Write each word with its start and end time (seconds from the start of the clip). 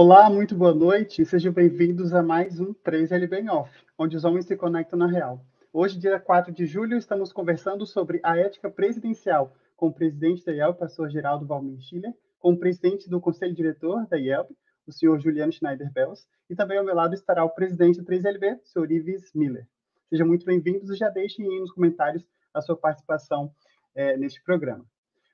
Olá, 0.00 0.30
muito 0.30 0.54
boa 0.54 0.72
noite 0.72 1.24
sejam 1.24 1.52
bem-vindos 1.52 2.14
a 2.14 2.22
mais 2.22 2.60
um 2.60 2.72
3LB 2.72 3.40
em 3.40 3.50
Off, 3.50 3.68
onde 3.98 4.16
os 4.16 4.24
homens 4.24 4.46
se 4.46 4.56
conectam 4.56 4.96
na 4.96 5.08
real. 5.08 5.44
Hoje, 5.72 5.98
dia 5.98 6.20
4 6.20 6.52
de 6.52 6.66
julho, 6.66 6.96
estamos 6.96 7.32
conversando 7.32 7.84
sobre 7.84 8.20
a 8.22 8.38
ética 8.38 8.70
presidencial 8.70 9.52
com 9.76 9.88
o 9.88 9.92
presidente 9.92 10.44
da 10.44 10.52
IELB, 10.52 10.78
pastor 10.78 11.10
Geraldo 11.10 11.44
Valmir 11.44 11.80
Schiller, 11.80 12.14
com 12.38 12.52
o 12.52 12.56
presidente 12.56 13.10
do 13.10 13.20
conselho 13.20 13.52
diretor 13.52 14.06
da 14.06 14.16
IELB, 14.16 14.54
o 14.86 14.92
senhor 14.92 15.18
Juliano 15.18 15.50
Schneider-Bells, 15.50 16.28
e 16.48 16.54
também 16.54 16.78
ao 16.78 16.84
meu 16.84 16.94
lado 16.94 17.14
estará 17.14 17.44
o 17.44 17.50
presidente 17.50 18.00
do 18.00 18.06
3LB, 18.06 18.60
o 18.62 18.66
senhor 18.68 18.92
Ives 18.92 19.32
Miller. 19.34 19.66
Sejam 20.08 20.28
muito 20.28 20.46
bem-vindos 20.46 20.90
e 20.90 20.94
já 20.94 21.08
deixem 21.08 21.44
aí 21.44 21.58
nos 21.58 21.72
comentários 21.72 22.24
a 22.54 22.60
sua 22.60 22.76
participação 22.76 23.52
é, 23.96 24.16
neste 24.16 24.40
programa. 24.44 24.86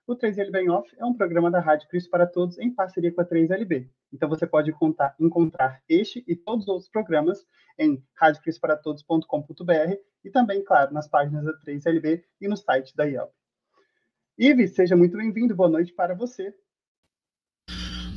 O 0.06 0.14
3LB 0.14 0.56
em 0.56 0.68
Off 0.68 0.94
é 0.98 1.04
um 1.04 1.14
programa 1.14 1.50
da 1.50 1.60
Rádio 1.60 1.88
Cristo 1.88 2.10
para 2.10 2.26
Todos 2.26 2.58
em 2.58 2.70
parceria 2.70 3.10
com 3.10 3.22
a 3.22 3.24
3LB. 3.24 3.88
Então 4.12 4.28
você 4.28 4.46
pode 4.46 4.70
contar, 4.72 5.16
encontrar 5.18 5.82
este 5.88 6.22
e 6.28 6.36
todos 6.36 6.64
os 6.64 6.68
outros 6.68 6.90
programas 6.90 7.46
em 7.78 8.04
radiocristoparatodos.com.br 8.14 9.96
e 10.22 10.30
também, 10.30 10.62
claro, 10.62 10.92
nas 10.92 11.08
páginas 11.08 11.46
da 11.46 11.58
3LB 11.60 12.22
e 12.38 12.46
no 12.46 12.56
site 12.56 12.94
da 12.94 13.06
IELB. 13.06 13.32
Ives, 14.36 14.74
seja 14.74 14.94
muito 14.94 15.16
bem-vindo. 15.16 15.56
Boa 15.56 15.70
noite 15.70 15.94
para 15.94 16.14
você. 16.14 16.54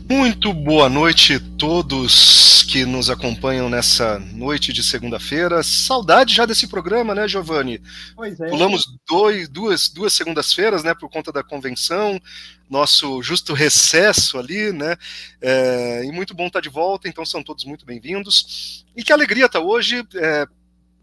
Muito 0.09 0.53
boa 0.53 0.87
noite 0.87 1.33
a 1.33 1.39
todos 1.57 2.63
que 2.63 2.85
nos 2.85 3.09
acompanham 3.09 3.69
nessa 3.69 4.17
noite 4.17 4.71
de 4.71 4.81
segunda-feira. 4.81 5.61
Saudade 5.61 6.33
já 6.33 6.45
desse 6.45 6.65
programa, 6.65 7.13
né, 7.13 7.27
Giovanni? 7.27 7.81
Pois 8.15 8.39
é. 8.39 8.47
Pulamos 8.47 8.85
dois, 9.05 9.49
duas, 9.49 9.89
duas 9.89 10.13
segundas-feiras, 10.13 10.81
né, 10.81 10.95
por 10.95 11.09
conta 11.09 11.29
da 11.29 11.43
convenção, 11.43 12.21
nosso 12.69 13.21
justo 13.21 13.53
recesso 13.53 14.39
ali, 14.39 14.71
né? 14.71 14.95
É, 15.41 16.05
e 16.05 16.11
muito 16.13 16.33
bom 16.33 16.47
estar 16.47 16.61
de 16.61 16.69
volta, 16.69 17.09
então 17.09 17.25
são 17.25 17.43
todos 17.43 17.65
muito 17.65 17.85
bem-vindos. 17.85 18.85
E 18.95 19.03
que 19.03 19.11
alegria 19.11 19.47
estar 19.47 19.59
hoje 19.59 20.07
é, 20.15 20.45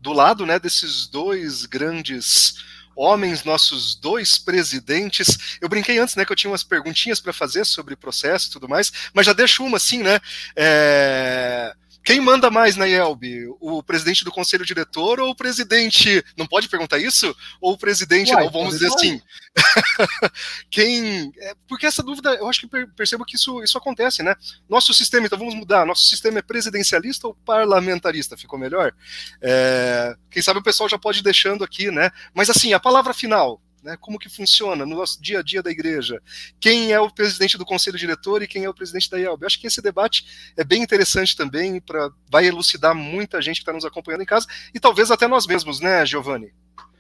do 0.01 0.15
lado, 0.15 0.47
né, 0.47 0.59
desses 0.59 1.07
dois 1.07 1.67
grandes 1.67 2.55
homens, 2.97 3.45
nossos 3.45 3.95
dois 3.95 4.39
presidentes. 4.39 5.59
Eu 5.61 5.69
brinquei 5.69 5.99
antes, 5.99 6.17
né, 6.17 6.25
que 6.25 6.33
eu 6.33 6.37
tinha 6.37 6.51
umas 6.51 6.63
perguntinhas 6.63 7.21
para 7.21 7.33
fazer 7.33 7.65
sobre 7.65 7.97
processo 7.97 8.49
e 8.49 8.51
tudo 8.51 8.69
mais, 8.69 8.93
mas 9.13 9.27
já 9.27 9.33
deixo 9.33 9.65
uma 9.65 9.77
assim, 9.77 10.03
né? 10.03 10.21
É... 10.57 11.75
Quem 12.05 12.21
manda 12.21 12.51
mais 12.51 12.77
na 12.77 12.87
IELB? 12.87 13.49
O 13.59 13.83
presidente 13.83 14.25
do 14.25 14.31
conselho 14.31 14.65
diretor 14.65 15.19
ou 15.19 15.31
o 15.31 15.35
presidente. 15.35 16.23
Não 16.37 16.47
pode 16.47 16.69
perguntar 16.69 16.99
isso? 16.99 17.35
Ou 17.61 17.73
o 17.73 17.79
presidente, 17.79 18.35
Uai, 18.35 18.45
não, 18.45 18.53
vamos 18.53 18.75
dizer 18.75 18.89
assim. 18.89 19.23
Quem. 20.71 21.33
É, 21.39 21.55
porque 21.67 21.87
essa 21.87 22.03
dúvida, 22.03 22.35
eu 22.35 22.47
acho 22.47 22.61
que 22.61 22.87
percebo 22.95 23.25
que 23.25 23.37
isso, 23.37 23.63
isso 23.63 23.79
acontece, 23.79 24.23
né? 24.23 24.37
Nosso 24.69 24.93
sistema, 24.93 25.27
então 25.27 25.39
vamos 25.39 25.55
mudar. 25.55 25.87
Nosso 25.87 26.03
sistema 26.03 26.41
é 26.41 26.43
presidencialista 26.43 27.27
ou 27.27 27.35
parlamentarista? 27.35 28.37
Ficou 28.37 28.59
melhor? 28.59 28.93
É, 29.41 30.15
quem 30.31 30.43
sabe 30.43 30.61
o 30.61 30.63
pessoal 30.63 30.89
já 30.89 30.99
pode 30.99 31.21
ir 31.21 31.23
deixando 31.23 31.65
aqui, 31.65 31.91
né? 31.91 32.11
Mas 32.35 32.51
assim, 32.51 32.75
a 32.75 32.81
palavra 32.81 33.15
final, 33.15 33.63
né? 33.85 33.97
Como 34.01 34.19
que 34.19 34.29
funciona 34.29 34.87
no 34.87 34.97
nosso 34.97 35.21
dia 35.23 35.41
a 35.41 35.43
dia 35.43 35.63
da 35.63 35.71
igreja? 35.71 36.21
Quem 36.59 36.93
é 36.93 36.99
o 36.99 37.11
presidente 37.11 37.59
do 37.59 37.65
conselho 37.65 37.99
diretor 37.99 38.43
e 38.43 38.49
quem 38.49 38.65
é 38.65 38.69
o 38.69 38.75
presidente 38.75 39.11
da 39.11 39.19
IELB? 39.19 39.43
Eu 39.43 39.47
acho 39.47 39.61
que 39.61 39.67
esse 39.67 39.83
debate 39.83 40.53
é 40.57 40.65
bem 40.65 40.83
interessante 40.83 41.37
também, 41.37 41.81
para 41.81 42.11
vai 42.31 42.47
elucidar 42.47 42.95
muita 42.95 43.41
gente 43.43 43.57
que 43.57 43.63
está 43.63 43.73
nos 43.73 43.85
acompanhando 43.85 44.23
em 44.23 44.27
casa 44.27 44.47
e 44.75 44.81
talvez 44.81 45.11
até 45.11 45.29
nós 45.29 45.47
mesmos, 45.47 45.81
né, 45.81 46.05
Giovanni? 46.07 46.53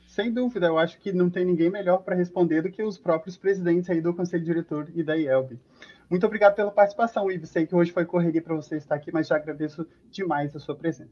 Sem 0.06 0.32
dúvida, 0.32 0.66
eu 0.66 0.78
acho 0.78 0.98
que 1.00 1.10
não 1.12 1.28
tem 1.28 1.44
ninguém 1.44 1.68
melhor 1.68 1.98
para 1.98 2.14
responder 2.14 2.62
do 2.62 2.70
que 2.70 2.82
os 2.82 2.96
próprios 2.96 3.36
presidentes 3.36 3.90
aí 3.90 4.00
do 4.00 4.14
conselho 4.14 4.44
diretor 4.44 4.88
e 4.94 5.02
da 5.02 5.16
IELB. 5.16 5.58
Muito 6.08 6.26
obrigado 6.26 6.54
pela 6.54 6.70
participação, 6.70 7.30
Ivo. 7.30 7.46
Sei 7.46 7.66
que 7.66 7.74
hoje 7.74 7.90
foi 7.90 8.04
correria 8.04 8.40
para 8.40 8.54
você 8.54 8.76
estar 8.76 8.94
aqui, 8.94 9.10
mas 9.10 9.26
já 9.26 9.36
agradeço 9.36 9.86
demais 10.10 10.54
a 10.54 10.60
sua 10.60 10.76
presença. 10.76 11.10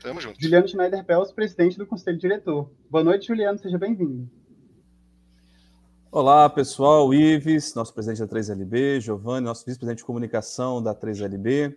Tamo 0.00 0.20
junto. 0.20 0.40
Juliano 0.40 0.68
Schneider-Pels, 0.68 1.32
presidente 1.32 1.78
do 1.78 1.86
Conselho 1.86 2.18
Diretor. 2.18 2.70
Boa 2.90 3.02
noite, 3.02 3.28
Juliano, 3.28 3.58
seja 3.58 3.78
bem-vindo. 3.78 4.30
Olá, 6.14 6.46
pessoal. 6.46 7.14
Ives, 7.14 7.74
nosso 7.74 7.94
presidente 7.94 8.18
da 8.18 8.28
3LB, 8.28 9.00
Giovanni, 9.00 9.46
nosso 9.46 9.64
vice-presidente 9.64 10.00
de 10.00 10.04
comunicação 10.04 10.82
da 10.82 10.94
3LB, 10.94 11.74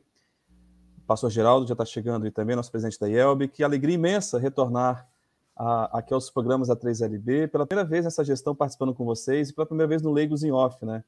pastor 1.07 1.29
Geraldo 1.29 1.65
já 1.65 1.71
está 1.71 1.85
chegando 1.85 2.27
e 2.27 2.31
também 2.31 2.53
nosso 2.53 2.69
presidente 2.69 2.99
da 2.99 3.07
IELB. 3.07 3.47
Que 3.47 3.63
alegria 3.63 3.95
imensa 3.95 4.37
retornar 4.37 5.07
a, 5.55 5.99
aqui 5.99 6.13
aos 6.13 6.29
programas 6.29 6.67
da 6.67 6.75
3LB. 6.75 7.47
Pela 7.47 7.65
primeira 7.65 7.89
vez 7.89 8.03
nessa 8.03 8.25
gestão 8.25 8.53
participando 8.53 8.93
com 8.93 9.05
vocês 9.05 9.51
e 9.51 9.53
pela 9.53 9.65
primeira 9.65 9.87
vez 9.87 10.01
no 10.01 10.11
Leigos 10.11 10.43
em 10.43 10.51
Off, 10.51 10.85
né? 10.85 11.01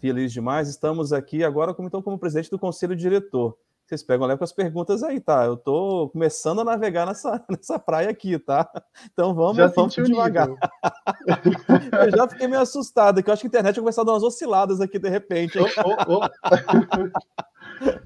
Feliz 0.00 0.32
demais. 0.32 0.68
Estamos 0.68 1.12
aqui 1.12 1.44
agora 1.44 1.72
como, 1.72 1.86
então, 1.86 2.02
como 2.02 2.18
presidente 2.18 2.50
do 2.50 2.58
Conselho 2.58 2.96
Diretor. 2.96 3.56
Vocês 3.86 4.02
pegam 4.02 4.26
leve 4.26 4.38
com 4.38 4.44
as 4.44 4.52
perguntas 4.52 5.04
aí, 5.04 5.20
tá? 5.20 5.44
Eu 5.44 5.56
tô 5.56 6.08
começando 6.08 6.60
a 6.60 6.64
navegar 6.64 7.06
nessa, 7.06 7.42
nessa 7.48 7.78
praia 7.78 8.10
aqui, 8.10 8.36
tá? 8.36 8.68
Então 9.12 9.32
vamos, 9.32 9.58
já 9.58 9.68
vamos 9.68 9.94
devagar. 9.94 10.48
eu 12.04 12.10
já 12.10 12.28
fiquei 12.28 12.48
meio 12.48 12.62
assustado, 12.62 13.22
que 13.22 13.30
eu 13.30 13.32
acho 13.32 13.42
que 13.42 13.46
a 13.46 13.50
internet 13.50 13.76
vai 13.76 13.82
começar 13.82 14.02
a 14.02 14.04
dar 14.04 14.12
umas 14.14 14.24
osciladas 14.24 14.80
aqui 14.80 14.98
de 14.98 15.08
repente. 15.08 15.56
Oh, 15.60 15.68
oh, 15.84 16.18
oh. 16.18 16.28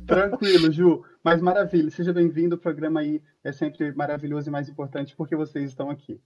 Tranquilo, 0.07 0.71
Ju. 0.71 1.03
Mas 1.25 1.41
maravilha, 1.41 1.91
seja 1.91 2.13
bem-vindo. 2.13 2.57
O 2.57 2.61
programa 2.61 3.01
aí 3.01 3.23
é 3.43 3.51
sempre 3.51 3.91
maravilhoso 3.95 4.51
e 4.51 4.53
mais 4.53 4.69
importante 4.69 5.17
porque 5.17 5.35
vocês 5.35 5.71
estão 5.71 5.89
aqui. 5.89 6.21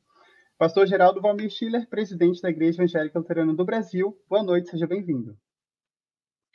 Pastor 0.59 0.85
Geraldo 0.85 1.21
Valmir 1.21 1.51
Schiller, 1.51 1.89
presidente 1.89 2.43
da 2.43 2.51
Igreja 2.51 2.79
Evangélica 2.79 3.21
Luterana 3.21 3.55
do 3.55 3.65
Brasil. 3.65 4.19
Boa 4.29 4.43
noite, 4.43 4.71
seja 4.71 4.87
bem-vindo. 4.87 5.37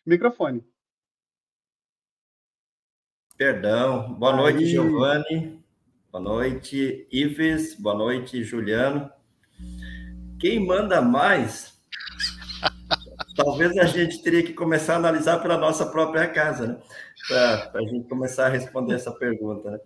Microfone. 0.06 0.66
Perdão. 3.40 4.16
Boa 4.16 4.34
Aí. 4.34 4.38
noite, 4.38 4.66
Giovanni. 4.66 5.64
Boa 6.12 6.22
noite, 6.22 7.08
Ives. 7.10 7.74
Boa 7.74 7.96
noite, 7.96 8.44
Juliano. 8.44 9.10
Quem 10.38 10.60
manda 10.60 11.02
mais? 11.02 11.80
Talvez 13.38 13.78
a 13.78 13.86
gente 13.86 14.22
teria 14.22 14.44
que 14.44 14.52
começar 14.52 14.96
a 14.96 14.98
analisar 14.98 15.42
pela 15.42 15.58
nossa 15.58 15.86
própria 15.86 16.28
casa, 16.28 16.68
né? 16.68 16.78
Para 17.30 17.80
a 17.80 17.82
gente 17.84 18.10
começar 18.10 18.48
a 18.48 18.50
responder 18.50 18.96
essa 18.96 19.14
pergunta, 19.14 19.72
né? 19.72 19.80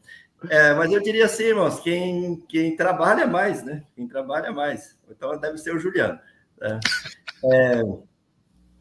É, 0.50 0.74
mas 0.74 0.91
eu 0.91 1.00
diria 1.00 1.25
assim, 1.25 1.43
irmãos, 1.43 1.79
quem, 1.79 2.43
quem 2.50 2.75
trabalha 2.75 3.27
mais, 3.27 3.63
né? 3.63 3.83
Quem 3.95 4.07
trabalha 4.07 4.51
mais. 4.51 4.98
Então 5.07 5.39
deve 5.39 5.60
ser 5.60 5.75
o 5.75 5.79
Juliano. 5.79 6.19
Né? 6.60 6.79
É, 7.53 7.83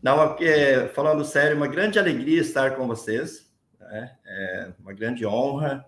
não, 0.03 0.35
é, 0.41 0.89
falando 0.89 1.27
sério, 1.27 1.59
uma 1.59 1.69
grande 1.69 1.99
alegria 1.99 2.41
estar 2.41 2.75
com 2.75 2.87
vocês. 2.87 3.52
Né? 3.93 4.11
É 4.25 4.73
uma 4.81 4.95
grande 4.95 5.27
honra 5.27 5.85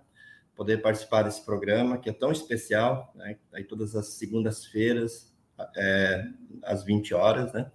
poder 0.54 0.82
participar 0.82 1.22
desse 1.22 1.42
programa, 1.42 1.96
que 1.96 2.10
é 2.10 2.12
tão 2.12 2.30
especial, 2.30 3.10
né? 3.14 3.38
aí 3.50 3.64
todas 3.64 3.96
as 3.96 4.08
segundas-feiras, 4.08 5.34
é, 5.74 6.26
às 6.62 6.84
20 6.84 7.14
horas, 7.14 7.52
né? 7.52 7.70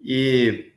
E 0.00 0.72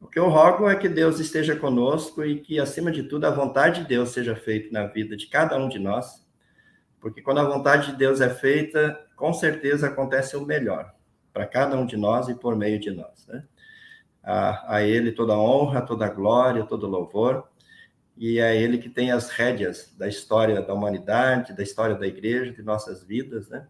o 0.00 0.06
que 0.06 0.18
eu 0.18 0.28
rogo 0.28 0.68
é 0.68 0.76
que 0.76 0.88
Deus 0.88 1.18
esteja 1.18 1.56
conosco 1.56 2.24
e 2.24 2.38
que, 2.38 2.60
acima 2.60 2.92
de 2.92 3.02
tudo, 3.02 3.24
a 3.24 3.30
vontade 3.30 3.80
de 3.80 3.88
Deus 3.88 4.10
seja 4.10 4.36
feita 4.36 4.68
na 4.70 4.86
vida 4.86 5.16
de 5.16 5.26
cada 5.26 5.56
um 5.58 5.68
de 5.68 5.78
nós, 5.78 6.24
porque 7.00 7.20
quando 7.20 7.40
a 7.40 7.48
vontade 7.48 7.90
de 7.90 7.96
Deus 7.96 8.20
é 8.20 8.30
feita, 8.30 9.06
com 9.16 9.32
certeza 9.32 9.88
acontece 9.88 10.36
o 10.36 10.46
melhor 10.46 10.94
para 11.32 11.46
cada 11.46 11.76
um 11.76 11.84
de 11.84 11.96
nós 11.96 12.28
e 12.28 12.34
por 12.34 12.54
meio 12.54 12.78
de 12.78 12.92
nós, 12.92 13.26
né? 13.26 13.42
A, 14.22 14.76
a 14.76 14.82
Ele 14.82 15.10
toda 15.10 15.36
honra, 15.36 15.80
toda 15.80 16.08
glória, 16.08 16.64
todo 16.64 16.86
louvor 16.86 17.49
e 18.16 18.38
é 18.38 18.60
ele 18.60 18.78
que 18.78 18.88
tem 18.88 19.12
as 19.12 19.30
rédeas 19.30 19.94
da 19.96 20.08
história 20.08 20.60
da 20.60 20.74
humanidade, 20.74 21.52
da 21.52 21.62
história 21.62 21.94
da 21.94 22.06
igreja, 22.06 22.52
de 22.52 22.62
nossas 22.62 23.02
vidas, 23.02 23.48
né? 23.48 23.66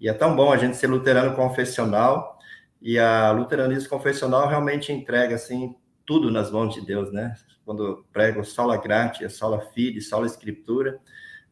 E 0.00 0.08
é 0.08 0.12
tão 0.12 0.34
bom 0.34 0.52
a 0.52 0.56
gente 0.56 0.76
ser 0.76 0.86
luterano 0.88 1.34
confessional, 1.34 2.38
e 2.80 2.98
a 2.98 3.30
luteranismo 3.32 3.88
confessional 3.88 4.48
realmente 4.48 4.92
entrega, 4.92 5.34
assim, 5.34 5.74
tudo 6.06 6.30
nas 6.30 6.50
mãos 6.50 6.74
de 6.74 6.84
Deus, 6.84 7.12
né? 7.12 7.34
Quando 7.64 8.06
prega 8.12 8.42
sola 8.44 8.76
gratia, 8.76 9.28
sola 9.28 9.60
fide, 9.60 10.00
sola 10.00 10.26
escritura, 10.26 11.00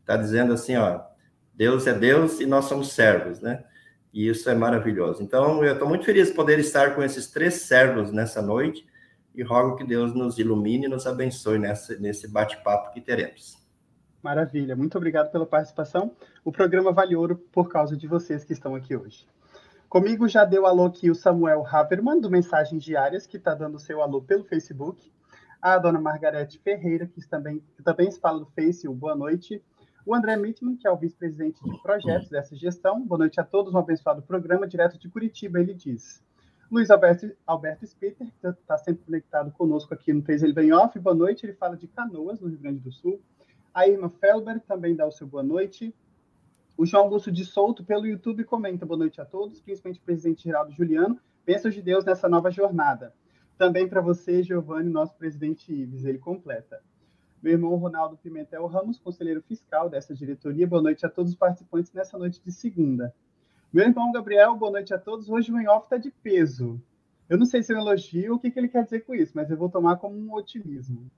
está 0.01 0.17
dizendo 0.17 0.53
assim, 0.53 0.77
ó, 0.77 1.01
Deus 1.53 1.87
é 1.87 1.93
Deus 1.93 2.41
e 2.41 2.47
nós 2.47 2.67
somos 2.67 2.93
servos, 2.93 3.41
né? 3.41 3.65
E 4.13 4.29
isso 4.29 4.49
é 4.49 4.55
maravilhoso. 4.55 5.23
Então, 5.23 5.63
eu 5.65 5.73
estou 5.73 5.89
muito 5.89 6.05
feliz 6.05 6.29
de 6.29 6.35
poder 6.35 6.59
estar 6.59 6.95
com 6.95 7.03
esses 7.03 7.31
três 7.31 7.55
servos 7.55 8.13
nessa 8.13 8.41
noite, 8.41 8.87
e 9.37 9.43
rogo 9.43 9.77
que 9.77 9.85
Deus 9.85 10.15
nos 10.15 10.39
ilumine 10.39 10.87
e 10.87 10.89
nos 10.89 11.07
abençoe 11.07 11.59
nessa, 11.59 11.97
nesse 11.99 12.27
bate-papo 12.27 12.93
que 12.93 13.01
teremos. 13.01 13.57
Maravilha, 14.23 14.75
muito 14.75 14.97
obrigado 14.97 15.31
pela 15.31 15.47
participação. 15.47 16.11
O 16.45 16.51
programa 16.51 16.91
vale 16.91 17.15
ouro 17.15 17.37
por 17.53 17.69
causa 17.69 17.97
de 17.97 18.09
vocês 18.09 18.43
que 18.43 18.55
estão 18.55 18.75
aqui 18.75 18.97
hoje. 18.97 19.29
Comigo 19.89 20.27
já 20.27 20.45
deu 20.45 20.67
alô 20.67 20.87
aqui 20.87 21.11
o 21.11 21.15
Samuel 21.15 21.65
Haverman, 21.65 22.21
do 22.21 22.31
Mensagens 22.31 22.83
Diárias, 22.83 23.27
que 23.27 23.37
está 23.37 23.55
dando 23.55 23.79
seu 23.79 24.03
alô 24.03 24.21
pelo 24.21 24.43
Facebook. 24.43 25.13
A 25.63 25.79
dona 25.79 26.01
Margarete 26.01 26.59
Ferreira, 26.59 27.07
que 27.07 27.21
também, 27.29 27.63
que 27.77 27.83
também 27.83 28.11
fala 28.11 28.41
do 28.41 28.47
Face, 28.47 28.89
boa 28.89 29.15
noite. 29.15 29.63
O 30.05 30.15
André 30.15 30.37
Mittman, 30.37 30.77
que 30.77 30.87
é 30.89 30.91
o 30.91 30.97
vice-presidente 30.97 31.63
de 31.63 31.83
projetos 31.83 32.29
dessa 32.29 32.57
gestão. 32.57 33.05
Boa 33.07 33.19
noite 33.19 33.41
a 33.41 33.45
todos, 33.45 33.75
um 33.75 33.79
abençoado 33.79 34.23
programa, 34.23 34.67
direto 34.67 34.99
de 34.99 35.09
Curitiba, 35.09 35.61
ele 35.61 35.75
diz. 35.75 36.25
Luiz 36.69 36.91
Alberto, 36.91 37.31
Alberto 37.47 37.87
Spitter, 37.87 38.27
que 38.41 38.49
está 38.49 38.77
sempre 38.77 39.05
conectado 39.05 39.53
conosco 39.53 39.95
aqui 39.95 40.13
no 40.13 40.21
Fez 40.23 40.43
Ele 40.43 40.53
Bem 40.53 40.73
Off. 40.73 40.99
Boa 40.99 41.15
noite, 41.15 41.47
ele 41.47 41.53
fala 41.53 41.77
de 41.77 41.87
Canoas, 41.87 42.41
no 42.41 42.49
Rio 42.49 42.59
Grande 42.59 42.81
do 42.81 42.91
Sul. 42.91 43.21
A 43.73 43.87
Irma 43.87 44.09
Felber 44.09 44.61
também 44.61 44.97
dá 44.97 45.07
o 45.07 45.13
seu 45.13 45.29
boa 45.29 45.45
noite. 45.45 45.95
O 46.77 46.85
João 46.85 47.05
Augusto 47.05 47.31
de 47.31 47.45
Souto, 47.45 47.85
pelo 47.85 48.05
YouTube, 48.05 48.43
comenta 48.43 48.85
boa 48.85 48.99
noite 48.99 49.21
a 49.21 49.25
todos, 49.25 49.61
principalmente 49.61 50.01
o 50.01 50.03
presidente 50.03 50.43
Geraldo 50.43 50.73
Juliano. 50.73 51.21
Bênçãos 51.47 51.73
de 51.73 51.81
Deus 51.81 52.05
nessa 52.05 52.29
nova 52.29 52.51
jornada. 52.51 53.15
Também 53.57 53.89
para 53.89 54.01
você, 54.01 54.43
Giovanni, 54.43 54.91
nosso 54.91 55.15
presidente 55.15 55.73
Ives, 55.73 56.05
ele 56.05 56.19
completa. 56.19 56.83
Meu 57.41 57.53
irmão 57.53 57.77
Ronaldo 57.77 58.17
Pimentel 58.17 58.67
Ramos, 58.67 58.99
conselheiro 58.99 59.41
fiscal 59.41 59.89
dessa 59.89 60.13
diretoria. 60.13 60.67
Boa 60.67 60.83
noite 60.83 61.07
a 61.07 61.09
todos 61.09 61.31
os 61.31 61.39
participantes 61.39 61.93
nessa 61.93 62.19
noite 62.19 62.43
de 62.43 62.51
segunda. 62.51 63.15
Meu 63.73 63.85
irmão 63.85 64.13
Gabriel, 64.13 64.55
boa 64.55 64.71
noite 64.71 64.95
a 64.95 64.99
todos. 64.99 65.29
Hoje 65.29 65.53
o 65.53 65.61
Enhoff 65.61 65.87
está 65.87 65.97
de 65.97 66.11
peso. 66.11 66.81
Eu 67.29 67.37
não 67.37 67.45
sei 67.45 67.63
se 67.63 67.73
é 67.73 67.77
um 67.77 67.81
elogio 67.81 68.33
ou 68.33 68.37
o 68.39 68.41
que, 68.41 68.51
que 68.51 68.59
ele 68.59 68.69
quer 68.69 68.85
dizer 68.85 69.01
com 69.01 69.15
isso, 69.15 69.33
mas 69.35 69.51
eu 69.51 69.57
vou 69.57 69.69
tomar 69.69 69.97
como 69.97 70.17
um 70.17 70.33
otimismo. 70.33 71.11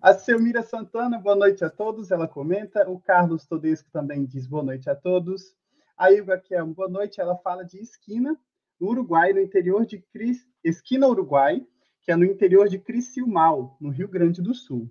A 0.00 0.14
Selmira 0.14 0.62
Santana, 0.62 1.18
boa 1.18 1.36
noite 1.36 1.62
a 1.62 1.68
todos, 1.68 2.10
ela 2.10 2.26
comenta. 2.26 2.88
O 2.90 2.98
Carlos 2.98 3.46
Todesco 3.46 3.90
também 3.92 4.24
diz 4.24 4.46
boa 4.46 4.62
noite 4.62 4.88
a 4.88 4.96
todos. 4.96 5.54
A 5.98 6.10
Ilva 6.10 6.38
Kiel, 6.38 6.66
boa 6.68 6.88
noite, 6.88 7.20
ela 7.20 7.36
fala 7.36 7.62
de 7.62 7.78
esquina, 7.78 8.36
no 8.80 8.88
Uruguai, 8.88 9.34
no 9.34 9.40
interior 9.40 9.84
de 9.84 9.98
Cris... 9.98 10.48
Esquina 10.64 11.06
Uruguai, 11.06 11.64
que 12.00 12.10
é 12.10 12.16
no 12.16 12.24
interior 12.24 12.68
de 12.68 12.78
Criciúmal, 12.78 13.76
no 13.78 13.90
Rio 13.90 14.08
Grande 14.08 14.40
do 14.40 14.54
Sul. 14.54 14.90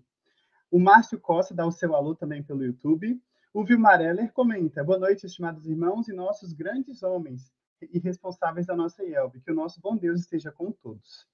O 0.69 0.79
Márcio 0.79 1.19
Costa 1.19 1.53
dá 1.53 1.65
o 1.65 1.71
seu 1.71 1.95
alô 1.95 2.13
também 2.13 2.43
pelo 2.43 2.63
YouTube. 2.63 3.19
O 3.51 3.65
Vilmar 3.65 3.99
Heller 3.99 4.31
comenta: 4.31 4.83
Boa 4.83 4.99
noite, 4.99 5.25
estimados 5.25 5.65
irmãos 5.65 6.07
e 6.07 6.13
nossos 6.13 6.53
grandes 6.53 7.01
homens 7.01 7.51
e 7.81 7.97
responsáveis 7.97 8.67
da 8.67 8.75
nossa 8.75 9.03
IELB. 9.03 9.41
Que 9.41 9.51
o 9.51 9.55
nosso 9.55 9.81
bom 9.81 9.97
Deus 9.97 10.21
esteja 10.21 10.51
com 10.51 10.71
todos. 10.71 11.27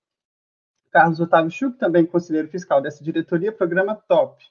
Carlos 0.91 1.19
Otávio 1.19 1.51
Schuch, 1.51 1.77
também 1.77 2.05
conselheiro 2.05 2.47
fiscal 2.47 2.81
dessa 2.81 3.03
diretoria, 3.03 3.51
programa 3.51 3.95
Top. 3.95 4.41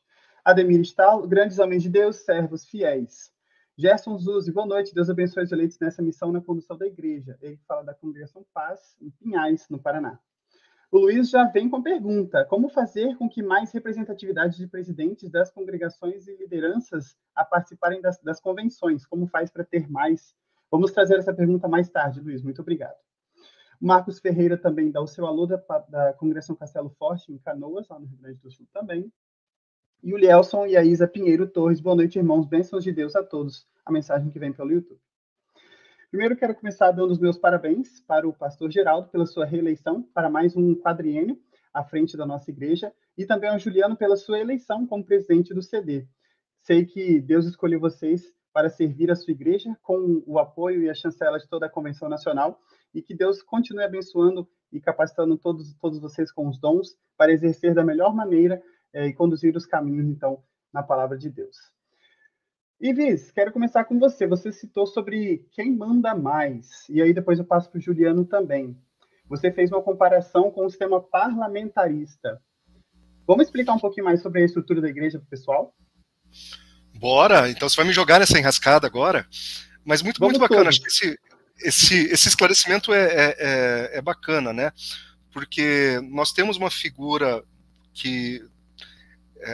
Ademir 0.45 0.81
Stahl, 0.83 1.27
grandes 1.27 1.59
homens 1.59 1.83
de 1.83 1.89
Deus, 1.89 2.17
servos 2.17 2.67
fiéis. 2.67 3.33
Gerson 3.79 4.19
Zuzzi, 4.19 4.53
boa 4.53 4.67
noite, 4.67 4.95
Deus 4.95 5.09
abençoe 5.09 5.45
os 5.45 5.51
eleitos 5.51 5.79
nessa 5.79 6.03
missão 6.03 6.31
na 6.31 6.43
condução 6.43 6.77
da 6.77 6.87
igreja. 6.87 7.39
Ele 7.41 7.57
fala 7.67 7.83
da 7.83 7.95
congregação 7.95 8.45
Paz, 8.53 8.95
em 9.01 9.11
Pinhais, 9.11 9.67
no 9.71 9.79
Paraná. 9.79 10.21
O 10.95 10.99
Luiz 11.01 11.29
já 11.29 11.43
vem 11.47 11.69
com 11.69 11.83
pergunta: 11.83 12.45
como 12.45 12.69
fazer 12.69 13.17
com 13.17 13.29
que 13.29 13.43
mais 13.43 13.73
representatividade 13.73 14.57
de 14.57 14.69
presidentes 14.69 15.29
das 15.29 15.51
congregações 15.51 16.29
e 16.29 16.37
lideranças 16.37 17.17
a 17.35 17.45
participarem 17.45 18.01
das, 18.01 18.17
das 18.21 18.39
convenções? 18.39 19.05
Como 19.05 19.27
faz 19.27 19.51
para 19.51 19.65
ter 19.65 19.91
mais? 19.91 20.37
Vamos 20.71 20.93
trazer 20.93 21.19
essa 21.19 21.35
pergunta 21.35 21.67
mais 21.67 21.91
tarde, 21.91 22.21
Luiz. 22.21 22.45
Muito 22.45 22.63
obrigado. 22.63 22.95
Marcos 23.81 24.21
Ferreira 24.21 24.57
também 24.57 24.93
dá 24.93 25.01
o 25.01 25.07
seu 25.09 25.27
alô 25.27 25.47
da, 25.47 25.61
da 25.89 26.13
Congregação 26.13 26.55
Castelo 26.55 26.91
Forte, 26.91 27.33
em 27.33 27.39
Canoas, 27.39 27.89
lá 27.89 27.99
no 27.99 28.07
Rio 28.07 28.19
Grande 28.19 28.39
do 28.39 28.49
Sul 28.53 28.69
também. 28.73 29.13
E 30.01 30.15
o 30.15 30.17
Lielson 30.17 30.65
e 30.65 30.77
a 30.77 30.85
Isa 30.85 31.09
Pinheiro 31.09 31.49
Torres. 31.49 31.81
Boa 31.81 31.97
noite, 31.97 32.21
irmãos. 32.21 32.47
Bênçãos 32.47 32.85
de 32.85 32.93
Deus 32.93 33.17
a 33.17 33.25
todos. 33.25 33.67
A 33.85 33.91
mensagem 33.91 34.31
que 34.31 34.39
vem 34.39 34.53
pelo 34.53 34.71
YouTube. 34.71 35.01
Primeiro, 36.15 36.37
quero 36.37 36.55
começar 36.55 36.93
dando 36.93 37.11
os 37.11 37.19
meus 37.19 37.37
parabéns 37.37 37.99
para 37.99 38.29
o 38.29 38.33
pastor 38.33 38.71
Geraldo 38.71 39.09
pela 39.09 39.27
sua 39.27 39.45
reeleição 39.45 40.01
para 40.15 40.31
mais 40.31 40.57
um 40.57 40.73
quadriênio 40.77 41.37
à 41.73 41.83
frente 41.83 42.17
da 42.17 42.25
nossa 42.25 42.53
igreja 42.53 42.93
e 43.19 43.27
também 43.27 43.51
ao 43.51 43.59
Juliano 43.59 43.97
pela 43.97 44.17
sua 44.17 44.39
eleição 44.39 44.87
como 44.87 45.05
presidente 45.05 45.53
do 45.53 45.61
CD. 45.61 46.07
Sei 46.61 46.85
que 46.85 47.21
Deus 47.21 47.47
escolheu 47.47 47.81
vocês 47.81 48.33
para 48.53 48.71
servir 48.71 49.11
a 49.11 49.17
sua 49.17 49.33
igreja 49.33 49.77
com 49.83 50.23
o 50.25 50.39
apoio 50.39 50.85
e 50.85 50.89
a 50.89 50.95
chancela 50.95 51.37
de 51.37 51.49
toda 51.49 51.67
a 51.67 51.69
Convenção 51.69 52.09
Nacional 52.09 52.61
e 52.95 53.03
que 53.03 53.13
Deus 53.13 53.43
continue 53.43 53.83
abençoando 53.83 54.49
e 54.71 54.81
capacitando 54.81 55.37
todos, 55.37 55.75
todos 55.81 55.99
vocês 55.99 56.31
com 56.31 56.47
os 56.47 56.61
dons 56.61 56.97
para 57.19 57.33
exercer 57.33 57.75
da 57.75 57.83
melhor 57.83 58.15
maneira 58.15 58.63
eh, 58.93 59.09
e 59.09 59.13
conduzir 59.13 59.57
os 59.57 59.67
caminhos, 59.67 60.07
então, 60.07 60.45
na 60.73 60.81
palavra 60.81 61.19
de 61.19 61.29
Deus. 61.29 61.74
Ivis, 62.81 63.31
quero 63.31 63.53
começar 63.53 63.85
com 63.85 63.99
você. 63.99 64.27
Você 64.27 64.53
citou 64.53 64.87
sobre 64.87 65.47
quem 65.53 65.75
manda 65.75 66.15
mais, 66.15 66.89
e 66.89 67.01
aí 67.01 67.15
depois 67.15 67.39
eu 67.39 67.45
passo 67.45 67.71
para 67.71 67.79
o 67.79 67.81
Juliano 67.81 68.25
também. 68.25 68.77
Você 69.29 69.51
fez 69.51 69.71
uma 69.71 69.83
comparação 69.83 70.51
com 70.51 70.67
o 70.67 70.71
sistema 70.71 71.01
parlamentarista. 71.01 72.41
Vamos 73.27 73.47
explicar 73.47 73.73
um 73.73 73.79
pouquinho 73.79 74.05
mais 74.05 74.21
sobre 74.21 74.43
a 74.43 74.45
estrutura 74.45 74.83
da 74.83 74.89
igreja 74.89 75.19
para 75.19 75.27
o 75.27 75.31
pessoal? 75.31 75.75
Bora! 76.99 77.49
Então 77.49 77.69
você 77.69 77.77
vai 77.77 77.87
me 77.87 77.93
jogar 77.93 78.19
nessa 78.19 78.39
enrascada 78.39 78.87
agora. 78.87 79.27
Mas 79.85 80.03
muito, 80.03 80.21
Vamos 80.21 80.39
muito 80.39 80.49
bacana. 80.49 80.69
Acho 80.69 80.83
que 80.83 80.89
esse, 80.89 81.19
esse, 81.61 82.05
esse 82.07 82.29
esclarecimento 82.29 82.93
é, 82.93 83.05
é, 83.05 83.37
é, 83.39 83.99
é 83.99 84.03
bacana, 84.03 84.53
né? 84.53 84.73
Porque 85.33 86.01
nós 86.11 86.33
temos 86.33 86.57
uma 86.57 86.71
figura 86.71 87.43
que 87.93 88.43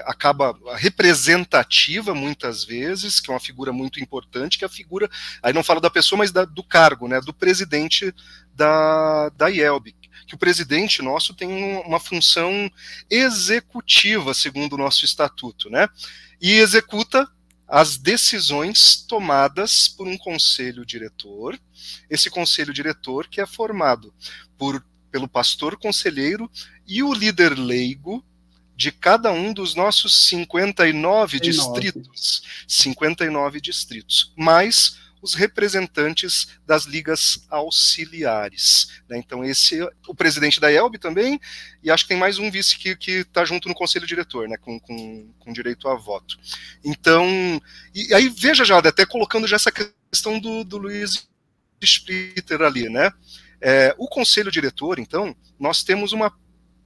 acaba 0.04 0.54
representativa 0.76 2.14
muitas 2.14 2.64
vezes, 2.64 3.20
que 3.20 3.30
é 3.30 3.34
uma 3.34 3.40
figura 3.40 3.72
muito 3.72 4.00
importante, 4.00 4.58
que 4.58 4.64
é 4.64 4.66
a 4.66 4.70
figura, 4.70 5.10
aí 5.42 5.52
não 5.52 5.64
falo 5.64 5.80
da 5.80 5.90
pessoa, 5.90 6.18
mas 6.18 6.30
da, 6.30 6.44
do 6.44 6.62
cargo, 6.62 7.08
né, 7.08 7.20
do 7.20 7.32
presidente 7.32 8.14
da, 8.54 9.28
da 9.30 9.48
IELB, 9.48 9.94
que 10.26 10.34
o 10.34 10.38
presidente 10.38 11.02
nosso 11.02 11.34
tem 11.34 11.50
uma 11.84 11.98
função 11.98 12.70
executiva, 13.10 14.34
segundo 14.34 14.74
o 14.74 14.78
nosso 14.78 15.04
estatuto, 15.04 15.68
né, 15.68 15.88
e 16.40 16.52
executa 16.52 17.28
as 17.66 17.96
decisões 17.96 18.96
tomadas 18.96 19.88
por 19.88 20.06
um 20.08 20.18
conselho 20.18 20.84
diretor, 20.84 21.58
esse 22.08 22.28
conselho 22.28 22.72
diretor 22.72 23.28
que 23.28 23.40
é 23.40 23.46
formado 23.46 24.12
por, 24.58 24.84
pelo 25.10 25.28
pastor 25.28 25.78
conselheiro 25.78 26.50
e 26.84 27.00
o 27.00 27.14
líder 27.14 27.56
leigo, 27.56 28.24
de 28.80 28.90
cada 28.90 29.30
um 29.30 29.52
dos 29.52 29.74
nossos 29.74 30.26
59 30.28 31.38
distritos, 31.38 32.42
59 32.66 33.60
distritos, 33.60 34.32
mais 34.34 34.98
os 35.20 35.34
representantes 35.34 36.48
das 36.66 36.86
ligas 36.86 37.44
auxiliares. 37.50 39.02
Né? 39.06 39.18
Então, 39.18 39.44
esse 39.44 39.82
é 39.82 39.86
o 40.08 40.14
presidente 40.14 40.58
da 40.58 40.72
ELB 40.72 40.96
também, 40.96 41.38
e 41.82 41.90
acho 41.90 42.04
que 42.04 42.08
tem 42.08 42.16
mais 42.16 42.38
um 42.38 42.50
vice 42.50 42.78
que 42.78 43.10
está 43.10 43.44
junto 43.44 43.68
no 43.68 43.74
conselho 43.74 44.06
diretor, 44.06 44.48
né? 44.48 44.56
com, 44.56 44.80
com, 44.80 45.30
com, 45.38 45.52
direito 45.52 45.86
a 45.86 45.94
voto. 45.94 46.38
Então, 46.82 47.60
e 47.94 48.14
aí 48.14 48.30
veja 48.30 48.64
já, 48.64 48.78
até 48.78 49.04
colocando 49.04 49.46
já 49.46 49.56
essa 49.56 49.70
questão 49.70 50.40
do, 50.40 50.64
do 50.64 50.78
Luiz 50.78 51.28
Splitter 51.82 52.62
ali, 52.62 52.88
né? 52.88 53.12
É, 53.60 53.94
o 53.98 54.08
conselho 54.08 54.50
diretor, 54.50 54.98
então, 54.98 55.36
nós 55.58 55.82
temos 55.82 56.12
uma 56.12 56.32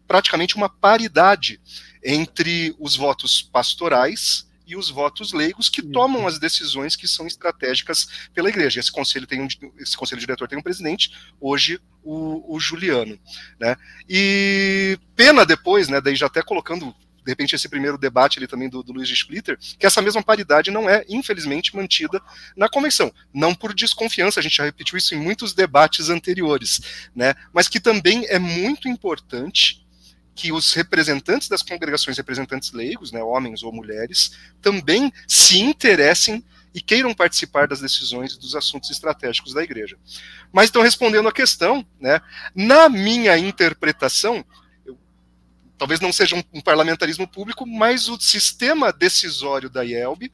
praticamente 0.06 0.56
uma 0.56 0.68
paridade 0.68 1.60
entre 2.02 2.74
os 2.78 2.96
votos 2.96 3.42
pastorais 3.42 4.46
e 4.66 4.76
os 4.76 4.88
votos 4.88 5.32
leigos 5.32 5.68
que 5.68 5.82
tomam 5.82 6.26
as 6.26 6.38
decisões 6.38 6.96
que 6.96 7.06
são 7.06 7.26
estratégicas 7.26 8.28
pela 8.32 8.48
igreja. 8.48 8.80
Esse 8.80 8.90
conselho 8.90 9.26
tem 9.26 9.42
um, 9.42 9.48
esse 9.78 9.96
conselho 9.96 10.20
diretor 10.20 10.48
tem 10.48 10.58
um 10.58 10.62
presidente, 10.62 11.12
hoje 11.40 11.80
o, 12.02 12.54
o 12.54 12.58
Juliano, 12.58 13.18
né? 13.58 13.76
E 14.08 14.98
pena 15.14 15.44
depois, 15.44 15.88
né? 15.88 16.00
Daí 16.00 16.16
já 16.16 16.26
até 16.26 16.42
colocando 16.42 16.94
de 17.24 17.30
repente 17.30 17.54
esse 17.54 17.68
primeiro 17.68 17.96
debate 17.96 18.38
ali 18.38 18.46
também 18.46 18.68
do, 18.68 18.82
do 18.82 18.92
Luiz 18.92 19.08
Splitter, 19.08 19.58
que 19.78 19.86
essa 19.86 20.02
mesma 20.02 20.22
paridade 20.22 20.70
não 20.70 20.88
é, 20.88 21.04
infelizmente, 21.08 21.74
mantida 21.74 22.20
na 22.54 22.68
convenção. 22.68 23.10
Não 23.32 23.54
por 23.54 23.72
desconfiança, 23.72 24.40
a 24.40 24.42
gente 24.42 24.56
já 24.56 24.64
repetiu 24.64 24.98
isso 24.98 25.14
em 25.14 25.18
muitos 25.18 25.54
debates 25.54 26.10
anteriores, 26.10 27.08
né? 27.14 27.34
Mas 27.52 27.66
que 27.66 27.80
também 27.80 28.26
é 28.26 28.38
muito 28.38 28.88
importante 28.88 29.83
que 30.34 30.52
os 30.52 30.72
representantes 30.72 31.48
das 31.48 31.62
congregações, 31.62 32.16
representantes 32.16 32.72
leigos, 32.72 33.12
né, 33.12 33.22
homens 33.22 33.62
ou 33.62 33.72
mulheres, 33.72 34.32
também 34.60 35.12
se 35.28 35.60
interessem 35.60 36.44
e 36.74 36.80
queiram 36.80 37.14
participar 37.14 37.68
das 37.68 37.80
decisões 37.80 38.32
e 38.32 38.38
dos 38.38 38.56
assuntos 38.56 38.90
estratégicos 38.90 39.54
da 39.54 39.62
igreja. 39.62 39.96
Mas 40.52 40.68
então, 40.68 40.82
respondendo 40.82 41.28
à 41.28 41.32
questão, 41.32 41.86
né, 42.00 42.20
na 42.54 42.88
minha 42.88 43.38
interpretação, 43.38 44.44
eu, 44.84 44.98
talvez 45.78 46.00
não 46.00 46.12
seja 46.12 46.34
um, 46.34 46.42
um, 46.52 46.60
parlamentarismo 46.60 47.28
público, 47.28 47.64
mas 47.64 48.08
o 48.08 48.20
sistema 48.20 48.92
decisório 48.92 49.70
da 49.70 49.84
IELB 49.84 50.32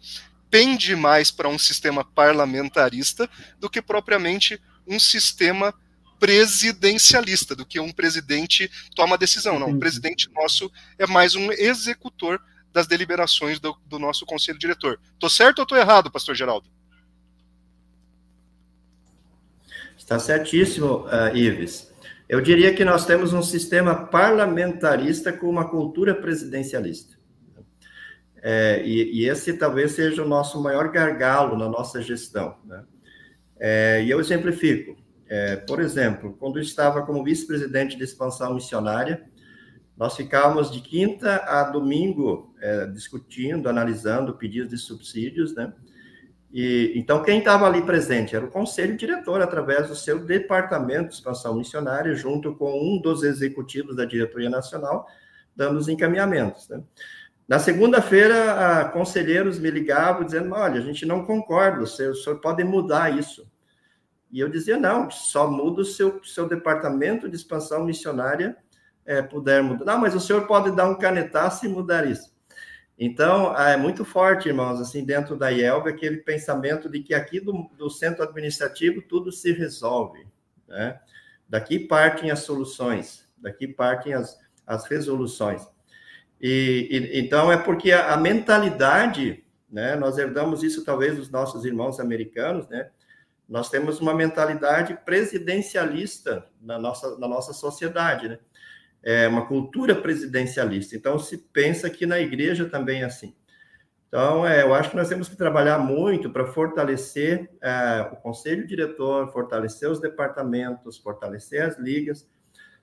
pende 0.51 0.97
mais 0.97 1.31
para 1.31 1.49
um 1.49 1.59
sistema 1.59 2.03
parlamentarista 2.03 3.29
do 3.59 3.69
que 3.69 3.83
propriamente 3.83 4.59
um 4.87 4.99
sistema 4.99 5.75
presidencialista, 6.21 7.57
do 7.57 7.67
que 7.67 7.81
um 7.81 7.91
presidente 7.91 8.71
toma 8.95 9.19
decisão. 9.19 9.59
Não, 9.59 9.71
o 9.71 9.79
presidente 9.79 10.31
nosso 10.33 10.71
é 10.99 11.07
mais 11.07 11.35
um 11.35 11.51
executor 11.51 12.41
das 12.73 12.87
deliberações 12.87 13.59
do, 13.59 13.77
do 13.87 13.99
nosso 13.99 14.25
conselho 14.27 14.59
diretor. 14.59 15.01
Tô 15.19 15.29
certo 15.29 15.61
ou 15.61 15.67
tô 15.67 15.75
errado, 15.75 16.11
pastor 16.11 16.37
Geraldo? 16.37 16.69
Está 19.99 20.19
certíssimo, 20.19 21.07
uh, 21.07 21.35
Ives. 21.35 21.91
Eu 22.29 22.41
diria 22.41 22.73
que 22.73 22.85
nós 22.85 23.07
temos 23.07 23.33
um 23.33 23.43
sistema 23.43 24.07
parlamentarista 24.07 25.33
com 25.33 25.49
uma 25.49 25.69
cultura 25.69 26.15
presidencialista. 26.15 27.19
É, 28.43 28.83
e, 28.85 29.21
e, 29.21 29.29
esse 29.29 29.53
talvez 29.53 29.93
seja 29.93 30.23
o 30.23 30.29
nosso 30.29 30.63
maior 30.63 30.91
gargalo 30.91 31.59
na 31.59 31.69
nossa 31.69 32.01
gestão. 32.01 32.57
Né? 32.65 32.85
É, 33.59 34.03
e 34.03 34.11
eu 34.11 34.19
exemplifico. 34.19 34.97
É, 35.31 35.55
por 35.55 35.81
exemplo, 35.81 36.37
quando 36.41 36.59
eu 36.59 36.63
estava 36.63 37.07
como 37.07 37.23
vice-presidente 37.23 37.97
de 37.97 38.03
expansão 38.03 38.53
missionária, 38.53 39.23
nós 39.97 40.17
ficávamos 40.17 40.73
de 40.73 40.81
quinta 40.81 41.37
a 41.47 41.63
domingo 41.63 42.53
é, 42.61 42.87
discutindo, 42.87 43.69
analisando 43.69 44.35
pedidos 44.35 44.71
de 44.71 44.79
subsídios, 44.79 45.55
né? 45.55 45.73
E, 46.53 46.95
então, 46.97 47.23
quem 47.23 47.39
estava 47.39 47.65
ali 47.65 47.81
presente 47.83 48.35
era 48.35 48.45
o 48.45 48.51
conselho 48.51 48.97
diretor, 48.97 49.41
através 49.41 49.87
do 49.87 49.95
seu 49.95 50.19
departamento 50.19 51.11
de 51.11 51.15
expansão 51.15 51.55
missionária, 51.55 52.13
junto 52.17 52.57
com 52.57 52.73
um 52.73 53.01
dos 53.01 53.23
executivos 53.23 53.95
da 53.95 54.05
diretoria 54.05 54.51
nacional, 54.51 55.07
dando 55.55 55.79
os 55.79 55.89
encaminhamentos. 55.89 56.69
Né? 56.69 56.83
Na 57.47 57.61
segunda-feira, 57.61 58.91
conselheiros 58.93 59.61
me 59.61 59.71
ligavam 59.71 60.25
dizendo: 60.25 60.53
olha, 60.55 60.81
a 60.81 60.85
gente 60.85 61.07
não 61.07 61.25
concorda, 61.25 61.83
o 61.83 61.87
senhor, 61.87 62.13
o 62.13 62.17
senhor 62.17 62.41
pode 62.41 62.65
mudar 62.65 63.17
isso. 63.17 63.50
E 64.31 64.41
eu 64.41 64.49
dizia: 64.49 64.79
não, 64.79 65.11
só 65.11 65.51
muda 65.51 65.83
o 65.83 65.85
seu, 65.85 66.23
seu 66.25 66.49
departamento 66.49 67.29
de 67.29 67.37
expansão 67.37 67.85
missionária 67.85 68.57
é, 69.05 69.23
puder 69.23 69.63
mudar. 69.63 69.85
Não, 69.85 69.99
mas 69.99 70.15
o 70.15 70.21
senhor 70.21 70.47
pode 70.47 70.71
dar 70.71 70.89
um 70.89 70.97
canetaço 70.97 71.67
e 71.67 71.69
mudar 71.69 72.07
isso. 72.07 72.31
Então, 73.03 73.57
é 73.57 73.79
muito 73.79 74.05
forte, 74.05 74.49
irmãos, 74.49 74.79
assim, 74.79 75.05
dentro 75.05 75.35
da 75.35 75.51
IELB, 75.51 75.89
aquele 75.89 76.19
pensamento 76.19 76.87
de 76.87 77.01
que 77.01 77.15
aqui 77.15 77.41
do, 77.41 77.67
do 77.77 77.89
centro 77.89 78.23
administrativo 78.23 79.01
tudo 79.01 79.33
se 79.33 79.53
resolve. 79.53 80.27
Né? 80.69 81.01
Daqui 81.49 81.79
partem 81.79 82.31
as 82.31 82.41
soluções, 82.41 83.27
daqui 83.39 83.67
partem 83.67 84.13
as, 84.13 84.39
as 84.67 84.85
resoluções. 84.85 85.67
E, 86.39 86.89
e, 86.91 87.21
então 87.21 87.51
é 87.51 87.57
porque 87.57 87.91
a, 87.91 88.13
a, 88.13 88.17
mentalidade, 88.19 89.45
né, 89.71 89.97
nós 89.97 90.19
herdamos 90.19 90.63
isso 90.63 90.85
talvez 90.85 91.17
dos 91.17 91.31
nossos 91.31 91.65
irmãos 91.65 91.99
americanos, 91.99 92.69
né? 92.69 92.91
Nós 93.51 93.69
temos 93.69 94.01
uma 94.01 94.15
mentalidade 94.15 94.97
presidencialista 95.05 96.47
na 96.63 96.79
nossa, 96.79 97.19
na 97.19 97.27
nossa 97.27 97.53
sociedade, 97.53 98.29
né? 98.29 98.39
É 99.03 99.27
uma 99.27 99.47
cultura 99.47 99.95
presidencialista. 99.95 100.95
Então 100.95 101.19
se 101.19 101.37
pensa 101.37 101.91
que 101.91 102.07
na 102.07 102.21
igreja 102.21 102.69
também 102.69 103.03
é 103.03 103.07
assim. 103.07 103.35
Então, 104.07 104.45
é, 104.45 104.63
eu 104.63 104.75
acho 104.75 104.91
que 104.91 104.97
nós 104.97 105.09
temos 105.09 105.29
que 105.29 105.37
trabalhar 105.37 105.79
muito 105.79 106.31
para 106.31 106.45
fortalecer 106.45 107.49
é, 107.63 108.09
o 108.13 108.17
conselho 108.17 108.67
diretor, 108.67 109.33
fortalecer 109.33 109.89
os 109.89 110.01
departamentos, 110.01 110.99
fortalecer 110.99 111.63
as 111.63 111.79
ligas, 111.79 112.29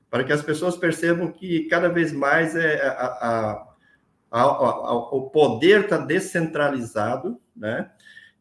para 0.09 0.23
que 0.23 0.31
as 0.31 0.41
pessoas 0.41 0.77
percebam 0.77 1.29
que 1.29 1.67
cada 1.67 1.89
vez 1.89 2.13
mais 2.13 2.55
é, 2.55 2.81
a, 2.87 3.67
a, 4.31 4.41
a, 4.41 4.93
o 5.11 5.29
poder 5.29 5.81
está 5.81 5.97
descentralizado, 5.97 7.39
né? 7.53 7.91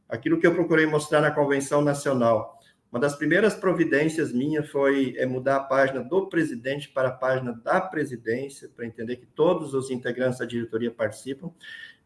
Aquilo 0.08 0.38
que 0.38 0.46
eu 0.46 0.54
procurei 0.54 0.86
mostrar 0.86 1.20
na 1.20 1.30
convenção 1.30 1.82
nacional, 1.82 2.58
uma 2.90 3.00
das 3.00 3.16
primeiras 3.16 3.54
providências 3.54 4.32
minha 4.32 4.62
foi 4.62 5.14
é, 5.18 5.26
mudar 5.26 5.56
a 5.56 5.60
página 5.60 6.02
do 6.02 6.28
presidente 6.28 6.88
para 6.88 7.08
a 7.08 7.12
página 7.12 7.52
da 7.52 7.80
presidência, 7.80 8.70
para 8.74 8.86
entender 8.86 9.16
que 9.16 9.26
todos 9.26 9.74
os 9.74 9.90
integrantes 9.90 10.38
da 10.38 10.44
diretoria 10.44 10.90
participam. 10.90 11.50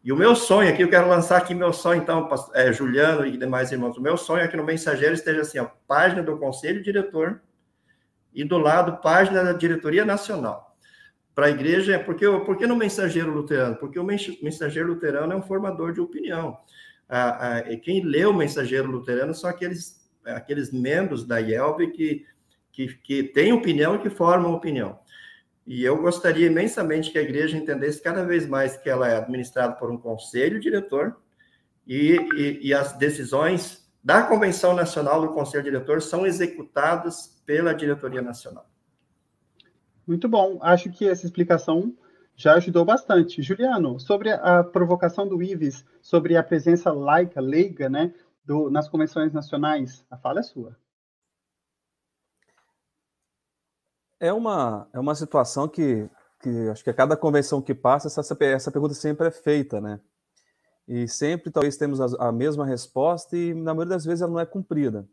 E 0.03 0.11
o 0.11 0.15
meu 0.15 0.35
sonho 0.35 0.69
aqui, 0.69 0.81
eu 0.81 0.89
quero 0.89 1.07
lançar 1.07 1.37
aqui 1.37 1.53
meu 1.53 1.71
sonho, 1.71 2.01
então, 2.01 2.27
é, 2.53 2.73
Juliano 2.73 3.25
e 3.25 3.37
demais 3.37 3.71
irmãos, 3.71 3.97
o 3.97 4.01
meu 4.01 4.17
sonho 4.17 4.43
é 4.43 4.47
que 4.47 4.57
no 4.57 4.63
Mensageiro 4.63 5.13
esteja 5.13 5.41
assim, 5.41 5.59
a 5.59 5.65
página 5.65 6.23
do 6.23 6.37
conselho 6.37 6.81
diretor, 6.81 7.39
e 8.33 8.43
do 8.43 8.57
lado 8.57 9.01
página 9.01 9.43
da 9.43 9.53
diretoria 9.53 10.05
nacional. 10.05 10.75
Para 11.33 11.47
a 11.47 11.49
igreja, 11.49 11.99
porque, 11.99 12.25
porque 12.45 12.67
no 12.67 12.75
mensageiro 12.75 13.31
luterano? 13.31 13.75
Porque 13.77 13.97
o 13.97 14.03
mensageiro 14.03 14.89
luterano 14.89 15.33
é 15.33 15.35
um 15.35 15.41
formador 15.41 15.93
de 15.93 16.01
opinião. 16.01 16.57
Ah, 17.13 17.61
quem 17.83 18.05
lê 18.05 18.25
o 18.25 18.33
mensageiro 18.33 18.89
luterano 18.89 19.33
são 19.33 19.49
aqueles, 19.49 20.09
aqueles 20.25 20.71
membros 20.71 21.27
da 21.27 21.39
IELB 21.39 21.91
que, 21.91 22.25
que, 22.71 22.87
que 22.99 23.23
têm 23.23 23.51
opinião 23.51 23.95
e 23.95 23.99
que 23.99 24.09
formam 24.09 24.53
opinião. 24.53 24.97
E 25.67 25.83
eu 25.83 26.01
gostaria 26.01 26.47
imensamente 26.47 27.11
que 27.11 27.19
a 27.19 27.21
igreja 27.21 27.57
entendesse 27.57 28.01
cada 28.01 28.23
vez 28.23 28.47
mais 28.47 28.77
que 28.77 28.89
ela 28.89 29.09
é 29.09 29.17
administrada 29.17 29.73
por 29.73 29.91
um 29.91 29.97
conselho 29.97 30.59
diretor 30.59 31.17
e, 31.85 32.17
e, 32.35 32.67
e 32.69 32.73
as 32.73 32.97
decisões 32.97 33.85
da 34.03 34.23
Convenção 34.23 34.73
Nacional 34.73 35.21
do 35.21 35.33
Conselho 35.33 35.63
Diretor 35.63 36.01
são 36.01 36.25
executadas 36.25 37.41
pela 37.45 37.73
Diretoria 37.73 38.21
Nacional. 38.21 38.65
Muito 40.07 40.27
bom. 40.27 40.57
Acho 40.61 40.89
que 40.89 41.07
essa 41.07 41.25
explicação 41.25 41.95
já 42.41 42.55
ajudou 42.55 42.83
bastante. 42.83 43.41
Juliano, 43.41 43.99
sobre 43.99 44.31
a 44.31 44.63
provocação 44.63 45.27
do 45.27 45.43
Ives 45.43 45.85
sobre 46.01 46.35
a 46.35 46.43
presença 46.43 46.91
laica, 46.91 47.39
leiga, 47.39 47.87
né, 47.87 48.13
do, 48.43 48.69
nas 48.71 48.89
convenções 48.89 49.31
nacionais, 49.31 50.03
a 50.09 50.17
fala 50.17 50.39
é 50.39 50.43
sua. 50.43 50.75
É 54.19 54.33
uma, 54.33 54.87
é 54.91 54.99
uma 54.99 55.13
situação 55.13 55.67
que, 55.67 56.09
que 56.41 56.49
acho 56.69 56.83
que 56.83 56.89
a 56.89 56.93
cada 56.93 57.15
convenção 57.15 57.61
que 57.61 57.75
passa, 57.75 58.07
essa, 58.07 58.37
essa 58.43 58.71
pergunta 58.71 58.93
sempre 58.95 59.27
é 59.27 59.31
feita, 59.31 59.79
né? 59.79 59.99
E 60.87 61.07
sempre 61.07 61.51
talvez 61.51 61.77
temos 61.77 62.01
a, 62.01 62.27
a 62.27 62.31
mesma 62.31 62.65
resposta 62.65 63.37
e 63.37 63.53
na 63.53 63.73
maioria 63.73 63.95
das 63.95 64.05
vezes 64.05 64.21
ela 64.21 64.31
não 64.31 64.39
é 64.39 64.45
cumprida. 64.45 65.07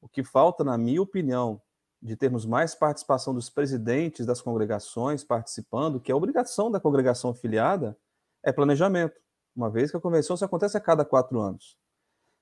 O 0.00 0.08
que 0.08 0.22
falta, 0.22 0.62
na 0.62 0.76
minha 0.76 1.02
opinião, 1.02 1.60
de 2.02 2.16
termos 2.16 2.46
mais 2.46 2.74
participação 2.74 3.34
dos 3.34 3.50
presidentes 3.50 4.24
das 4.24 4.40
congregações 4.40 5.22
participando, 5.22 6.00
que 6.00 6.10
é 6.10 6.14
a 6.14 6.16
obrigação 6.16 6.70
da 6.70 6.80
congregação 6.80 7.30
afiliada, 7.30 7.96
é 8.42 8.52
planejamento, 8.52 9.20
uma 9.54 9.68
vez 9.68 9.90
que 9.90 9.96
a 9.96 10.00
convenção 10.00 10.36
só 10.36 10.46
acontece 10.46 10.76
a 10.76 10.80
cada 10.80 11.04
quatro 11.04 11.40
anos. 11.40 11.76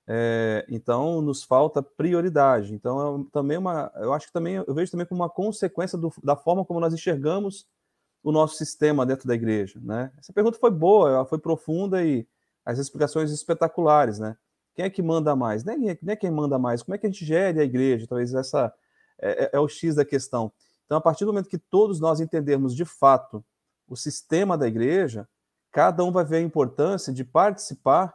É, 0.06 0.64
então, 0.70 1.20
nos 1.20 1.42
falta 1.42 1.82
prioridade. 1.82 2.72
Então, 2.72 3.20
é 3.20 3.30
também 3.30 3.58
uma, 3.58 3.92
eu 3.96 4.12
acho 4.12 4.28
que 4.28 4.32
também 4.32 4.54
eu 4.54 4.74
vejo 4.74 4.90
também 4.90 5.06
como 5.06 5.20
uma 5.20 5.28
consequência 5.28 5.98
do, 5.98 6.10
da 6.22 6.34
forma 6.34 6.64
como 6.64 6.80
nós 6.80 6.94
enxergamos 6.94 7.66
o 8.22 8.32
nosso 8.32 8.56
sistema 8.56 9.04
dentro 9.04 9.28
da 9.28 9.34
igreja. 9.34 9.78
Né? 9.82 10.10
Essa 10.18 10.32
pergunta 10.32 10.58
foi 10.58 10.70
boa, 10.70 11.10
ela 11.10 11.26
foi 11.26 11.38
profunda 11.38 12.02
e 12.02 12.26
as 12.64 12.78
explicações 12.78 13.30
espetaculares, 13.30 14.18
né? 14.18 14.36
Quem 14.74 14.84
é 14.84 14.90
que 14.90 15.02
manda 15.02 15.34
mais? 15.34 15.64
Nem, 15.64 15.90
é, 15.90 15.98
nem 16.00 16.12
é 16.12 16.16
quem 16.16 16.30
manda 16.30 16.58
mais. 16.58 16.82
Como 16.82 16.94
é 16.94 16.98
que 16.98 17.06
a 17.06 17.10
gente 17.10 17.24
gere 17.24 17.60
a 17.60 17.64
igreja? 17.64 18.06
Talvez 18.06 18.32
essa 18.32 18.72
é, 19.20 19.44
é, 19.44 19.50
é 19.54 19.60
o 19.60 19.68
X 19.68 19.94
da 19.94 20.04
questão. 20.04 20.52
Então, 20.84 20.98
a 20.98 21.00
partir 21.00 21.24
do 21.24 21.32
momento 21.32 21.48
que 21.48 21.58
todos 21.58 22.00
nós 22.00 22.20
entendermos 22.20 22.74
de 22.74 22.84
fato 22.84 23.44
o 23.86 23.96
sistema 23.96 24.56
da 24.56 24.66
igreja, 24.66 25.28
cada 25.70 26.04
um 26.04 26.12
vai 26.12 26.24
ver 26.24 26.36
a 26.36 26.42
importância 26.42 27.12
de 27.12 27.24
participar 27.24 28.14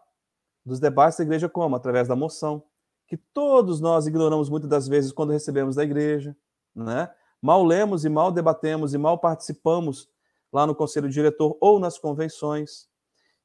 dos 0.65 0.79
debates 0.79 1.17
da 1.17 1.23
igreja 1.23 1.49
como? 1.49 1.75
Através 1.75 2.07
da 2.07 2.15
moção, 2.15 2.63
que 3.07 3.17
todos 3.17 3.79
nós 3.79 4.07
ignoramos 4.07 4.49
muitas 4.49 4.69
das 4.69 4.87
vezes 4.87 5.11
quando 5.11 5.31
recebemos 5.31 5.75
da 5.75 5.83
igreja, 5.83 6.35
né? 6.75 7.11
Mal 7.41 7.63
lemos 7.63 8.05
e 8.05 8.09
mal 8.09 8.31
debatemos 8.31 8.93
e 8.93 8.97
mal 8.97 9.17
participamos 9.19 10.09
lá 10.51 10.65
no 10.65 10.73
conselho 10.73 11.09
diretor 11.09 11.57
ou 11.59 11.79
nas 11.79 11.97
convenções. 11.97 12.87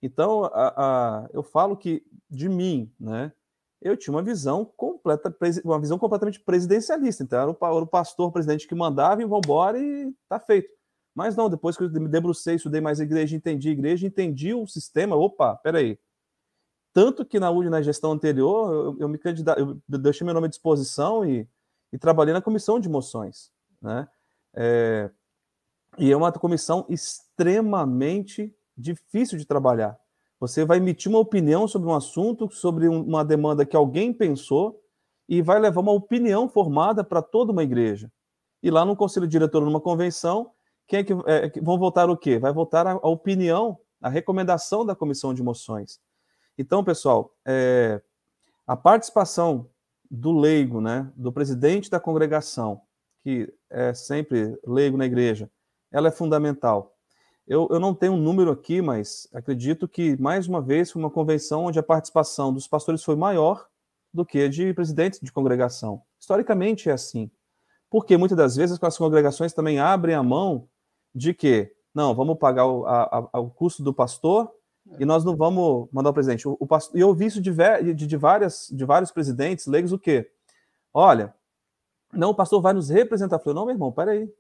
Então, 0.01 0.45
a, 0.45 0.69
a, 0.77 1.29
eu 1.33 1.43
falo 1.43 1.77
que 1.77 2.05
de 2.31 2.49
mim, 2.49 2.93
né? 2.99 3.33
Eu 3.81 3.97
tinha 3.97 4.15
uma 4.15 4.23
visão 4.23 4.65
completa, 4.65 5.35
uma 5.65 5.81
visão 5.81 5.99
completamente 5.99 6.41
presidencialista. 6.41 7.23
Então, 7.23 7.41
era 7.41 7.51
o, 7.51 7.57
era 7.61 7.85
o 7.85 7.87
pastor, 7.87 8.29
o 8.29 8.33
presidente 8.33 8.67
que 8.67 8.75
mandava 8.75 9.23
e 9.23 9.25
vamos 9.25 9.47
embora 9.47 9.79
e 9.79 10.13
tá 10.29 10.41
feito. 10.41 10.69
Mas 11.15 11.37
não, 11.37 11.49
depois 11.49 11.77
que 11.77 11.85
eu 11.85 11.91
me 11.91 12.09
debrucei, 12.09 12.57
estudei 12.57 12.81
mais 12.81 13.01
igreja, 13.01 13.37
entendi 13.37 13.71
igreja, 13.71 14.07
entendi 14.07 14.55
o 14.55 14.67
sistema, 14.67 15.17
opa, 15.17 15.57
peraí. 15.57 15.99
Tanto 16.93 17.25
que 17.25 17.39
na, 17.39 17.53
na 17.53 17.83
gestão 17.83 18.13
anterior, 18.13 18.73
eu, 18.73 18.97
eu 19.01 19.09
me 19.09 19.19
candidatei, 19.19 19.65
eu 19.65 19.99
deixei 19.99 20.25
meu 20.25 20.35
nome 20.35 20.47
à 20.47 20.51
disposição 20.51 21.25
e, 21.25 21.49
e 21.93 21.99
trabalhei 21.99 22.33
na 22.33 22.43
comissão 22.43 22.81
de 22.81 22.89
moções, 22.89 23.51
né? 23.81 24.09
É, 24.55 25.11
e 25.99 26.11
é 26.11 26.17
uma 26.17 26.33
comissão 26.33 26.87
extremamente 26.89 28.55
difícil 28.77 29.39
de 29.39 29.45
trabalhar. 29.45 29.99
Você 30.41 30.65
vai 30.65 30.79
emitir 30.79 31.11
uma 31.11 31.19
opinião 31.19 31.67
sobre 31.67 31.89
um 31.89 31.95
assunto, 31.95 32.51
sobre 32.51 32.89
uma 32.89 33.25
demanda 33.25 33.67
que 33.67 33.77
alguém 33.77 34.13
pensou, 34.13 34.81
e 35.29 35.43
vai 35.43 35.59
levar 35.59 35.81
uma 35.81 35.93
opinião 35.93 36.49
formada 36.49 37.05
para 37.05 37.21
toda 37.21 37.53
uma 37.53 37.63
igreja. 37.63 38.11
E 38.63 38.71
lá 38.71 38.85
no 38.85 38.97
conselho 38.97 39.27
diretor, 39.27 39.65
numa 39.65 39.81
convenção, 39.81 40.51
quem 40.87 41.01
é 41.01 41.05
que, 41.05 41.13
é, 41.27 41.51
vão 41.61 41.79
votar 41.79 42.09
o 42.09 42.17
quê? 42.17 42.39
Vai 42.39 42.53
votar 42.53 42.87
a, 42.87 42.93
a, 42.93 43.09
opinião, 43.09 43.79
a 44.01 44.09
recomendação 44.09 44.87
da 44.87 44.97
comissão 44.97 45.35
de 45.35 45.43
moções. 45.43 46.01
Então, 46.57 46.83
pessoal, 46.83 47.35
é, 47.47 48.01
a 48.67 48.77
participação 48.77 49.69
do 50.11 50.33
leigo, 50.33 50.81
né, 50.81 51.13
do 51.15 51.31
presidente 51.31 51.91
da 51.91 52.01
congregação, 52.01 52.81
que 53.23 53.53
é 53.71 53.93
sempre 53.93 54.59
leigo 54.67 54.97
na 54.97 55.05
igreja, 55.05 55.51
ela 55.93 56.09
é 56.09 56.11
fundamental. 56.11 56.98
Eu, 57.49 57.67
eu 57.71 57.81
não 57.81 57.95
tenho 57.95 58.13
um 58.13 58.19
número 58.19 58.51
aqui, 58.51 58.83
mas 58.83 59.27
acredito 59.33 59.89
que, 59.89 60.21
mais 60.21 60.47
uma 60.47 60.61
vez, 60.61 60.91
foi 60.91 61.01
uma 61.01 61.11
convenção 61.11 61.65
onde 61.65 61.79
a 61.79 61.83
participação 61.83 62.53
dos 62.53 62.69
pastores 62.69 63.03
foi 63.03 63.17
maior 63.17 63.67
do 64.13 64.23
que 64.23 64.51
de 64.51 64.75
presidentes 64.75 65.19
de 65.19 65.33
congregação. 65.33 66.03
Historicamente 66.21 66.91
é 66.91 66.93
assim. 66.93 67.31
Porque 67.89 68.19
muitas 68.19 68.37
das 68.37 68.57
vezes 68.57 68.79
as 68.83 68.99
congregações 68.99 69.55
também 69.55 69.81
abrem 69.81 70.15
a 70.15 70.23
mão 70.23 70.69
de 71.15 71.33
que, 71.33 71.73
não, 71.95 72.15
vamos 72.15 72.37
pagar 72.37 72.67
o, 72.67 72.85
a, 72.85 73.29
a, 73.33 73.41
o 73.41 73.49
custo 73.49 73.83
do 73.83 73.95
pastor 73.95 74.53
e 74.99 75.07
nós 75.07 75.25
não 75.25 75.35
vamos 75.35 75.89
mandar 75.91 76.11
o 76.11 76.15
presidente. 76.15 76.47
O, 76.47 76.55
o 76.61 76.67
pastor, 76.67 76.99
e 76.99 77.01
eu 77.01 77.09
ouvi 77.09 77.25
isso 77.25 77.41
de, 77.41 77.51
de, 77.95 78.07
de, 78.07 78.17
várias, 78.19 78.69
de 78.71 78.85
vários 78.85 79.11
presidentes 79.11 79.67
leigos, 79.67 79.91
o 79.91 79.99
quê? 79.99 80.31
Olha, 80.93 81.35
não, 82.13 82.31
o 82.31 82.35
pastor 82.35 82.61
vai 82.61 82.75
nos 82.75 82.91
representar. 82.91 83.37
Eu 83.37 83.41
falei, 83.41 83.55
não, 83.55 83.65
meu 83.65 83.75
irmão, 83.75 83.91
peraí. 83.91 84.31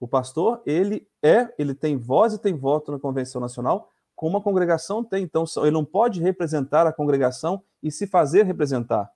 O 0.00 0.06
pastor, 0.06 0.62
ele 0.64 1.08
é, 1.22 1.52
ele 1.58 1.74
tem 1.74 1.96
voz 1.96 2.32
e 2.32 2.38
tem 2.38 2.54
voto 2.54 2.92
na 2.92 2.98
Convenção 2.98 3.40
Nacional, 3.40 3.90
como 4.14 4.38
a 4.38 4.42
congregação 4.42 5.02
tem. 5.02 5.24
Então, 5.24 5.44
ele 5.58 5.70
não 5.70 5.84
pode 5.84 6.20
representar 6.20 6.86
a 6.86 6.92
congregação 6.92 7.62
e 7.82 7.90
se 7.90 8.06
fazer 8.06 8.44
representar. 8.44 9.10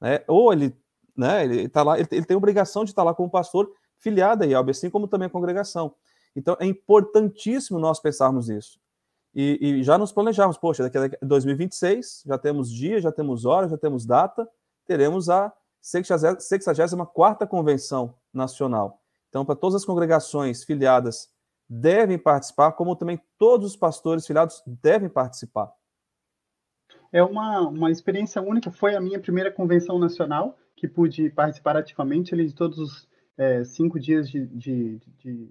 Né? 0.00 0.22
Ou 0.26 0.52
ele, 0.52 0.76
né, 1.16 1.44
ele, 1.44 1.68
tá 1.68 1.82
lá, 1.82 1.98
ele, 1.98 2.08
ele 2.10 2.24
tem 2.24 2.36
obrigação 2.36 2.84
de 2.84 2.90
estar 2.90 3.02
lá 3.02 3.14
como 3.14 3.30
pastor 3.30 3.70
filiado 3.98 4.44
a 4.44 4.46
IELB, 4.46 4.70
assim 4.70 4.90
como 4.90 5.08
também 5.08 5.26
a 5.26 5.30
congregação. 5.30 5.94
Então, 6.34 6.56
é 6.60 6.66
importantíssimo 6.66 7.78
nós 7.78 7.98
pensarmos 7.98 8.48
isso. 8.48 8.78
E, 9.34 9.58
e 9.60 9.82
já 9.82 9.98
nos 9.98 10.12
planejarmos, 10.12 10.56
poxa, 10.56 10.82
daqui 10.88 11.16
a 11.16 11.26
2026, 11.26 12.24
já 12.26 12.38
temos 12.38 12.70
dia, 12.70 13.00
já 13.00 13.12
temos 13.12 13.44
hora, 13.44 13.68
já 13.68 13.76
temos 13.76 14.06
data, 14.06 14.48
teremos 14.86 15.28
a 15.28 15.52
64ª 15.82 17.46
Convenção 17.46 18.14
Nacional. 18.32 19.02
Então, 19.36 19.44
para 19.44 19.54
todas 19.54 19.74
as 19.74 19.84
congregações 19.84 20.64
filiadas 20.64 21.28
devem 21.68 22.18
participar, 22.18 22.72
como 22.72 22.96
também 22.96 23.20
todos 23.38 23.72
os 23.72 23.76
pastores 23.76 24.26
filiados 24.26 24.62
devem 24.66 25.10
participar. 25.10 25.70
É 27.12 27.22
uma, 27.22 27.68
uma 27.68 27.90
experiência 27.90 28.40
única, 28.40 28.70
foi 28.70 28.94
a 28.94 29.00
minha 29.00 29.20
primeira 29.20 29.52
convenção 29.52 29.98
nacional, 29.98 30.56
que 30.74 30.88
pude 30.88 31.28
participar 31.28 31.76
ativamente 31.76 32.32
ali 32.32 32.46
de 32.46 32.54
todos 32.54 32.78
os 32.78 33.06
é, 33.36 33.62
cinco 33.62 34.00
dias 34.00 34.26
de, 34.30 34.46
de, 34.46 34.98
de, 35.18 35.50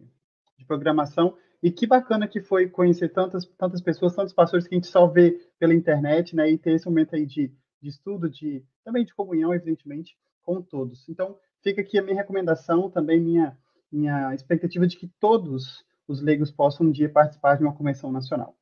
de, 0.57 0.65
programação. 0.65 1.37
E 1.61 1.69
que 1.69 1.85
bacana 1.85 2.27
que 2.27 2.41
foi 2.41 2.67
conhecer 2.67 3.09
tantas, 3.09 3.45
tantas 3.45 3.81
pessoas, 3.81 4.15
tantos 4.15 4.33
pastores 4.33 4.67
que 4.67 4.73
a 4.73 4.77
gente 4.79 4.87
só 4.87 5.05
vê 5.05 5.39
pela 5.59 5.75
internet, 5.75 6.35
né? 6.35 6.49
E 6.49 6.57
ter 6.57 6.71
esse 6.73 6.87
momento 6.87 7.15
aí 7.15 7.27
de, 7.27 7.53
de 7.79 7.89
estudo, 7.89 8.27
de 8.27 8.65
também 8.83 9.05
de 9.05 9.13
comunhão, 9.13 9.53
evidentemente, 9.53 10.17
com 10.41 10.59
todos. 10.59 11.07
Então, 11.07 11.37
fica 11.61 11.81
aqui 11.81 11.99
a 11.99 12.01
minha 12.01 12.15
recomendação, 12.15 12.89
também 12.89 13.19
minha, 13.19 13.55
minha 13.91 14.33
expectativa 14.33 14.85
de 14.87 14.97
que 14.97 15.07
todos 15.19 15.83
os 16.07 16.21
leigos 16.21 16.51
possam 16.51 16.87
um 16.87 16.91
dia 16.91 17.09
participar 17.09 17.57
de 17.57 17.63
uma 17.63 17.73
convenção 17.73 18.11
nacional. 18.11 18.55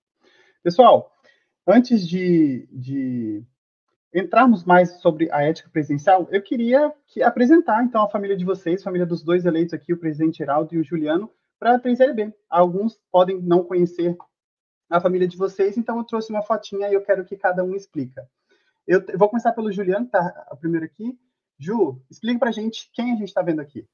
Pessoal, 0.64 1.12
antes 1.68 2.08
de, 2.08 2.68
de 2.72 3.44
entrarmos 4.14 4.64
mais 4.64 5.02
sobre 5.02 5.32
a 5.32 5.44
ética 5.44 5.70
presidencial, 5.70 6.28
eu 6.32 6.42
queria 6.42 6.94
que, 7.08 7.22
apresentar, 7.22 7.84
então, 7.84 8.04
a 8.04 8.10
família 8.10 8.38
de 8.38 8.46
vocês, 8.46 8.82
a 8.82 8.84
família 8.84 9.06
dos 9.06 9.24
dois 9.24 9.46
eleitos 9.46 9.74
aqui, 9.74 9.92
o 9.92 9.98
presidente 9.98 10.38
Geraldo 10.38 10.74
e 10.74 10.78
o 10.78 10.84
Juliano, 10.84 11.30
para 11.60 11.76
a 11.76 11.80
3LB. 11.80 12.34
Alguns 12.50 13.00
podem 13.12 13.42
não 13.42 13.64
conhecer 13.64 14.16
a 14.90 15.02
família 15.02 15.28
de 15.28 15.38
vocês, 15.38 15.78
então 15.78 15.98
eu 15.98 16.04
trouxe 16.04 16.32
uma 16.32 16.44
fotinha 16.44 16.90
e 16.90 16.94
eu 16.94 17.02
quero 17.02 17.26
que 17.26 17.36
cada 17.36 17.64
um 17.64 17.76
explica. 17.76 18.30
Eu 18.86 19.04
vou 19.18 19.30
começar 19.30 19.54
pelo 19.54 19.72
Juliano, 19.72 20.08
tá? 20.08 20.48
O 20.52 20.58
primeiro 20.58 20.86
aqui. 20.86 21.18
Ju, 21.58 22.02
explica 22.10 22.40
pra 22.40 22.52
gente 22.52 22.90
quem 22.94 23.14
a 23.14 23.16
gente 23.16 23.30
está 23.30 23.42
vendo 23.42 23.62
aqui. 23.62 23.88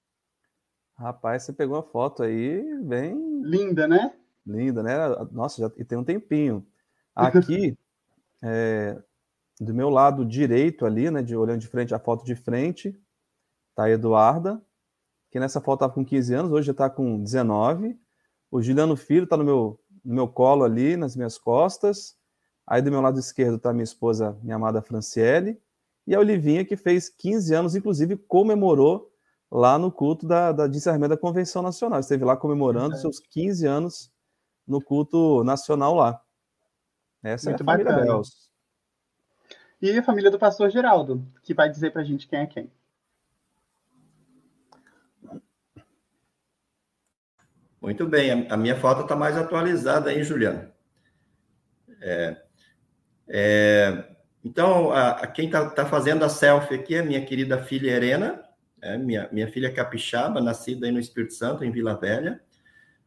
Rapaz, 0.99 1.43
você 1.43 1.53
pegou 1.53 1.77
a 1.77 1.83
foto 1.83 2.23
aí 2.23 2.61
bem. 2.83 3.41
Linda, 3.41 3.87
né? 3.87 4.13
Linda, 4.45 4.83
né? 4.83 4.93
Nossa, 5.31 5.61
já 5.61 5.71
e 5.77 5.85
tem 5.85 5.97
um 5.97 6.03
tempinho. 6.03 6.67
Aqui, 7.15 7.77
é, 8.43 9.01
do 9.61 9.73
meu 9.73 9.89
lado 9.89 10.25
direito 10.25 10.85
ali, 10.85 11.09
né? 11.09 11.21
De, 11.21 11.37
olhando 11.37 11.61
de 11.61 11.67
frente, 11.67 11.95
a 11.95 11.99
foto 11.99 12.25
de 12.25 12.35
frente, 12.35 12.93
tá 13.73 13.85
a 13.85 13.89
Eduarda, 13.89 14.61
que 15.31 15.39
nessa 15.39 15.61
foto 15.61 15.77
estava 15.77 15.93
com 15.93 16.03
15 16.03 16.33
anos, 16.33 16.51
hoje 16.51 16.67
já 16.67 16.73
está 16.73 16.89
com 16.89 17.23
19. 17.23 17.97
O 18.51 18.61
Juliano 18.61 18.97
Filho 18.97 19.23
está 19.23 19.37
no 19.37 19.45
meu, 19.45 19.79
no 20.03 20.15
meu 20.15 20.27
colo 20.27 20.65
ali, 20.65 20.97
nas 20.97 21.15
minhas 21.15 21.37
costas. 21.37 22.17
Aí 22.67 22.81
do 22.81 22.91
meu 22.91 22.99
lado 22.99 23.17
esquerdo 23.17 23.55
está 23.55 23.71
minha 23.71 23.85
esposa, 23.85 24.37
minha 24.43 24.57
amada 24.57 24.81
Franciele 24.81 25.61
e 26.05 26.13
a 26.13 26.19
Olivinha, 26.19 26.65
que 26.65 26.75
fez 26.75 27.07
15 27.07 27.53
anos, 27.55 27.75
inclusive 27.75 28.17
comemorou 28.17 29.09
lá 29.51 29.77
no 29.77 29.91
culto 29.91 30.27
da, 30.27 30.51
da, 30.51 30.67
de 30.67 30.77
encerramento 30.77 31.15
da 31.15 31.17
Convenção 31.17 31.61
Nacional. 31.61 31.99
Esteve 31.99 32.23
lá 32.23 32.37
comemorando 32.37 32.95
é. 32.95 32.97
seus 32.97 33.19
15 33.19 33.65
anos 33.65 34.11
no 34.67 34.81
culto 34.81 35.43
nacional 35.43 35.95
lá. 35.95 36.21
Essa 37.23 37.49
Muito 37.49 37.61
é 37.61 37.63
a 37.63 37.65
família 37.65 37.91
bacana. 37.91 38.11
Bells. 38.11 38.49
E 39.81 39.97
a 39.97 40.03
família 40.03 40.29
do 40.29 40.37
pastor 40.37 40.69
Geraldo, 40.69 41.25
que 41.41 41.53
vai 41.53 41.69
dizer 41.69 41.91
para 41.91 42.01
a 42.01 42.05
gente 42.05 42.27
quem 42.27 42.39
é 42.39 42.45
quem. 42.45 42.71
Muito 47.81 48.05
bem, 48.05 48.45
a 48.49 48.57
minha 48.57 48.75
foto 48.75 49.03
está 49.03 49.15
mais 49.15 49.37
atualizada 49.37 50.09
aí, 50.09 50.21
Juliano. 50.21 50.69
É, 52.01 52.37
é, 53.29 54.15
então, 54.43 54.91
a, 54.91 55.11
a 55.11 55.27
quem 55.27 55.45
está 55.45 55.69
tá 55.69 55.85
fazendo 55.85 56.25
a 56.25 56.29
selfie 56.29 56.75
aqui 56.75 56.95
é 56.95 57.01
minha 57.01 57.23
querida 57.25 57.63
filha 57.63 57.91
Helena, 57.91 58.43
é, 58.81 58.97
minha, 58.97 59.29
minha 59.31 59.47
filha 59.47 59.71
capixaba, 59.71 60.41
nascida 60.41 60.85
aí 60.85 60.91
no 60.91 60.99
Espírito 60.99 61.33
Santo, 61.33 61.63
em 61.63 61.71
Vila 61.71 61.95
Velha, 61.95 62.41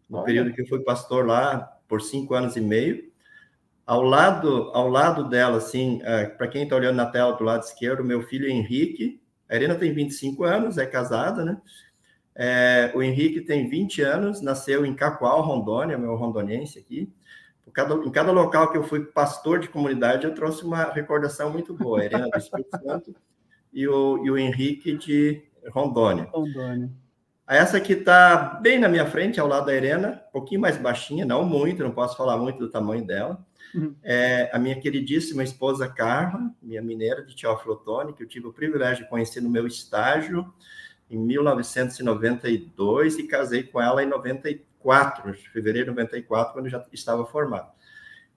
no 0.08 0.18
Olha. 0.18 0.26
período 0.26 0.52
que 0.52 0.62
eu 0.62 0.66
fui 0.66 0.80
pastor 0.80 1.26
lá 1.26 1.78
por 1.88 2.00
cinco 2.00 2.34
anos 2.34 2.56
e 2.56 2.60
meio. 2.60 3.10
Ao 3.86 4.02
lado, 4.02 4.70
ao 4.72 4.88
lado 4.88 5.28
dela, 5.28 5.58
assim, 5.58 6.00
é, 6.04 6.26
para 6.26 6.48
quem 6.48 6.64
está 6.64 6.76
olhando 6.76 6.96
na 6.96 7.06
tela 7.06 7.32
do 7.32 7.44
lado 7.44 7.62
esquerdo, 7.62 8.04
meu 8.04 8.22
filho 8.22 8.48
Henrique. 8.48 9.20
A 9.48 9.56
Helena 9.56 9.74
tem 9.74 9.92
25 9.92 10.44
anos, 10.44 10.78
é 10.78 10.86
casada, 10.86 11.44
né? 11.44 11.60
É, 12.34 12.90
o 12.94 13.02
Henrique 13.02 13.42
tem 13.42 13.68
20 13.68 14.00
anos, 14.00 14.40
nasceu 14.40 14.86
em 14.86 14.94
Cacoal, 14.94 15.42
Rondônia, 15.42 15.98
meu 15.98 16.14
rondonense 16.14 16.78
aqui 16.78 17.12
cada, 17.72 17.94
em 17.94 18.10
cada 18.10 18.30
local 18.30 18.70
que 18.70 18.78
eu 18.78 18.84
fui 18.84 19.04
pastor 19.04 19.58
de 19.58 19.68
comunidade, 19.68 20.24
eu 20.24 20.34
trouxe 20.34 20.62
uma 20.64 20.84
recordação 20.84 21.50
muito 21.50 21.74
boa. 21.74 22.00
A 22.00 22.04
Helena 22.04 22.28
do 22.28 22.38
Espírito 22.38 22.78
Santo 22.78 23.14
e 23.72 23.88
o, 23.88 24.24
e 24.24 24.30
o 24.30 24.38
Henrique 24.38 24.96
de 24.96 25.42
Rondônia. 25.70 26.28
Rondônia. 26.32 26.90
Essa 27.46 27.76
aqui 27.76 27.94
está 27.94 28.58
bem 28.62 28.78
na 28.78 28.88
minha 28.88 29.06
frente, 29.06 29.38
ao 29.38 29.46
lado 29.46 29.66
da 29.66 29.74
Helena, 29.74 30.22
um 30.28 30.32
pouquinho 30.32 30.60
mais 30.60 30.78
baixinha, 30.78 31.24
não 31.24 31.44
muito, 31.44 31.82
não 31.82 31.90
posso 31.90 32.16
falar 32.16 32.38
muito 32.38 32.58
do 32.58 32.70
tamanho 32.70 33.06
dela. 33.06 33.44
Uhum. 33.74 33.94
É 34.02 34.50
a 34.52 34.58
minha 34.58 34.78
queridíssima 34.78 35.42
esposa 35.42 35.88
Carla, 35.88 36.50
minha 36.62 36.80
mineira 36.80 37.24
de 37.24 37.36
Teófilo 37.36 37.74
Otoni, 37.74 38.12
que 38.12 38.22
eu 38.22 38.28
tive 38.28 38.46
o 38.46 38.52
privilégio 38.52 39.04
de 39.04 39.10
conhecer 39.10 39.40
no 39.40 39.50
meu 39.50 39.66
estágio 39.66 40.52
em 41.10 41.18
1992 41.18 43.18
e 43.18 43.24
casei 43.24 43.64
com 43.64 43.80
ela 43.80 44.02
em 44.02 44.06
94. 44.06 44.72
94, 44.82 45.34
fevereiro 45.52 45.90
de 45.90 45.96
94, 45.96 46.52
quando 46.52 46.68
já 46.68 46.84
estava 46.92 47.24
formado. 47.24 47.70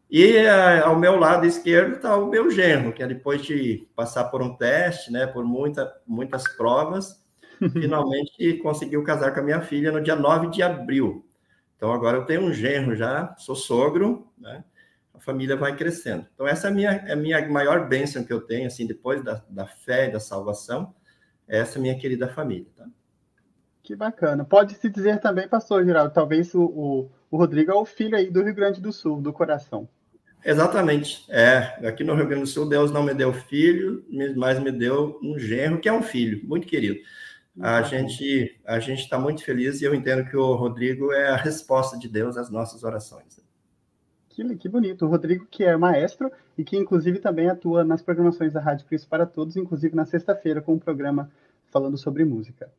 E 0.09 0.37
uh, 0.37 0.85
ao 0.85 0.99
meu 0.99 1.17
lado 1.17 1.45
esquerdo 1.45 1.95
está 1.95 2.15
o 2.15 2.27
meu 2.27 2.49
genro, 2.49 2.93
que 2.93 3.01
é 3.01 3.07
depois 3.07 3.41
de 3.41 3.87
passar 3.95 4.25
por 4.25 4.41
um 4.41 4.55
teste, 4.55 5.11
né, 5.11 5.25
por 5.25 5.43
muita, 5.43 5.91
muitas 6.05 6.47
provas, 6.55 7.23
finalmente 7.73 8.57
conseguiu 8.57 9.03
casar 9.03 9.33
com 9.33 9.39
a 9.39 9.43
minha 9.43 9.61
filha 9.61 9.91
no 9.91 10.01
dia 10.01 10.15
9 10.15 10.49
de 10.49 10.61
abril. 10.61 11.25
Então 11.75 11.91
agora 11.91 12.17
eu 12.17 12.25
tenho 12.25 12.41
um 12.41 12.53
genro 12.53 12.95
já, 12.95 13.35
sou 13.37 13.55
sogro, 13.55 14.31
né? 14.37 14.63
A 15.13 15.19
família 15.19 15.55
vai 15.55 15.75
crescendo. 15.75 16.25
Então 16.33 16.47
essa 16.47 16.67
é 16.67 16.71
a 16.71 16.73
minha, 16.73 16.91
é 16.91 17.13
a 17.13 17.15
minha 17.15 17.47
maior 17.49 17.87
bênção 17.87 18.23
que 18.23 18.31
eu 18.31 18.41
tenho, 18.41 18.67
assim, 18.67 18.85
depois 18.85 19.23
da, 19.23 19.41
da 19.49 19.65
fé 19.65 20.07
e 20.07 20.11
da 20.11 20.19
salvação, 20.19 20.93
essa 21.47 21.77
é 21.77 21.79
a 21.79 21.81
minha 21.81 21.97
querida 21.97 22.27
família, 22.27 22.67
tá? 22.75 22.85
Que 23.83 23.95
bacana. 23.95 24.43
Pode-se 24.43 24.89
dizer 24.89 25.19
também, 25.19 25.47
pastor 25.47 25.85
Geraldo, 25.85 26.11
talvez 26.11 26.55
o, 26.55 26.63
o, 26.63 27.11
o, 27.29 27.37
Rodrigo 27.37 27.71
é 27.71 27.75
o 27.75 27.85
filho 27.85 28.17
aí 28.17 28.31
do 28.31 28.41
Rio 28.41 28.55
Grande 28.55 28.81
do 28.81 28.91
Sul, 28.91 29.21
do 29.21 29.31
coração. 29.31 29.87
Exatamente. 30.45 31.25
É, 31.27 31.87
aqui 31.87 32.03
no 32.03 32.13
Rio 32.13 32.27
Grande 32.27 32.43
do 32.43 32.47
Sul, 32.47 32.69
Deus 32.69 32.91
não 32.91 33.01
me 33.01 33.15
deu 33.15 33.33
filho, 33.33 34.05
mas 34.35 34.59
me 34.59 34.71
deu 34.71 35.19
um 35.23 35.39
genro, 35.39 35.79
que 35.79 35.89
é 35.89 35.93
um 35.93 36.03
filho, 36.03 36.47
muito 36.47 36.67
querido. 36.67 36.99
A 37.59 37.81
gente 37.81 38.55
a 38.63 38.79
gente 38.79 38.99
está 38.99 39.17
muito 39.17 39.43
feliz 39.43 39.81
e 39.81 39.85
eu 39.85 39.95
entendo 39.95 40.29
que 40.29 40.37
o 40.37 40.53
Rodrigo 40.53 41.11
é 41.11 41.29
a 41.29 41.35
resposta 41.35 41.97
de 41.97 42.07
Deus 42.07 42.37
às 42.37 42.51
nossas 42.51 42.83
orações. 42.83 43.43
Que, 44.29 44.55
que 44.57 44.69
bonito. 44.69 45.05
O 45.05 45.09
Rodrigo, 45.09 45.47
que 45.49 45.63
é 45.63 45.75
maestro 45.75 46.31
e 46.57 46.63
que, 46.63 46.77
inclusive, 46.77 47.19
também 47.19 47.49
atua 47.49 47.83
nas 47.83 48.01
programações 48.01 48.53
da 48.53 48.59
Rádio 48.59 48.85
Cristo 48.85 49.07
para 49.07 49.25
Todos, 49.25 49.55
inclusive 49.55 49.95
na 49.95 50.05
sexta-feira, 50.05 50.61
com 50.61 50.73
um 50.73 50.79
programa 50.79 51.31
falando 51.71 51.97
sobre 51.97 52.23
música. 52.23 52.69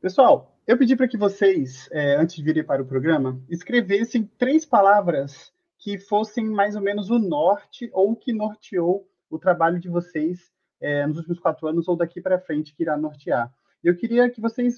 Pessoal, 0.00 0.54
eu 0.66 0.76
pedi 0.76 0.94
para 0.96 1.08
que 1.08 1.16
vocês, 1.16 1.88
é, 1.92 2.16
antes 2.16 2.34
de 2.34 2.42
virem 2.42 2.64
para 2.64 2.82
o 2.82 2.86
programa, 2.86 3.40
escrevessem 3.48 4.28
três 4.36 4.66
palavras 4.66 5.52
que 5.86 5.98
fossem 5.98 6.44
mais 6.44 6.74
ou 6.74 6.82
menos 6.82 7.10
o 7.10 7.18
norte 7.20 7.88
ou 7.92 8.16
que 8.16 8.32
norteou 8.32 9.08
o 9.30 9.38
trabalho 9.38 9.78
de 9.78 9.88
vocês 9.88 10.52
é, 10.80 11.06
nos 11.06 11.18
últimos 11.18 11.38
quatro 11.38 11.68
anos 11.68 11.86
ou 11.86 11.94
daqui 11.94 12.20
para 12.20 12.40
frente 12.40 12.74
que 12.74 12.82
irá 12.82 12.96
nortear. 12.96 13.54
Eu 13.84 13.96
queria 13.96 14.28
que 14.28 14.40
vocês 14.40 14.74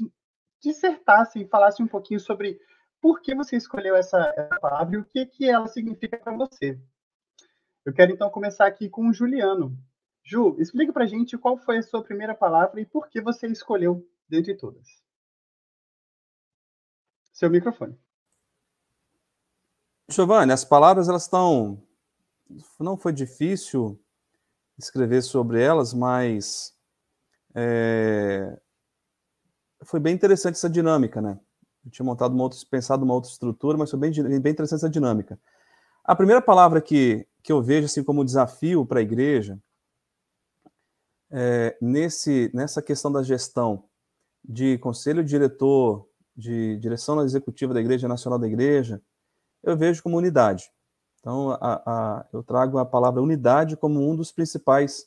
dissertassem, 0.60 1.48
falassem 1.48 1.86
um 1.86 1.88
pouquinho 1.88 2.20
sobre 2.20 2.60
por 3.00 3.22
que 3.22 3.34
você 3.34 3.56
escolheu 3.56 3.96
essa, 3.96 4.20
palavra 4.60 4.96
e 4.96 4.98
o 4.98 5.04
que, 5.06 5.24
que 5.24 5.48
ela 5.48 5.66
significa 5.66 6.18
para 6.18 6.36
você. 6.36 6.78
Eu 7.86 7.94
quero 7.94 8.12
então 8.12 8.28
começar 8.28 8.66
aqui 8.66 8.90
com 8.90 9.08
o 9.08 9.12
Juliano. 9.14 9.74
Ju, 10.22 10.56
explica 10.58 10.92
para 10.92 11.06
gente 11.06 11.38
qual 11.38 11.56
foi 11.56 11.78
a 11.78 11.82
sua 11.82 12.04
primeira 12.04 12.34
palavra 12.34 12.82
e 12.82 12.84
por 12.84 13.08
que 13.08 13.18
você 13.18 13.46
escolheu 13.46 14.06
dentre 14.28 14.54
todas 14.54 14.86
seu 17.32 17.48
microfone. 17.48 17.96
Giovanni, 20.08 20.52
as 20.52 20.64
palavras 20.64 21.08
elas 21.08 21.22
estão. 21.22 21.82
Não 22.80 22.96
foi 22.96 23.12
difícil 23.12 24.00
escrever 24.78 25.22
sobre 25.22 25.60
elas, 25.60 25.92
mas 25.92 26.74
é... 27.54 28.58
foi 29.84 30.00
bem 30.00 30.14
interessante 30.14 30.54
essa 30.54 30.70
dinâmica, 30.70 31.20
né? 31.20 31.38
Eu 31.84 31.90
tinha 31.90 32.06
montado 32.06 32.32
uma 32.32 32.44
outra, 32.44 32.58
pensado 32.70 33.04
uma 33.04 33.14
outra 33.14 33.30
estrutura, 33.30 33.76
mas 33.76 33.90
foi 33.90 33.98
bem, 33.98 34.12
bem 34.40 34.52
interessante 34.52 34.78
essa 34.78 34.90
dinâmica. 34.90 35.38
A 36.04 36.16
primeira 36.16 36.40
palavra 36.40 36.80
que, 36.80 37.26
que 37.42 37.52
eu 37.52 37.62
vejo 37.62 37.86
assim 37.86 38.02
como 38.02 38.24
desafio 38.24 38.86
para 38.86 39.00
a 39.00 39.02
igreja 39.02 39.60
é, 41.30 41.76
nesse, 41.80 42.50
nessa 42.54 42.80
questão 42.80 43.12
da 43.12 43.22
gestão 43.22 43.84
de 44.42 44.78
conselho 44.78 45.22
diretor, 45.22 46.08
de 46.34 46.76
direção 46.78 47.22
executiva 47.22 47.74
da 47.74 47.80
Igreja 47.80 48.08
Nacional 48.08 48.38
da 48.38 48.46
Igreja, 48.46 49.02
eu 49.62 49.76
vejo 49.76 50.02
como 50.02 50.16
unidade. 50.16 50.70
Então, 51.20 51.50
a, 51.60 51.82
a, 51.84 52.26
eu 52.32 52.42
trago 52.42 52.78
a 52.78 52.86
palavra 52.86 53.22
unidade 53.22 53.76
como 53.76 54.08
um 54.08 54.14
dos 54.14 54.32
principais, 54.32 55.06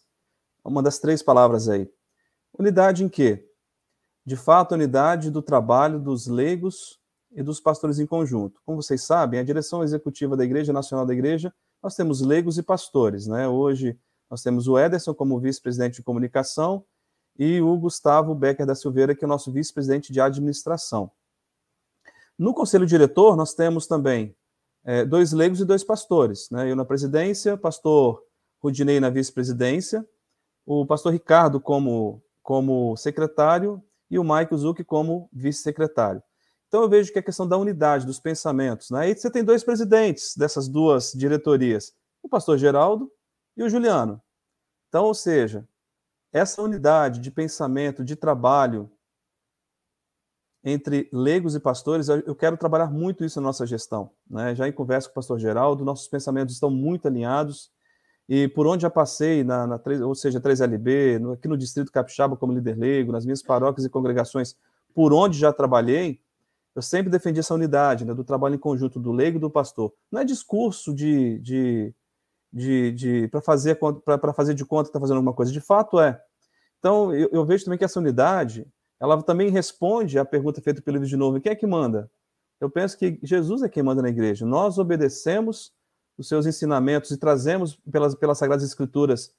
uma 0.64 0.84
das 0.84 1.00
três 1.00 1.24
palavras 1.24 1.70
aí. 1.70 1.90
Unidade 2.58 3.04
em 3.04 3.10
quê? 3.10 3.48
De 4.26 4.36
fato, 4.36 4.74
unidade 4.74 5.32
do 5.32 5.42
trabalho 5.42 6.00
dos 6.00 6.28
leigos 6.28 7.00
e 7.32 7.42
dos 7.42 7.60
pastores 7.60 7.98
em 7.98 8.06
conjunto. 8.06 8.62
Como 8.66 8.82
vocês 8.82 9.04
sabem, 9.04 9.40
a 9.40 9.44
direção 9.44 9.84
executiva 9.84 10.36
da 10.36 10.44
Igreja 10.44 10.74
Nacional 10.74 11.06
da 11.06 11.14
Igreja, 11.14 11.54
nós 11.82 11.96
temos 11.96 12.22
leigos 12.22 12.58
e 12.58 12.64
pastores, 12.64 13.26
né? 13.26 13.48
Hoje 13.48 13.98
nós 14.30 14.44
temos 14.44 14.68
o 14.68 14.78
Ederson 14.78 15.14
como 15.14 15.40
vice-presidente 15.40 15.96
de 15.96 16.04
comunicação 16.04 16.86
e 17.40 17.60
o 17.62 17.76
Gustavo 17.78 18.36
Becker 18.36 18.66
da 18.66 18.76
Silveira, 18.76 19.16
que 19.16 19.24
é 19.24 19.28
o 19.28 19.30
nosso 19.30 19.52
vice-presidente 19.52 20.14
de 20.14 20.22
administração. 20.22 21.12
No 22.38 22.54
conselho 22.54 22.86
diretor, 22.86 23.36
nós 23.36 23.54
temos 23.54 23.88
também 23.88 24.36
é, 24.84 25.06
dois 25.06 25.32
leigos 25.32 25.60
e 25.60 25.66
dois 25.66 25.84
pastores. 25.84 26.50
Né? 26.50 26.72
Eu 26.72 26.76
na 26.76 26.86
presidência, 26.86 27.58
pastor 27.58 28.22
Rudinei 28.60 29.00
na 29.00 29.10
vice-presidência, 29.10 30.08
o 30.66 30.86
pastor 30.86 31.12
Ricardo 31.14 31.60
como, 31.60 32.24
como 32.42 32.96
secretário 32.96 33.84
e 34.10 34.20
o 34.20 34.24
Mike 34.24 34.56
Zucchi 34.56 34.84
como 34.84 35.30
vice-secretário. 35.34 36.22
Então 36.68 36.84
eu 36.84 36.90
vejo 36.90 37.12
que 37.12 37.20
a 37.20 37.24
questão 37.24 37.48
da 37.48 37.58
unidade 37.58 38.06
dos 38.06 38.20
pensamentos, 38.20 38.90
né? 38.92 39.10
E 39.10 39.16
você 39.16 39.30
tem 39.30 39.44
dois 39.44 39.64
presidentes 39.64 40.38
dessas 40.38 40.70
duas 40.70 41.12
diretorias, 41.12 41.94
o 42.24 42.30
pastor 42.30 42.58
Geraldo 42.58 43.12
e 43.58 43.64
o 43.64 43.70
Juliano. 43.70 44.22
Então, 44.88 45.06
ou 45.06 45.14
seja, 45.14 45.68
essa 46.32 46.62
unidade 46.62 47.20
de 47.20 47.30
pensamento, 47.30 48.06
de 48.06 48.16
trabalho 48.16 48.90
entre 50.64 51.10
leigos 51.12 51.56
e 51.56 51.60
pastores, 51.60 52.08
eu 52.08 52.36
quero 52.36 52.56
trabalhar 52.56 52.92
muito 52.92 53.26
isso 53.26 53.42
na 53.42 53.48
nossa 53.48 53.66
gestão. 53.66 54.12
Né? 54.30 54.54
Já 54.54 54.68
em 54.68 54.72
conversa 54.72 55.08
com 55.08 55.14
o 55.14 55.16
pastor 55.16 55.40
Geraldo, 55.40 55.84
nossos 55.84 56.08
pensamentos 56.08 56.54
estão 56.54 56.70
muito 56.70 57.08
alinhados, 57.08 57.72
e 58.30 58.48
por 58.48 58.68
onde 58.68 58.84
já 58.84 58.90
passei, 58.90 59.44
na, 59.44 59.66
na 59.66 59.80
ou 60.06 60.16
seja, 60.16 60.40
3LB, 60.40 61.20
no, 61.20 61.32
aqui 61.34 61.48
no 61.48 61.58
Distrito 61.58 61.92
Capixaba 61.92 62.38
como 62.38 62.54
líder 62.54 62.78
leigo, 62.78 63.12
nas 63.12 63.26
minhas 63.26 63.42
paróquias 63.42 63.86
e 63.86 63.90
congregações, 63.90 64.56
por 64.94 65.14
onde 65.14 65.38
já 65.38 65.52
trabalhei, 65.52 66.22
eu 66.76 66.82
sempre 66.82 67.10
defendi 67.12 67.40
essa 67.40 67.54
unidade, 67.54 68.06
né, 68.06 68.14
do 68.14 68.24
trabalho 68.24 68.56
em 68.56 68.60
conjunto 68.60 69.00
do 69.00 69.12
leigo 69.12 69.38
e 69.38 69.42
do 69.42 69.50
pastor. 69.50 69.92
Não 70.10 70.22
é 70.22 70.24
discurso 70.24 70.94
de, 70.94 71.40
de 71.40 71.94
de, 72.52 72.92
de 72.92 73.28
para 73.30 73.42
fazer 73.42 73.80
fazer 74.36 74.54
de 74.54 74.66
conta 74.66 74.84
que 74.84 74.90
está 74.90 75.00
fazendo 75.00 75.18
alguma 75.18 75.34
coisa. 75.34 75.52
De 75.52 75.62
fato 75.62 76.00
é. 76.00 76.22
Então 76.80 77.14
eu, 77.14 77.30
eu, 77.32 77.46
vejo 77.46 77.64
também 77.64 77.78
que 77.78 77.86
essa 77.86 78.00
unidade 78.00 78.68
ela 79.02 79.20
também 79.24 79.50
responde 79.50 80.20
à 80.20 80.24
pergunta 80.24 80.62
feita 80.62 80.80
pelo 80.80 80.98
livro 80.98 81.10
de 81.10 81.18
novo. 81.18 81.42
Quem 81.42 81.52
é 81.52 81.56
que 81.56 81.66
manda? 81.66 82.10
Eu 82.60 82.70
penso 82.70 82.96
que 82.96 83.20
Jesus 83.24 83.64
é 83.64 83.68
quem 83.68 83.82
manda 83.82 84.00
na 84.00 84.10
igreja. 84.10 84.46
Nós 84.46 84.78
obedecemos 84.78 85.74
os 86.16 86.28
seus 86.28 86.46
ensinamentos 86.46 87.10
e 87.10 87.18
trazemos 87.18 87.76
pelas, 87.92 88.14
pelas 88.14 88.38
Sagradas 88.38 88.64
Escrituras 88.64 89.34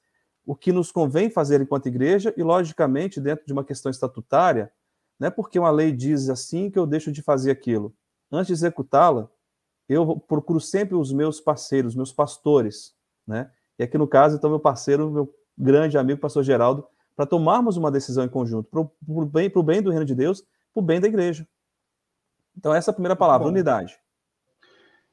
o 0.44 0.56
que 0.56 0.72
nos 0.72 0.90
convém 0.90 1.30
fazer 1.30 1.60
enquanto 1.60 1.86
igreja 1.86 2.34
e, 2.36 2.42
logicamente, 2.42 3.20
dentro 3.20 3.46
de 3.46 3.52
uma 3.52 3.62
questão 3.62 3.88
estatutária, 3.88 4.72
não 5.16 5.28
é 5.28 5.30
porque 5.30 5.60
uma 5.60 5.70
lei 5.70 5.92
diz 5.92 6.28
assim 6.28 6.68
que 6.68 6.76
eu 6.76 6.84
deixo 6.84 7.12
de 7.12 7.22
fazer 7.22 7.52
aquilo. 7.52 7.94
Antes 8.32 8.48
de 8.48 8.52
executá-la, 8.54 9.30
eu 9.88 10.18
procuro 10.18 10.60
sempre 10.60 10.96
os 10.96 11.12
meus 11.12 11.40
parceiros, 11.40 11.94
meus 11.94 12.12
pastores, 12.12 12.96
né? 13.24 13.48
E 13.78 13.84
aqui 13.84 13.96
no 13.96 14.08
caso, 14.08 14.36
então, 14.36 14.50
meu 14.50 14.58
parceiro, 14.58 15.08
meu 15.08 15.32
grande 15.56 15.96
amigo, 15.96 16.20
pastor 16.20 16.42
Geraldo, 16.42 16.84
para 17.14 17.26
tomarmos 17.26 17.76
uma 17.76 17.90
decisão 17.90 18.24
em 18.24 18.28
conjunto, 18.28 18.68
para 18.70 18.80
o 18.80 19.26
bem, 19.26 19.50
bem 19.64 19.82
do 19.82 19.90
reino 19.90 20.04
de 20.04 20.14
Deus, 20.14 20.42
para 20.72 20.80
o 20.80 20.82
bem 20.82 21.00
da 21.00 21.08
igreja. 21.08 21.46
Então, 22.56 22.74
essa 22.74 22.90
é 22.90 22.92
a 22.92 22.94
primeira 22.94 23.16
palavra, 23.16 23.48
unidade. 23.48 23.98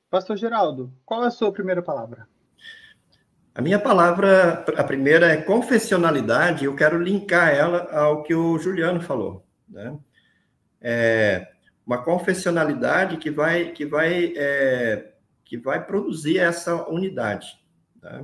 Pastor 0.10 0.38
Geraldo, 0.38 0.94
qual 1.06 1.24
é 1.24 1.28
a 1.28 1.32
sua 1.32 1.52
primeira 1.52 1.82
palavra? 1.82 2.28
A 3.54 3.62
minha 3.62 3.80
palavra, 3.80 4.66
a 4.78 4.84
primeira 4.84 5.28
é 5.28 5.42
confessionalidade, 5.42 6.66
eu 6.66 6.76
quero 6.76 7.02
linkar 7.02 7.50
ela 7.50 7.92
ao 7.92 8.24
que 8.24 8.34
o 8.34 8.58
Juliano 8.58 9.02
falou. 9.02 9.46
Né? 9.68 9.98
É 10.82 11.48
uma 11.86 12.04
confessionalidade 12.04 13.18
que 13.18 13.32
vai, 13.32 13.72
que 13.72 13.86
vai, 13.86 14.34
é, 14.38 15.12
que 15.44 15.58
vai 15.58 15.84
produzir 15.84 16.38
essa 16.38 16.88
unidade. 16.88 17.60
Tá? 18.00 18.24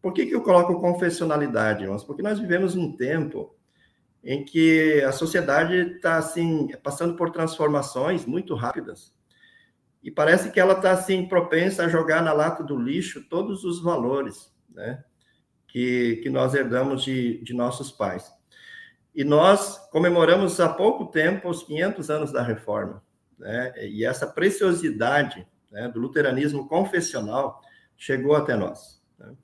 Por 0.00 0.12
que, 0.12 0.26
que 0.26 0.34
eu 0.34 0.42
coloco 0.42 0.80
confessionalidade, 0.80 1.82
irmãos? 1.82 2.04
Porque 2.04 2.22
nós 2.22 2.38
vivemos 2.38 2.74
um 2.74 2.96
tempo 2.96 3.54
em 4.22 4.44
que 4.44 5.02
a 5.02 5.12
sociedade 5.12 5.74
está 5.96 6.16
assim 6.16 6.68
passando 6.82 7.16
por 7.16 7.30
transformações 7.30 8.26
muito 8.26 8.54
rápidas 8.54 9.14
e 10.02 10.10
parece 10.10 10.50
que 10.50 10.58
ela 10.58 10.74
está 10.74 10.92
assim 10.92 11.26
propensa 11.26 11.84
a 11.84 11.88
jogar 11.88 12.22
na 12.22 12.32
lata 12.32 12.64
do 12.64 12.78
lixo 12.78 13.28
todos 13.28 13.64
os 13.64 13.82
valores, 13.82 14.52
né? 14.70 15.04
Que, 15.68 16.16
que 16.16 16.30
nós 16.30 16.54
herdamos 16.54 17.04
de, 17.04 17.42
de 17.44 17.54
nossos 17.54 17.92
pais. 17.92 18.32
E 19.14 19.22
nós 19.22 19.78
comemoramos 19.90 20.58
há 20.58 20.68
pouco 20.68 21.06
tempo 21.06 21.48
os 21.48 21.62
500 21.62 22.10
anos 22.10 22.32
da 22.32 22.42
Reforma, 22.42 23.02
né? 23.38 23.72
E 23.86 24.04
essa 24.04 24.26
preciosidade 24.26 25.46
né, 25.70 25.88
do 25.88 26.00
luteranismo 26.00 26.66
confessional 26.66 27.60
chegou 27.96 28.34
até 28.34 28.56
nós. 28.56 29.02
Né? 29.18 29.34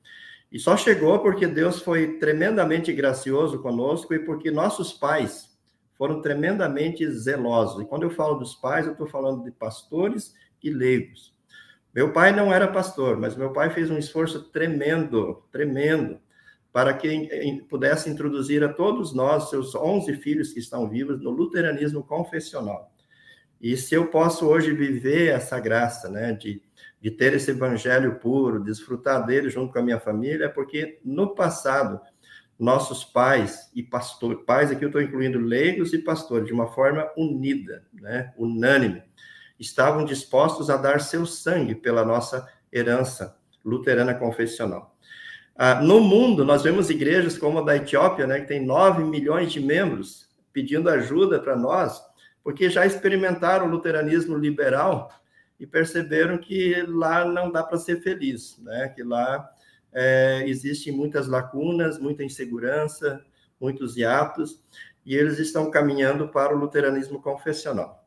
E 0.50 0.58
só 0.58 0.76
chegou 0.76 1.18
porque 1.18 1.46
Deus 1.46 1.80
foi 1.80 2.18
tremendamente 2.18 2.92
gracioso 2.92 3.60
conosco 3.60 4.14
e 4.14 4.18
porque 4.18 4.50
nossos 4.50 4.92
pais 4.92 5.56
foram 5.96 6.20
tremendamente 6.20 7.08
zelosos. 7.10 7.82
E 7.82 7.86
quando 7.86 8.04
eu 8.04 8.10
falo 8.10 8.38
dos 8.38 8.54
pais, 8.54 8.86
eu 8.86 8.92
estou 8.92 9.06
falando 9.06 9.42
de 9.42 9.50
pastores 9.50 10.34
e 10.62 10.70
leigos. 10.70 11.34
Meu 11.94 12.12
pai 12.12 12.30
não 12.30 12.52
era 12.52 12.68
pastor, 12.68 13.16
mas 13.18 13.34
meu 13.34 13.52
pai 13.52 13.70
fez 13.70 13.90
um 13.90 13.96
esforço 13.96 14.50
tremendo, 14.50 15.42
tremendo, 15.50 16.20
para 16.70 16.92
que 16.92 17.64
pudesse 17.70 18.10
introduzir 18.10 18.62
a 18.62 18.70
todos 18.70 19.14
nós, 19.14 19.48
seus 19.48 19.74
11 19.74 20.14
filhos 20.16 20.52
que 20.52 20.58
estão 20.58 20.86
vivos, 20.88 21.22
no 21.22 21.30
luteranismo 21.30 22.02
confessional. 22.02 22.92
E 23.58 23.76
se 23.78 23.94
eu 23.94 24.08
posso 24.08 24.46
hoje 24.46 24.74
viver 24.74 25.28
essa 25.28 25.58
graça, 25.58 26.10
né, 26.10 26.34
de 26.34 26.60
de 27.00 27.10
ter 27.10 27.34
esse 27.34 27.50
evangelho 27.50 28.18
puro, 28.18 28.62
desfrutar 28.62 29.24
dele 29.24 29.48
junto 29.48 29.72
com 29.72 29.78
a 29.78 29.82
minha 29.82 30.00
família, 30.00 30.48
porque 30.48 30.98
no 31.04 31.34
passado 31.34 32.00
nossos 32.58 33.04
pais 33.04 33.70
e 33.74 33.82
pastores, 33.82 34.42
pais 34.46 34.70
aqui 34.70 34.84
eu 34.84 34.88
estou 34.88 35.02
incluindo 35.02 35.38
leigos 35.38 35.92
e 35.92 35.98
pastores, 35.98 36.46
de 36.46 36.52
uma 36.52 36.68
forma 36.68 37.10
unida, 37.16 37.84
né, 37.92 38.32
unânime, 38.36 39.02
estavam 39.60 40.04
dispostos 40.04 40.70
a 40.70 40.76
dar 40.76 41.00
seu 41.00 41.26
sangue 41.26 41.74
pela 41.74 42.04
nossa 42.04 42.46
herança 42.72 43.36
luterana 43.64 44.14
confessional. 44.14 44.96
Ah, 45.54 45.76
no 45.76 46.00
mundo, 46.00 46.44
nós 46.44 46.62
vemos 46.62 46.90
igrejas 46.90 47.38
como 47.38 47.58
a 47.58 47.62
da 47.62 47.76
Etiópia, 47.76 48.26
né, 48.26 48.40
que 48.40 48.46
tem 48.46 48.64
9 48.64 49.04
milhões 49.04 49.52
de 49.52 49.60
membros, 49.60 50.28
pedindo 50.52 50.88
ajuda 50.88 51.38
para 51.38 51.56
nós, 51.56 52.00
porque 52.42 52.70
já 52.70 52.86
experimentaram 52.86 53.66
o 53.66 53.70
luteranismo 53.70 54.36
liberal 54.36 55.10
e 55.58 55.66
perceberam 55.66 56.38
que 56.38 56.82
lá 56.82 57.24
não 57.24 57.50
dá 57.50 57.62
para 57.62 57.78
ser 57.78 58.00
feliz, 58.02 58.58
né? 58.58 58.88
Que 58.88 59.02
lá 59.02 59.48
é, 59.92 60.44
existem 60.46 60.92
muitas 60.92 61.26
lacunas, 61.26 61.98
muita 61.98 62.22
insegurança, 62.22 63.24
muitos 63.60 63.96
hiatos, 63.96 64.62
e 65.04 65.14
eles 65.14 65.38
estão 65.38 65.70
caminhando 65.70 66.28
para 66.28 66.54
o 66.54 66.58
luteranismo 66.58 67.22
confessional. 67.22 68.04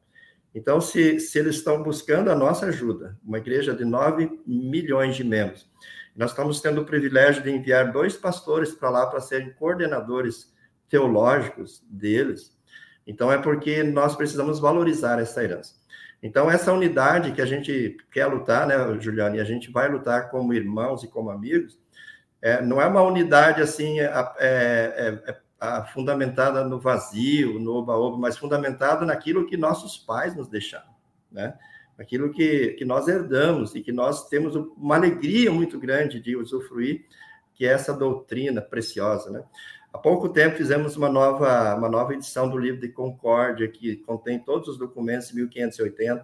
Então, 0.54 0.82
se, 0.82 1.20
se 1.20 1.38
eles 1.40 1.56
estão 1.56 1.82
buscando 1.82 2.32
a 2.32 2.36
nossa 2.36 2.68
ajuda, 2.68 3.18
uma 3.24 3.38
igreja 3.38 3.74
de 3.74 3.86
9 3.86 4.42
milhões 4.46 5.16
de 5.16 5.24
membros, 5.24 5.70
nós 6.16 6.32
estamos 6.32 6.60
tendo 6.60 6.82
o 6.82 6.86
privilégio 6.86 7.44
de 7.44 7.52
enviar 7.52 7.92
dois 7.92 8.18
pastores 8.18 8.72
para 8.72 8.90
lá 8.90 9.06
para 9.08 9.22
serem 9.22 9.54
coordenadores 9.54 10.54
teológicos 10.90 11.84
deles. 11.90 12.58
Então, 13.06 13.32
é 13.32 13.38
porque 13.38 13.84
nós 13.84 14.16
precisamos 14.16 14.60
valorizar 14.60 15.20
essa 15.20 15.44
herança. 15.44 15.76
Então, 16.22 16.52
essa 16.52 16.74
unidade 16.74 17.32
que 17.32 17.42
a 17.42 17.46
gente 17.46 17.98
quer 18.12 18.26
lutar, 18.26 18.68
né, 18.68 18.76
Juliano, 19.00 19.38
e 19.38 19.40
a 19.40 19.46
gente 19.46 19.72
vai 19.72 19.90
lutar 19.90 20.30
como 20.30 20.54
irmãos 20.54 21.04
e 21.04 21.08
como 21.08 21.30
amigos, 21.30 21.80
é, 22.42 22.62
não 22.62 22.82
é 22.82 22.86
uma 22.86 23.02
unidade 23.02 23.62
assim, 23.62 24.00
é, 24.00 24.06
é, 24.38 25.24
é, 25.28 25.36
é 25.62 25.86
fundamentada 25.94 26.64
no 26.64 26.80
vazio, 26.80 27.60
no 27.60 27.74
oba-oba, 27.76 28.18
mas 28.18 28.38
fundamentada 28.38 29.06
naquilo 29.06 29.46
que 29.46 29.58
nossos 29.58 29.98
pais 29.98 30.36
nos 30.36 30.48
deixaram, 30.48 30.92
né? 31.32 31.58
Aquilo 31.98 32.32
que, 32.32 32.70
que 32.78 32.86
nós 32.86 33.10
herdamos 33.10 33.76
e 33.76 33.82
que 33.82 33.92
nós 33.92 34.30
temos 34.30 34.56
uma 34.56 34.96
alegria 34.96 35.52
muito 35.52 35.78
grande 35.78 36.22
de 36.22 36.34
usufruir, 36.34 37.06
que 37.54 37.66
é 37.66 37.74
essa 37.74 37.94
doutrina 37.94 38.62
preciosa, 38.62 39.30
né? 39.30 39.44
Há 39.92 39.98
pouco 39.98 40.30
tempo 40.30 40.56
fizemos 40.56 40.96
uma 40.96 41.10
nova, 41.10 41.74
uma 41.76 41.90
nova 41.90 42.14
edição 42.14 42.48
do 42.48 42.58
livro 42.58 42.80
de 42.80 42.90
Concórdia, 42.90 43.68
que 43.68 43.98
contém 43.98 44.38
todos 44.38 44.68
os 44.68 44.78
documentos 44.78 45.30
de 45.30 45.36
1580. 45.36 46.24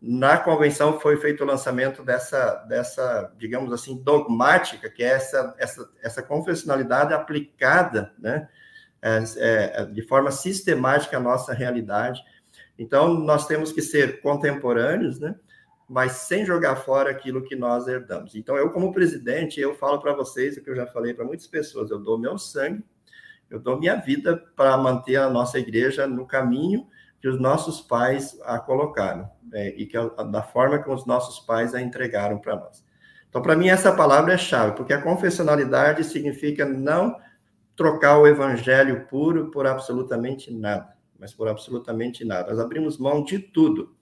Na 0.00 0.38
convenção 0.38 0.98
foi 0.98 1.18
feito 1.18 1.44
o 1.44 1.46
lançamento 1.46 2.02
dessa, 2.02 2.54
dessa 2.66 3.30
digamos 3.38 3.72
assim, 3.72 4.02
dogmática, 4.02 4.88
que 4.88 5.02
é 5.02 5.08
essa, 5.08 5.54
essa, 5.58 5.90
essa 6.02 6.22
confessionalidade 6.22 7.12
aplicada 7.12 8.12
né, 8.18 8.48
é, 9.02 9.22
é, 9.36 9.84
de 9.84 10.02
forma 10.02 10.30
sistemática 10.30 11.18
à 11.18 11.20
nossa 11.20 11.52
realidade. 11.52 12.22
Então, 12.78 13.12
nós 13.12 13.46
temos 13.46 13.70
que 13.70 13.82
ser 13.82 14.22
contemporâneos, 14.22 15.20
né? 15.20 15.34
mas 15.86 16.12
sem 16.12 16.46
jogar 16.46 16.76
fora 16.76 17.10
aquilo 17.10 17.44
que 17.44 17.54
nós 17.54 17.86
herdamos. 17.86 18.34
Então, 18.34 18.56
eu, 18.56 18.70
como 18.70 18.94
presidente, 18.94 19.60
eu 19.60 19.74
falo 19.74 20.00
para 20.00 20.14
vocês 20.14 20.56
o 20.56 20.62
que 20.62 20.70
eu 20.70 20.76
já 20.76 20.86
falei 20.86 21.12
para 21.12 21.24
muitas 21.24 21.46
pessoas: 21.46 21.90
eu 21.90 21.98
dou 21.98 22.18
meu 22.18 22.38
sangue 22.38 22.82
eu 23.54 23.60
dou 23.60 23.78
minha 23.78 23.94
vida 23.94 24.36
para 24.56 24.76
manter 24.76 25.14
a 25.14 25.30
nossa 25.30 25.60
igreja 25.60 26.08
no 26.08 26.26
caminho 26.26 26.88
que 27.20 27.28
os 27.28 27.40
nossos 27.40 27.80
pais 27.80 28.36
a 28.44 28.58
colocaram 28.58 29.30
né, 29.44 29.68
e 29.76 29.86
que 29.86 29.96
da 30.28 30.42
forma 30.42 30.82
que 30.82 30.90
os 30.90 31.06
nossos 31.06 31.38
pais 31.46 31.72
a 31.72 31.80
entregaram 31.80 32.38
para 32.38 32.56
nós. 32.56 32.84
Então, 33.28 33.40
para 33.40 33.54
mim, 33.54 33.68
essa 33.68 33.92
palavra 33.92 34.34
é 34.34 34.38
chave, 34.38 34.76
porque 34.76 34.92
a 34.92 35.00
confessionalidade 35.00 36.02
significa 36.02 36.64
não 36.64 37.16
trocar 37.76 38.18
o 38.18 38.26
evangelho 38.26 39.06
puro 39.06 39.52
por 39.52 39.68
absolutamente 39.68 40.52
nada, 40.52 40.96
mas 41.16 41.32
por 41.32 41.46
absolutamente 41.46 42.24
nada. 42.24 42.50
Nós 42.50 42.58
abrimos 42.58 42.98
mão 42.98 43.22
de 43.22 43.38
tudo, 43.38 43.94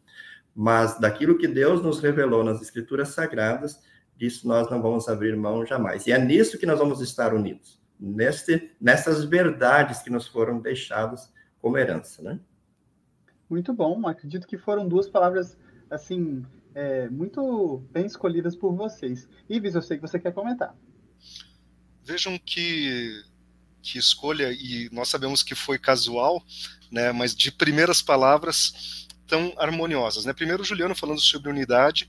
mas 0.55 0.99
daquilo 0.99 1.37
que 1.37 1.47
Deus 1.47 1.83
nos 1.83 2.01
revelou 2.01 2.43
nas 2.43 2.63
Escrituras 2.63 3.11
Sagradas, 3.11 3.79
disso 4.17 4.49
nós 4.49 4.71
não 4.71 4.81
vamos 4.81 5.09
abrir 5.11 5.37
mão 5.37 5.67
jamais. 5.67 6.07
E 6.07 6.13
é 6.13 6.19
nisso 6.19 6.59
que 6.59 6.67
nós 6.67 6.79
vamos 6.79 7.03
estar 7.03 7.35
unidos 7.35 7.82
neste, 8.03 8.73
nessas 8.81 9.25
verdades 9.25 10.03
que 10.03 10.11
nos 10.11 10.27
foram 10.27 10.61
deixadas 10.61 11.33
como 11.61 11.79
herança, 11.79 12.21
né? 12.21 12.41
Muito 13.49 13.73
bom. 13.73 14.09
Acredito 14.09 14.47
que 14.47 14.59
foram 14.59 14.89
duas 14.89 15.09
palavras 15.09 15.57
assim 15.89 16.45
é, 16.75 17.09
muito 17.09 17.79
bem 17.93 18.07
escolhidas 18.07 18.57
por 18.57 18.75
vocês. 18.75 19.29
Ives, 19.49 19.77
eu 19.77 19.83
sei 19.83 19.99
que 19.99 20.03
você 20.03 20.19
quer 20.19 20.33
comentar. 20.33 20.75
Vejam 22.03 22.37
que 22.39 23.23
que 23.81 23.99
escolha 23.99 24.53
e 24.53 24.89
nós 24.93 25.09
sabemos 25.09 25.43
que 25.43 25.57
foi 25.57 25.77
casual, 25.77 26.45
né? 26.91 27.11
Mas 27.11 27.35
de 27.35 27.51
primeiras 27.51 28.01
palavras 28.01 29.09
tão 29.33 29.55
harmoniosas, 29.57 30.27
né? 30.27 30.35
Primeiro, 30.35 30.63
Juliano 30.63 30.95
falando 30.95 31.19
sobre 31.19 31.49
unidade 31.49 32.07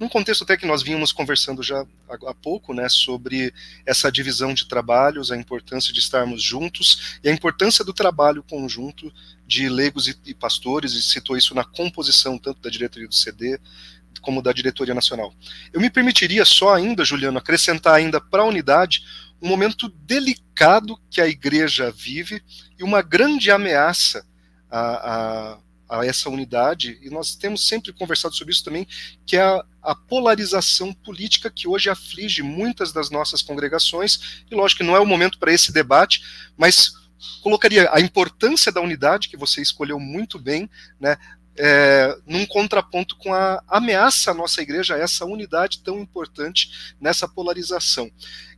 num 0.00 0.08
contexto 0.08 0.42
até 0.42 0.56
que 0.56 0.64
nós 0.64 0.82
vínhamos 0.82 1.12
conversando 1.12 1.62
já 1.62 1.84
há 2.26 2.32
pouco, 2.32 2.72
né, 2.72 2.88
sobre 2.88 3.52
essa 3.84 4.10
divisão 4.10 4.54
de 4.54 4.66
trabalhos, 4.66 5.30
a 5.30 5.36
importância 5.36 5.92
de 5.92 6.00
estarmos 6.00 6.42
juntos 6.42 7.18
e 7.22 7.28
a 7.28 7.32
importância 7.32 7.84
do 7.84 7.92
trabalho 7.92 8.42
conjunto 8.42 9.12
de 9.46 9.68
leigos 9.68 10.08
e, 10.08 10.32
pastores, 10.32 10.94
e 10.94 11.02
citou 11.02 11.36
isso 11.36 11.54
na 11.54 11.62
composição 11.62 12.38
tanto 12.38 12.62
da 12.62 12.70
diretoria 12.70 13.06
do 13.06 13.14
CD 13.14 13.60
como 14.22 14.40
da 14.40 14.50
diretoria 14.50 14.94
nacional. 14.94 15.34
Eu 15.74 15.80
me 15.80 15.90
permitiria 15.90 16.46
só 16.46 16.74
ainda, 16.74 17.04
Juliano, 17.04 17.36
acrescentar 17.36 17.96
ainda 17.96 18.18
para 18.18 18.44
a 18.44 18.46
unidade 18.46 19.04
um 19.42 19.48
momento 19.48 19.90
delicado 19.90 20.98
que 21.10 21.20
a 21.20 21.28
igreja 21.28 21.92
vive 21.92 22.42
e 22.78 22.82
uma 22.82 23.02
grande 23.02 23.50
ameaça 23.50 24.24
a 24.70 25.58
a 25.92 26.06
essa 26.06 26.30
unidade, 26.30 26.98
e 27.02 27.10
nós 27.10 27.34
temos 27.36 27.68
sempre 27.68 27.92
conversado 27.92 28.34
sobre 28.34 28.52
isso 28.52 28.64
também, 28.64 28.86
que 29.26 29.36
é 29.36 29.42
a, 29.42 29.62
a, 29.82 29.94
polarização 29.94 30.90
política 30.90 31.50
que 31.50 31.68
hoje 31.68 31.90
aflige 31.90 32.42
muitas 32.42 32.92
das 32.92 33.10
nossas 33.10 33.42
congregações, 33.42 34.42
e 34.50 34.54
lógico 34.54 34.78
que 34.78 34.86
não 34.86 34.96
é 34.96 35.00
o 35.00 35.06
momento 35.06 35.38
para 35.38 35.52
esse 35.52 35.70
debate, 35.70 36.24
mas 36.56 36.94
colocaria 37.42 37.90
a 37.92 38.00
importância 38.00 38.72
da 38.72 38.80
unidade, 38.80 39.28
que 39.28 39.36
você 39.36 39.60
escolheu 39.60 40.00
muito 40.00 40.38
bem, 40.38 40.68
né, 40.98 41.18
é, 41.56 42.16
num 42.26 42.46
contraponto 42.46 43.16
com 43.16 43.32
a 43.32 43.62
ameaça 43.68 44.30
à 44.30 44.34
nossa 44.34 44.62
igreja, 44.62 44.96
essa 44.96 45.24
unidade 45.24 45.80
tão 45.82 46.00
importante 46.00 46.94
nessa 47.00 47.28
polarização. 47.28 48.10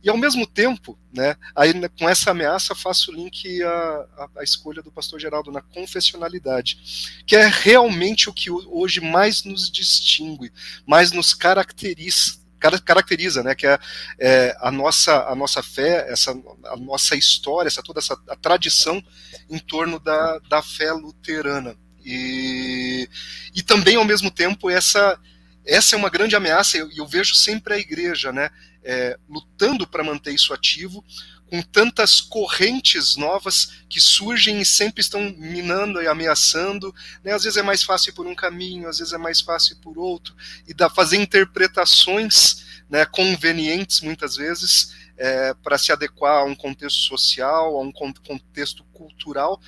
E 0.03 0.09
ao 0.09 0.17
mesmo 0.17 0.45
tempo, 0.45 0.97
né, 1.11 1.35
aí, 1.55 1.73
né, 1.73 1.89
com 1.89 2.07
essa 2.07 2.31
ameaça, 2.31 2.75
faço 2.75 3.11
link 3.11 3.61
à, 3.63 4.29
à, 4.37 4.43
escolha 4.43 4.81
do 4.81 4.91
pastor 4.91 5.19
Geraldo 5.19 5.51
na 5.51 5.61
confessionalidade, 5.61 7.21
que 7.25 7.35
é 7.35 7.47
realmente 7.47 8.29
o 8.29 8.33
que 8.33 8.49
hoje 8.51 9.01
mais 9.01 9.43
nos 9.43 9.69
distingue, 9.69 10.51
mais 10.85 11.11
nos 11.11 11.33
caracteriza 11.33 12.45
caracteriza, 12.83 13.43
né, 13.43 13.53
que 13.53 13.67
é, 13.67 13.77
é, 14.17 14.57
a 14.59 14.71
nossa 14.71 15.27
a 15.27 15.35
nossa 15.35 15.61
fé, 15.61 16.11
essa 16.11 16.31
a 16.65 16.75
nossa 16.77 17.15
história, 17.15 17.67
essa 17.67 17.83
toda 17.83 17.99
essa 17.99 18.15
tradição 18.41 19.03
em 19.47 19.59
torno 19.59 19.99
da, 19.99 20.39
da 20.49 20.63
fé 20.63 20.91
luterana. 20.91 21.77
E, 22.05 23.09
e 23.55 23.63
também, 23.63 23.95
ao 23.95 24.05
mesmo 24.05 24.29
tempo, 24.29 24.69
essa, 24.69 25.19
essa 25.65 25.95
é 25.95 25.97
uma 25.97 26.09
grande 26.09 26.35
ameaça, 26.35 26.77
e 26.77 26.81
eu, 26.81 26.91
eu, 26.91 27.07
vejo 27.07 27.33
sempre 27.33 27.73
a 27.73 27.79
igreja 27.79 28.31
né, 28.31 28.51
é, 28.83 29.17
lutando 29.27 29.87
para 29.87 30.03
manter 30.03 30.31
isso 30.31 30.53
ativo, 30.53 31.03
com 31.49 31.61
tantas 31.61 32.21
correntes 32.21 33.15
novas 33.15 33.71
que 33.89 33.99
surgem 33.99 34.61
e 34.61 34.65
sempre 34.65 35.01
estão 35.01 35.21
minando 35.37 36.01
e 36.01 36.07
ameaçando. 36.07 36.93
Né? 37.23 37.33
Às 37.33 37.43
vezes 37.43 37.57
é 37.57 37.63
mais 37.63 37.83
fácil 37.83 38.13
por 38.13 38.25
um 38.27 38.35
caminho, 38.35 38.87
às 38.87 38.99
vezes 38.99 39.13
é 39.13 39.17
mais 39.17 39.41
fácil 39.41 39.77
por 39.77 39.97
outro, 39.97 40.35
e 40.67 40.73
dá, 40.73 40.89
fazer 40.89 41.17
interpretações 41.17 42.63
né, 42.89 43.05
convenientes, 43.05 44.01
muitas 44.01 44.35
vezes, 44.35 44.93
é, 45.17 45.53
para 45.53 45.77
se 45.77 45.91
adequar 45.91 46.41
a 46.41 46.43
um 46.43 46.55
contexto 46.55 46.99
social, 46.99 47.77
a 47.77 47.81
um 47.81 47.91
contexto 47.91 48.83
cultural. 48.85 49.59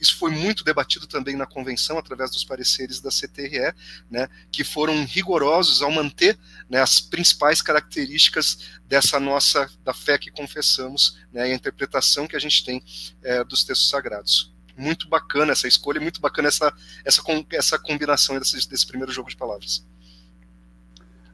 Isso 0.00 0.16
foi 0.16 0.30
muito 0.30 0.64
debatido 0.64 1.06
também 1.06 1.36
na 1.36 1.46
convenção, 1.46 1.98
através 1.98 2.30
dos 2.30 2.44
pareceres 2.44 3.00
da 3.00 3.10
CTRE, 3.10 3.74
né, 4.10 4.28
que 4.50 4.64
foram 4.64 5.04
rigorosos 5.04 5.82
ao 5.82 5.90
manter 5.90 6.38
né, 6.68 6.80
as 6.80 7.00
principais 7.00 7.60
características 7.60 8.58
dessa 8.86 9.18
nossa, 9.18 9.70
da 9.82 9.94
fé 9.94 10.18
que 10.18 10.30
confessamos, 10.30 11.18
né, 11.32 11.48
e 11.48 11.52
a 11.52 11.54
interpretação 11.54 12.26
que 12.26 12.36
a 12.36 12.40
gente 12.40 12.64
tem 12.64 12.82
é, 13.22 13.42
dos 13.44 13.64
textos 13.64 13.88
sagrados. 13.88 14.52
Muito 14.76 15.08
bacana 15.08 15.52
essa 15.52 15.68
escolha, 15.68 16.00
muito 16.00 16.20
bacana 16.20 16.48
essa, 16.48 16.72
essa, 17.04 17.22
essa 17.52 17.78
combinação 17.78 18.38
desse, 18.38 18.68
desse 18.68 18.86
primeiro 18.86 19.12
jogo 19.12 19.30
de 19.30 19.36
palavras. 19.36 19.86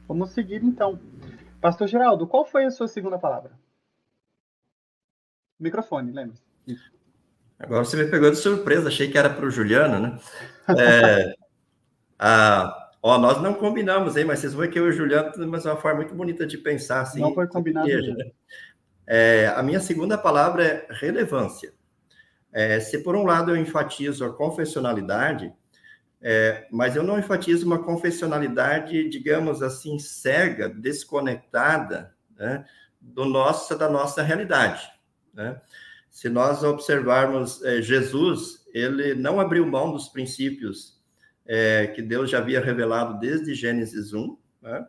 Vamos 0.07 0.31
seguir 0.31 0.63
então. 0.63 0.99
Pastor 1.61 1.87
Geraldo, 1.87 2.25
qual 2.25 2.43
foi 2.43 2.65
a 2.65 2.71
sua 2.71 2.87
segunda 2.87 3.19
palavra? 3.19 3.51
Microfone, 5.59 6.11
lembre-se. 6.11 6.41
Agora 7.59 7.85
você 7.85 7.95
me 7.95 8.09
pegou 8.09 8.31
de 8.31 8.37
surpresa, 8.37 8.87
achei 8.87 9.11
que 9.11 9.17
era 9.17 9.29
para 9.29 9.45
o 9.45 9.51
Juliano, 9.51 9.99
né? 9.99 10.19
É, 10.69 11.35
a, 12.17 12.89
ó, 13.03 13.19
nós 13.19 13.39
não 13.39 13.53
combinamos, 13.53 14.17
hein? 14.17 14.25
Mas 14.25 14.39
vocês 14.39 14.53
vão 14.53 14.63
ver 14.63 14.69
que 14.69 14.79
eu 14.79 14.87
e 14.87 14.89
o 14.89 14.93
Juliano 14.93 15.31
temos 15.31 15.63
uma 15.63 15.77
forma 15.77 15.99
muito 15.99 16.15
bonita 16.15 16.47
de 16.47 16.57
pensar 16.57 17.01
assim. 17.01 17.21
Não 17.21 17.35
foi 17.35 17.47
combinado. 17.47 17.87
Igreja, 17.87 18.15
né? 18.15 18.31
é, 19.05 19.53
a 19.55 19.61
minha 19.61 19.79
segunda 19.79 20.17
palavra 20.17 20.65
é 20.65 20.87
relevância. 20.89 21.71
É, 22.51 22.79
se 22.79 23.03
por 23.03 23.15
um 23.15 23.23
lado 23.23 23.51
eu 23.51 23.57
enfatizo 23.57 24.25
a 24.25 24.33
confessionalidade, 24.33 25.53
é, 26.21 26.67
mas 26.69 26.95
eu 26.95 27.01
não 27.01 27.17
enfatizo 27.17 27.65
uma 27.65 27.79
confessionalidade, 27.79 29.09
digamos 29.09 29.63
assim, 29.63 29.97
cega, 29.97 30.69
desconectada 30.69 32.15
né, 32.37 32.63
do 32.99 33.25
nossa, 33.25 33.75
da 33.75 33.89
nossa 33.89 34.21
realidade. 34.21 34.87
Né? 35.33 35.59
Se 36.09 36.29
nós 36.29 36.63
observarmos 36.63 37.63
é, 37.63 37.81
Jesus, 37.81 38.63
ele 38.71 39.15
não 39.15 39.39
abriu 39.39 39.65
mão 39.65 39.91
dos 39.91 40.09
princípios 40.09 41.01
é, 41.45 41.87
que 41.87 42.01
Deus 42.01 42.29
já 42.29 42.37
havia 42.37 42.61
revelado 42.61 43.19
desde 43.19 43.55
Gênesis 43.55 44.13
1, 44.13 44.37
né? 44.61 44.85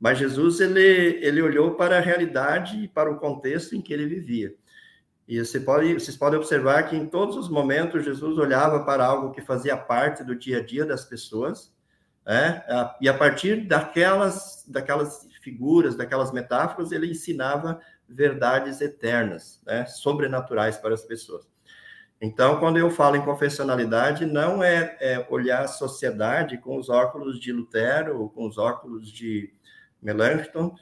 mas 0.00 0.18
Jesus 0.18 0.60
ele, 0.60 0.80
ele 1.22 1.42
olhou 1.42 1.74
para 1.74 1.98
a 1.98 2.00
realidade 2.00 2.82
e 2.82 2.88
para 2.88 3.10
o 3.10 3.18
contexto 3.18 3.76
em 3.76 3.82
que 3.82 3.92
ele 3.92 4.06
vivia. 4.06 4.54
E 5.28 5.44
você 5.44 5.58
pode, 5.58 5.94
vocês 5.94 6.16
podem 6.16 6.38
observar 6.38 6.84
que 6.84 6.96
em 6.96 7.06
todos 7.06 7.36
os 7.36 7.48
momentos 7.48 8.04
Jesus 8.04 8.38
olhava 8.38 8.84
para 8.84 9.04
algo 9.04 9.32
que 9.32 9.40
fazia 9.40 9.76
parte 9.76 10.22
do 10.22 10.36
dia 10.36 10.58
a 10.58 10.64
dia 10.64 10.84
das 10.84 11.04
pessoas, 11.04 11.74
né? 12.24 12.64
e 13.00 13.08
a 13.08 13.14
partir 13.14 13.66
daquelas, 13.66 14.64
daquelas 14.68 15.26
figuras, 15.40 15.96
daquelas 15.96 16.32
metáforas, 16.32 16.92
ele 16.92 17.10
ensinava 17.10 17.80
verdades 18.08 18.80
eternas, 18.80 19.60
né, 19.66 19.84
sobrenaturais 19.86 20.76
para 20.76 20.94
as 20.94 21.02
pessoas. 21.02 21.46
Então, 22.20 22.58
quando 22.58 22.78
eu 22.78 22.90
falo 22.90 23.16
em 23.16 23.24
confessionalidade, 23.24 24.24
não 24.24 24.62
é, 24.62 24.96
é, 25.00 25.26
olhar 25.28 25.64
a 25.64 25.68
sociedade 25.68 26.56
com 26.58 26.78
os 26.78 26.88
óculos 26.88 27.38
de 27.38 27.52
Lutero 27.52 28.20
ou 28.20 28.30
com 28.30 28.46
os 28.46 28.56
óculos 28.56 29.10
de 29.12 29.52
Melanchthon, 30.00 30.74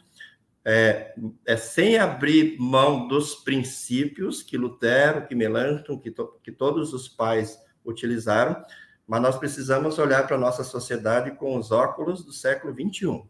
é, 0.65 1.15
é, 1.45 1.57
sem 1.57 1.99
abrir 1.99 2.57
mão 2.59 3.07
dos 3.07 3.35
princípios 3.35 4.43
que 4.43 4.57
Lutero, 4.57 5.27
que 5.27 5.35
Melanchthon, 5.35 5.99
que, 5.99 6.11
to, 6.11 6.39
que 6.43 6.51
todos 6.51 6.95
os 6.95 7.07
pais 7.07 7.59
utilizaram, 7.85 8.65
mas 9.07 9.21
nós 9.21 9.37
precisamos 9.37 9.99
olhar 9.99 10.27
para 10.27 10.37
a 10.37 10.41
nossa 10.41 10.65
sociedade 10.65 11.33
com 11.33 11.59
os 11.59 11.71
óculos 11.71 12.25
do 12.25 12.33
século 12.33 12.73
21. 12.73 13.27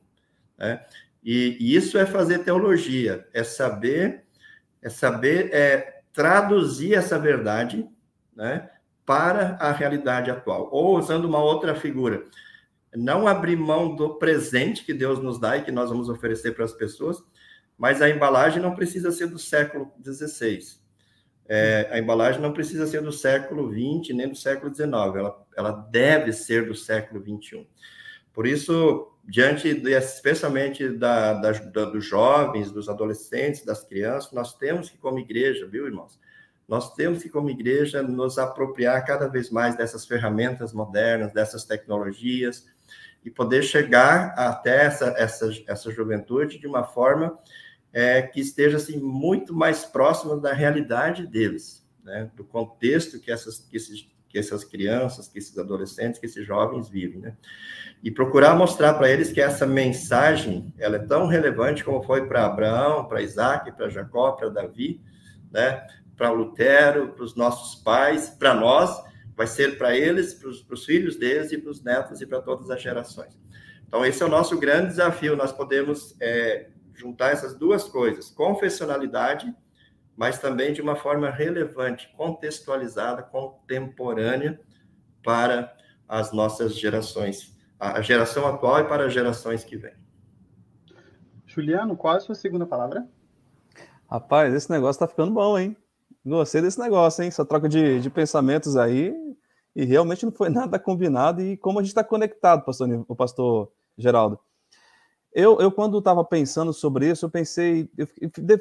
Né? 0.57 0.85
E, 1.25 1.57
e, 1.59 1.75
isso 1.75 1.99
é 1.99 2.07
fazer 2.07 2.41
teologia, 2.41 3.27
é 3.33 3.43
saber, 3.43 4.25
é 4.81 4.89
saber 4.89 5.53
é, 5.53 6.03
traduzir 6.13 6.95
essa 6.95 7.19
verdade 7.19 7.89
né, 8.37 8.71
para 9.05 9.57
a 9.59 9.73
realidade 9.73 10.31
atual. 10.31 10.69
Ou 10.71 10.97
usando 10.97 11.25
uma 11.25 11.43
outra 11.43 11.75
figura, 11.75 12.25
não 12.97 13.27
abrir 13.27 13.57
mão 13.57 13.95
do 13.95 14.15
presente 14.15 14.85
que 14.85 14.95
Deus 14.95 15.19
nos 15.19 15.39
dá 15.39 15.57
e 15.57 15.63
que 15.63 15.73
nós 15.73 15.91
vamos 15.91 16.09
oferecer 16.09 16.53
para 16.53 16.65
as 16.65 16.73
pessoas, 16.73 17.23
mas 17.77 18.01
a 18.01 18.09
embalagem 18.09 18.63
não 18.63 18.75
precisa 18.75 19.11
ser 19.11 19.27
do 19.27 19.39
século 19.39 19.93
XVI. 20.03 20.61
É, 21.47 21.89
a 21.91 21.99
embalagem 21.99 22.41
não 22.41 22.53
precisa 22.53 22.87
ser 22.87 23.03
do 23.03 23.13
século 23.13 23.71
XX 23.71 24.15
nem 24.15 24.29
do 24.29 24.37
século 24.37 24.75
XIX, 24.75 24.93
ela, 24.93 25.47
ela 25.57 25.73
deve 25.91 26.33
ser 26.33 26.67
do 26.67 26.75
século 26.75 27.21
XXI. 27.21 27.67
Por 28.33 28.47
isso, 28.47 29.13
diante, 29.25 29.75
de, 29.75 29.93
especialmente 29.93 30.89
da, 30.89 31.35
da, 31.35 31.53
da, 31.53 31.85
dos 31.85 32.05
jovens, 32.05 32.73
dos 32.73 32.89
adolescentes, 32.89 33.65
das 33.65 33.85
crianças, 33.85 34.33
nós 34.33 34.55
temos 34.57 34.89
que, 34.89 34.97
como 34.99 35.19
igreja, 35.19 35.67
viu, 35.67 35.87
irmãos? 35.87 36.19
Nós 36.67 36.95
temos 36.95 37.23
que, 37.23 37.29
como 37.29 37.51
igreja, 37.51 38.03
nos 38.03 38.39
apropriar 38.39 39.05
cada 39.05 39.29
vez 39.29 39.51
mais 39.51 39.77
dessas 39.77 40.07
ferramentas 40.07 40.73
modernas, 40.73 41.33
dessas 41.33 41.65
tecnologias, 41.65 42.67
e 43.25 43.31
poder 43.31 43.63
chegar 43.63 44.35
até 44.37 44.85
essa, 44.85 45.15
essa, 45.17 45.51
essa 45.67 45.91
juventude 45.91 46.59
de 46.59 46.67
uma 46.67 46.85
forma 46.85 47.39
é, 47.93 48.21
que 48.23 48.41
esteja 48.41 48.77
assim, 48.77 48.99
muito 48.99 49.55
mais 49.55 49.85
próxima 49.85 50.37
da 50.37 50.53
realidade 50.53 51.27
deles, 51.27 51.87
né? 52.03 52.31
do 52.37 52.45
contexto 52.45 53.21
que 53.21 53.31
essas, 53.31 53.61
que, 53.61 53.77
esses, 53.77 54.09
que 54.29 54.39
essas 54.39 54.65
crianças, 54.65 55.29
que 55.29 55.39
esses 55.39 55.57
adolescentes, 55.57 56.19
que 56.19 56.27
esses 56.27 56.45
jovens 56.45 56.89
vivem. 56.89 57.21
Né? 57.21 57.37
E 58.03 58.11
procurar 58.11 58.55
mostrar 58.57 58.95
para 58.95 59.09
eles 59.09 59.33
que 59.33 59.41
essa 59.41 59.67
mensagem 59.67 60.75
ela 60.77 60.97
é 60.97 61.07
tão 61.07 61.27
relevante 61.27 61.85
como 61.85 62.03
foi 62.03 62.27
para 62.27 62.45
Abraão, 62.45 63.07
para 63.07 63.23
Isaac, 63.23 63.73
para 63.73 63.89
Jacó, 63.89 64.33
para 64.33 64.51
Davi, 64.51 65.01
né? 65.51 65.87
para 66.17 66.31
Lutero, 66.31 67.09
para 67.09 67.25
os 67.25 67.35
nossos 67.35 67.77
pais, 67.83 68.29
para 68.29 68.55
nós, 68.55 69.03
vai 69.37 69.47
ser 69.47 69.77
para 69.79 69.97
eles, 69.97 70.35
para 70.35 70.75
os 70.75 70.85
filhos 70.85 71.17
deles 71.17 71.53
e 71.53 71.59
para 71.59 71.71
os 71.71 71.83
netos 71.83 72.21
e 72.21 72.27
para 72.27 72.41
todas 72.41 72.71
as 72.71 72.81
gerações. 72.81 73.39
Então, 73.87 74.05
esse 74.05 74.23
é 74.23 74.27
o 74.27 74.29
nosso 74.29 74.59
grande 74.59 74.89
desafio. 74.89 75.37
Nós 75.37 75.53
podemos 75.53 76.17
é, 76.21 76.71
juntar 76.95 77.31
essas 77.31 77.55
duas 77.55 77.85
coisas, 77.85 78.31
confessionalidade, 78.31 79.55
mas 80.17 80.39
também 80.39 80.73
de 80.73 80.81
uma 80.81 80.97
forma 80.97 81.31
relevante, 81.31 82.13
contextualizada, 82.17 83.23
contemporânea 83.23 84.61
para 85.23 85.77
as 86.09 86.33
nossas 86.33 86.79
gerações, 86.79 87.57
a 87.79 88.01
geração 88.01 88.47
atual 88.47 88.81
e 88.81 88.85
para 88.85 89.07
as 89.07 89.13
gerações 89.13 89.65
que 89.65 89.77
vêm. 89.77 89.95
Juliano, 91.47 91.97
qual 91.97 92.15
é 92.15 92.17
a 92.19 92.21
sua 92.21 92.35
segunda 92.35 92.67
palavra? 92.67 93.09
Rapaz, 94.11 94.53
esse 94.55 94.71
negócio 94.71 94.99
tá 94.99 95.09
ficando 95.09 95.33
bom, 95.33 95.59
hein? 95.59 95.77
Gostei 96.25 96.63
desse 96.63 96.79
negócio, 96.81 97.23
hein? 97.23 97.29
Essa 97.29 97.45
troca 97.45 97.69
de, 97.69 98.01
de 98.01 98.09
pensamentos 98.09 98.77
aí. 98.77 99.15
E 99.77 99.85
realmente 99.85 100.25
não 100.25 100.33
foi 100.33 100.49
nada 100.51 100.79
combinado. 100.79 101.43
E 101.43 101.57
como 101.57 101.79
a 101.79 101.83
gente 101.83 101.91
está 101.91 102.03
conectado, 102.03 102.65
pastor, 102.65 103.05
o 103.07 103.15
pastor 103.15 103.73
Geraldo. 103.99 104.39
Eu, 105.33 105.61
eu 105.61 105.71
quando 105.71 105.99
estava 105.99 106.25
pensando 106.25 106.73
sobre 106.73 107.11
isso, 107.11 107.27
eu 107.27 107.31
pensei. 107.31 107.91
Eu, 107.99 108.09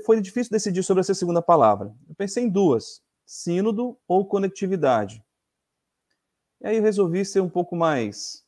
foi 0.03 0.19
difícil 0.19 0.51
decidir 0.51 0.83
sobre 0.83 1.01
essa 1.01 1.13
segunda 1.13 1.41
palavra. 1.41 1.95
Eu 2.09 2.15
pensei 2.15 2.43
em 2.43 2.49
duas: 2.49 3.01
sínodo 3.25 3.97
ou 4.07 4.25
conectividade. 4.25 5.23
E 6.61 6.67
aí 6.67 6.77
eu 6.77 6.83
resolvi 6.83 7.23
ser 7.23 7.41
um 7.41 7.49
pouco 7.49 7.75
mais 7.75 8.43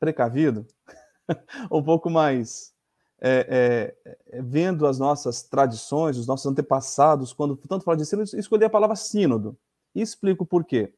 precavido, 0.00 0.66
um 1.70 1.82
pouco 1.82 2.10
mais 2.10 2.74
é, 3.20 3.94
é, 4.04 4.16
é, 4.32 4.42
vendo 4.42 4.86
as 4.86 4.98
nossas 4.98 5.42
tradições, 5.42 6.16
os 6.16 6.26
nossos 6.26 6.46
antepassados, 6.46 7.32
quando 7.32 7.54
tanto 7.56 7.84
fala 7.84 7.96
de 7.96 8.06
sínodo, 8.06 8.30
escolhi 8.38 8.64
a 8.64 8.70
palavra 8.70 8.96
sínodo. 8.96 9.56
E 9.94 10.00
explico 10.00 10.46
por 10.46 10.64
quê. 10.64 10.94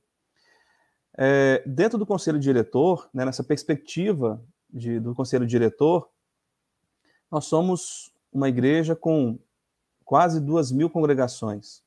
É, 1.18 1.62
dentro 1.66 1.98
do 1.98 2.06
conselho 2.06 2.38
diretor, 2.38 3.08
né, 3.12 3.24
nessa 3.24 3.42
perspectiva 3.42 4.42
de, 4.70 5.00
do 5.00 5.14
conselho 5.14 5.46
diretor, 5.46 6.08
nós 7.30 7.46
somos 7.46 8.12
uma 8.32 8.48
igreja 8.48 8.94
com 8.94 9.38
quase 10.04 10.40
duas 10.40 10.70
mil 10.70 10.88
congregações. 10.88 11.82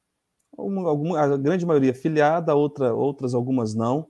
A 1.17 1.37
grande 1.37 1.65
maioria 1.65 1.93
filiada, 1.93 2.55
outra, 2.55 2.93
outras 2.93 3.33
algumas 3.33 3.73
não. 3.73 4.07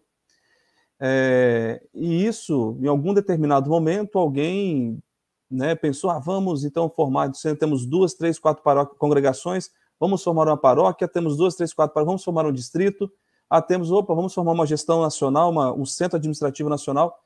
É, 1.00 1.84
e 1.94 2.26
isso, 2.26 2.78
em 2.82 2.88
algum 2.88 3.14
determinado 3.14 3.70
momento, 3.70 4.18
alguém 4.18 5.02
né, 5.50 5.76
pensou, 5.76 6.10
ah, 6.10 6.20
vamos 6.20 6.64
então 6.64 6.89
formar, 6.89 7.32
temos 7.60 7.86
duas, 7.86 8.14
três, 8.14 8.39
quatro 8.39 8.64
congregações, 8.98 9.70
vamos 10.00 10.24
formar 10.24 10.48
uma 10.48 10.58
paróquia, 10.58 11.08
temos 11.08 11.38
duas, 11.38 11.56
três, 11.56 11.74
quatro 11.74 11.93
paróquias, 11.93 12.08
vamos 12.08 12.24
formar 12.24 12.46
um 12.46 12.52
distrito, 12.52 13.12
ah, 13.50 13.62
temos, 13.62 13.91
opa, 13.91 14.14
vamos 14.14 14.34
formar 14.34 14.54
uma 14.54 14.66
gestão 14.66 15.02
nacional, 15.02 15.52
uma, 15.52 15.74
um 15.74 15.86
centro 15.86 16.18
administrativo 16.18 16.70
nacional, 16.70 17.20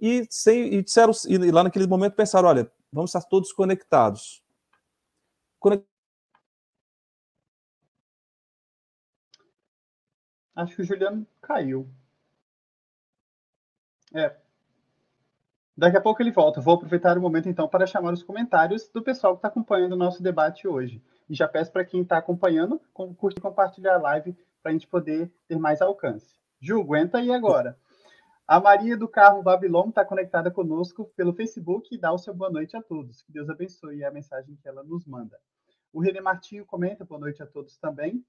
e, 0.00 0.26
sem, 0.30 0.74
e 0.74 0.82
disseram, 0.82 1.12
e 1.28 1.38
lá 1.50 1.62
naquele 1.62 1.86
momento 1.86 2.14
pensaram, 2.14 2.48
olha, 2.48 2.70
vamos 2.92 3.10
estar 3.10 3.22
todos 3.28 3.52
conectados. 3.52 4.42
Conect... 5.58 5.86
Acho 10.56 10.74
que 10.74 10.82
o 10.82 10.84
Juliano 10.84 11.26
caiu. 11.40 11.88
É, 14.12 14.36
Daqui 15.80 15.96
a 15.96 16.00
pouco 16.02 16.22
ele 16.22 16.30
volta. 16.30 16.60
Vou 16.60 16.74
aproveitar 16.74 17.16
o 17.16 17.22
momento 17.22 17.48
então 17.48 17.66
para 17.66 17.86
chamar 17.86 18.12
os 18.12 18.22
comentários 18.22 18.86
do 18.90 19.02
pessoal 19.02 19.32
que 19.32 19.38
está 19.38 19.48
acompanhando 19.48 19.94
o 19.94 19.96
nosso 19.96 20.22
debate 20.22 20.68
hoje. 20.68 21.02
E 21.26 21.34
já 21.34 21.48
peço 21.48 21.72
para 21.72 21.86
quem 21.86 22.02
está 22.02 22.18
acompanhando, 22.18 22.78
curte 22.92 23.38
e 23.38 23.40
compartilhar 23.40 23.94
a 23.94 23.98
live 23.98 24.36
para 24.62 24.72
a 24.72 24.74
gente 24.74 24.86
poder 24.86 25.32
ter 25.48 25.58
mais 25.58 25.80
alcance. 25.80 26.38
Ju, 26.60 26.82
aguenta 26.82 27.16
aí 27.16 27.32
agora. 27.32 27.78
A 28.46 28.60
Maria 28.60 28.94
do 28.94 29.08
Carro 29.08 29.42
Babilônia 29.42 29.88
está 29.88 30.04
conectada 30.04 30.50
conosco 30.50 31.10
pelo 31.16 31.32
Facebook 31.32 31.88
e 31.90 31.98
dá 31.98 32.12
o 32.12 32.18
seu 32.18 32.34
boa 32.34 32.50
noite 32.50 32.76
a 32.76 32.82
todos. 32.82 33.22
Que 33.22 33.32
Deus 33.32 33.48
abençoe 33.48 34.04
a 34.04 34.10
mensagem 34.10 34.58
que 34.60 34.68
ela 34.68 34.84
nos 34.84 35.06
manda. 35.06 35.38
O 35.94 36.00
René 36.02 36.20
Martinho 36.20 36.66
comenta 36.66 37.06
boa 37.06 37.18
noite 37.18 37.42
a 37.42 37.46
todos 37.46 37.78
também. 37.78 38.22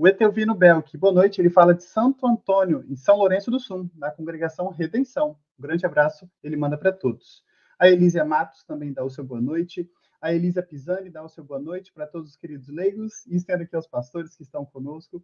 O 0.00 0.06
Etelvino 0.06 0.54
Belk, 0.54 0.96
boa 0.96 1.12
noite. 1.12 1.40
Ele 1.40 1.50
fala 1.50 1.74
de 1.74 1.82
Santo 1.82 2.24
Antônio, 2.24 2.84
em 2.88 2.94
São 2.94 3.16
Lourenço 3.16 3.50
do 3.50 3.58
Sul, 3.58 3.90
na 3.96 4.12
congregação 4.12 4.68
Redenção. 4.68 5.36
Um 5.58 5.62
grande 5.62 5.84
abraço, 5.84 6.30
ele 6.40 6.56
manda 6.56 6.78
para 6.78 6.92
todos. 6.92 7.42
A 7.76 7.88
Elísia 7.88 8.24
Matos 8.24 8.62
também 8.62 8.92
dá 8.92 9.04
o 9.04 9.10
seu 9.10 9.24
boa 9.24 9.40
noite. 9.40 9.90
A 10.22 10.32
Elisa 10.32 10.62
Pisani 10.62 11.10
dá 11.10 11.24
o 11.24 11.28
seu 11.28 11.42
boa 11.42 11.58
noite 11.58 11.92
para 11.92 12.06
todos 12.06 12.30
os 12.30 12.36
queridos 12.36 12.68
leigos 12.68 13.26
e 13.26 13.34
estendo 13.34 13.64
aqui 13.64 13.74
aos 13.74 13.88
pastores 13.88 14.36
que 14.36 14.44
estão 14.44 14.64
conosco. 14.64 15.20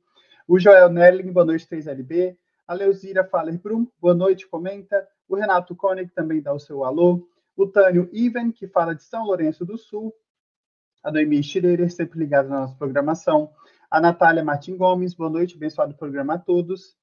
O 0.48 0.58
Joel 0.58 0.90
Nelling, 0.90 1.30
boa 1.30 1.46
noite, 1.46 1.68
3LB. 1.68 2.36
A 2.66 2.74
Leuzira 2.74 3.22
Faller 3.22 3.60
Brum, 3.60 3.86
boa 4.00 4.12
noite, 4.12 4.48
comenta. 4.48 5.06
O 5.28 5.36
Renato 5.36 5.76
Koenig 5.76 6.10
também 6.12 6.42
dá 6.42 6.52
o 6.52 6.58
seu 6.58 6.82
alô. 6.82 7.28
O 7.56 7.64
Tânio 7.64 8.10
Iven, 8.12 8.50
que 8.50 8.66
fala 8.66 8.92
de 8.92 9.04
São 9.04 9.24
Lourenço 9.24 9.64
do 9.64 9.78
Sul. 9.78 10.12
A 11.00 11.12
Noemi 11.12 11.44
Schreier, 11.44 11.88
sempre 11.92 12.18
ligada 12.18 12.48
na 12.48 12.62
nossa 12.62 12.74
programação. 12.74 13.52
A 13.94 14.00
Natália 14.00 14.42
Martin 14.42 14.76
Gomes, 14.76 15.14
boa 15.14 15.30
noite, 15.30 15.54
abençoado 15.54 15.94
programa 15.94 16.34
a 16.34 16.38
todos. 16.38 16.98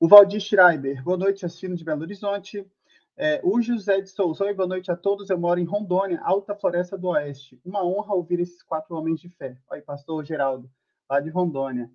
O 0.00 0.08
Valdir 0.08 0.40
Schreiber, 0.40 1.00
boa 1.04 1.16
noite, 1.16 1.46
assistindo 1.46 1.76
de 1.76 1.84
Belo 1.84 2.02
Horizonte. 2.02 2.68
É, 3.16 3.40
o 3.44 3.62
José 3.62 4.00
de 4.00 4.10
Souza, 4.10 4.42
oi, 4.42 4.52
boa 4.52 4.66
noite 4.66 4.90
a 4.90 4.96
todos. 4.96 5.30
Eu 5.30 5.38
moro 5.38 5.60
em 5.60 5.64
Rondônia, 5.64 6.20
Alta 6.24 6.56
Floresta 6.56 6.98
do 6.98 7.10
Oeste. 7.10 7.60
Uma 7.64 7.86
honra 7.86 8.16
ouvir 8.16 8.40
esses 8.40 8.64
quatro 8.64 8.96
homens 8.96 9.20
de 9.20 9.28
fé. 9.28 9.56
Oi, 9.70 9.80
pastor 9.80 10.24
Geraldo, 10.24 10.68
lá 11.08 11.20
de 11.20 11.30
Rondônia. 11.30 11.88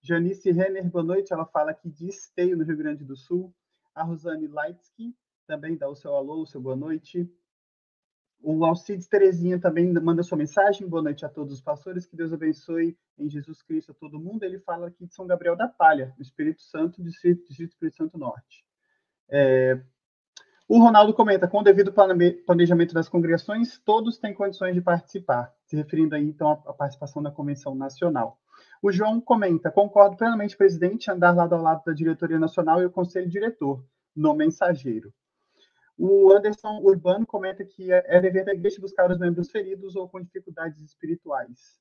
Janice 0.00 0.50
Renner, 0.50 0.88
boa 0.88 1.04
noite. 1.04 1.34
Ela 1.34 1.44
fala 1.44 1.72
aqui 1.72 1.90
de 1.90 2.08
Esteio, 2.08 2.56
no 2.56 2.64
Rio 2.64 2.78
Grande 2.78 3.04
do 3.04 3.14
Sul. 3.14 3.52
A 3.94 4.02
Rosane 4.02 4.46
Leitsky 4.46 5.14
também 5.46 5.76
dá 5.76 5.86
o 5.86 5.94
seu 5.94 6.16
alô, 6.16 6.40
o 6.40 6.46
seu 6.46 6.62
boa 6.62 6.76
noite. 6.76 7.30
O 8.42 8.64
Alcides 8.64 9.06
Terezinha 9.06 9.60
também 9.60 9.92
manda 9.92 10.22
sua 10.22 10.38
mensagem. 10.38 10.88
Boa 10.88 11.02
noite 11.02 11.26
a 11.26 11.28
todos 11.28 11.52
os 11.52 11.60
pastores. 11.60 12.06
Que 12.06 12.16
Deus 12.16 12.32
abençoe 12.32 12.96
em 13.18 13.28
Jesus 13.28 13.60
Cristo 13.62 13.92
a 13.92 13.94
todo 13.94 14.18
mundo. 14.18 14.44
Ele 14.44 14.58
fala 14.58 14.88
aqui 14.88 15.06
de 15.06 15.14
São 15.14 15.26
Gabriel 15.26 15.54
da 15.54 15.68
Palha, 15.68 16.14
do 16.16 16.22
Espírito 16.22 16.62
Santo, 16.62 17.02
Distrito, 17.02 17.46
Distrito 17.46 17.72
Espírito 17.72 17.96
Santo 17.98 18.16
Norte. 18.16 18.64
É... 19.28 19.78
O 20.66 20.78
Ronaldo 20.78 21.12
comenta: 21.12 21.46
com 21.46 21.58
o 21.58 21.62
devido 21.62 21.92
planejamento 22.46 22.94
das 22.94 23.10
congregações, 23.10 23.78
todos 23.84 24.16
têm 24.16 24.32
condições 24.32 24.74
de 24.74 24.80
participar, 24.80 25.52
se 25.66 25.76
referindo 25.76 26.14
aí 26.14 26.24
então 26.24 26.50
à 26.50 26.72
participação 26.72 27.20
na 27.20 27.30
Convenção 27.30 27.74
Nacional. 27.74 28.38
O 28.80 28.90
João 28.90 29.20
comenta: 29.20 29.70
concordo 29.70 30.16
plenamente, 30.16 30.56
presidente, 30.56 31.10
andar 31.10 31.36
lado 31.36 31.54
a 31.54 31.60
lado 31.60 31.82
da 31.84 31.92
diretoria 31.92 32.38
nacional 32.38 32.80
e 32.80 32.86
o 32.86 32.90
conselho 32.90 33.28
diretor, 33.28 33.84
no 34.16 34.34
mensageiro. 34.34 35.12
O 36.02 36.32
Anderson 36.32 36.78
Urbano 36.78 37.26
comenta 37.26 37.62
que 37.62 37.92
é, 37.92 38.02
é 38.06 38.18
dever 38.22 38.48
igreja 38.48 38.80
buscar 38.80 39.10
os 39.10 39.18
membros 39.18 39.50
feridos 39.50 39.94
ou 39.94 40.08
com 40.08 40.18
dificuldades 40.18 40.80
espirituais. 40.80 41.78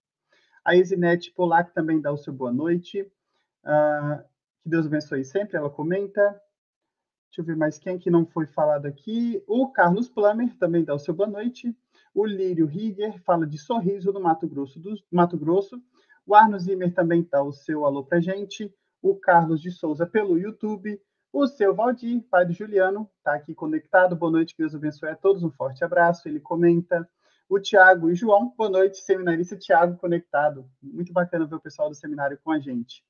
A 0.65 0.76
Isinete 0.76 1.32
Polac 1.32 1.74
também 1.74 2.01
dá 2.01 2.11
o 2.11 2.17
seu 2.17 2.34
boa 2.34 2.51
noite. 2.51 3.01
Uh, 3.63 4.22
que 4.61 4.67
Deus 4.67 4.88
abençoe 4.88 5.24
sempre, 5.24 5.55
ela 5.55 5.70
comenta. 5.70 6.22
Deixa 7.30 7.39
eu 7.39 7.45
ver 7.45 7.55
mais 7.55 7.80
quem 7.80 7.97
que 7.97 8.11
não 8.11 8.26
foi 8.26 8.45
falado 8.45 8.88
aqui. 8.88 9.41
O 9.47 9.72
Carlos 9.72 10.09
Plummer 10.09 10.53
também 10.57 10.84
dá 10.84 10.93
o 10.93 10.99
seu 10.99 11.13
boa 11.13 11.30
noite. 11.30 11.74
O 12.13 12.26
Lírio 12.26 12.65
Rieger 12.65 13.24
fala 13.24 13.47
de 13.47 13.57
sorriso 13.57 14.11
no 14.11 14.20
Mato 14.20 14.49
Grosso. 14.49 14.82
Do, 14.82 14.95
Mato 15.09 15.38
Grosso. 15.38 15.82
O 16.26 16.36
Arno 16.36 16.59
Zimmer 16.59 16.93
também 16.93 17.26
dá 17.32 17.41
o 17.41 17.53
seu 17.53 17.86
alô 17.86 18.03
pra 18.03 18.20
gente. 18.20 18.70
O 19.01 19.15
Carlos 19.15 19.61
de 19.61 19.72
Souza 19.72 20.05
pelo 20.05 20.38
YouTube. 20.38 21.01
O 21.32 21.45
seu 21.45 21.75
Valdir, 21.75 22.23
pai 22.23 22.43
do 22.43 22.53
Juliano, 22.53 23.07
está 23.17 23.36
aqui 23.36 23.53
conectado. 23.53 24.15
Boa 24.15 24.32
noite, 24.32 24.55
que 24.55 24.63
Deus 24.63 24.73
abençoe 24.73 25.09
a 25.09 25.15
todos. 25.15 25.43
Um 25.43 25.51
forte 25.51 25.84
abraço. 25.84 26.27
Ele 26.27 26.39
comenta. 26.39 27.07
O 27.47 27.59
Tiago 27.59 28.09
e 28.09 28.15
João, 28.15 28.51
boa 28.57 28.69
noite, 28.69 28.97
seminarista 28.97 29.55
Tiago 29.55 29.95
conectado. 29.97 30.67
Muito 30.82 31.13
bacana 31.13 31.45
ver 31.45 31.55
o 31.55 31.59
pessoal 31.59 31.88
do 31.88 31.95
seminário 31.95 32.39
com 32.43 32.51
a 32.51 32.59
gente. 32.59 33.03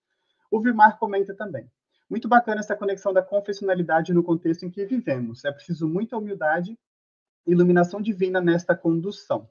O 0.51 0.59
Vilmar 0.59 0.99
comenta 0.99 1.33
também. 1.33 1.71
Muito 2.09 2.27
bacana 2.27 2.59
essa 2.59 2.75
conexão 2.75 3.13
da 3.13 3.21
confessionalidade 3.21 4.13
no 4.13 4.23
contexto 4.23 4.65
em 4.65 4.69
que 4.69 4.85
vivemos. 4.85 5.45
É 5.45 5.51
preciso 5.51 5.87
muita 5.87 6.17
humildade 6.17 6.77
e 7.47 7.51
iluminação 7.51 8.01
divina 8.01 8.41
nesta 8.41 8.75
condução. 8.75 9.49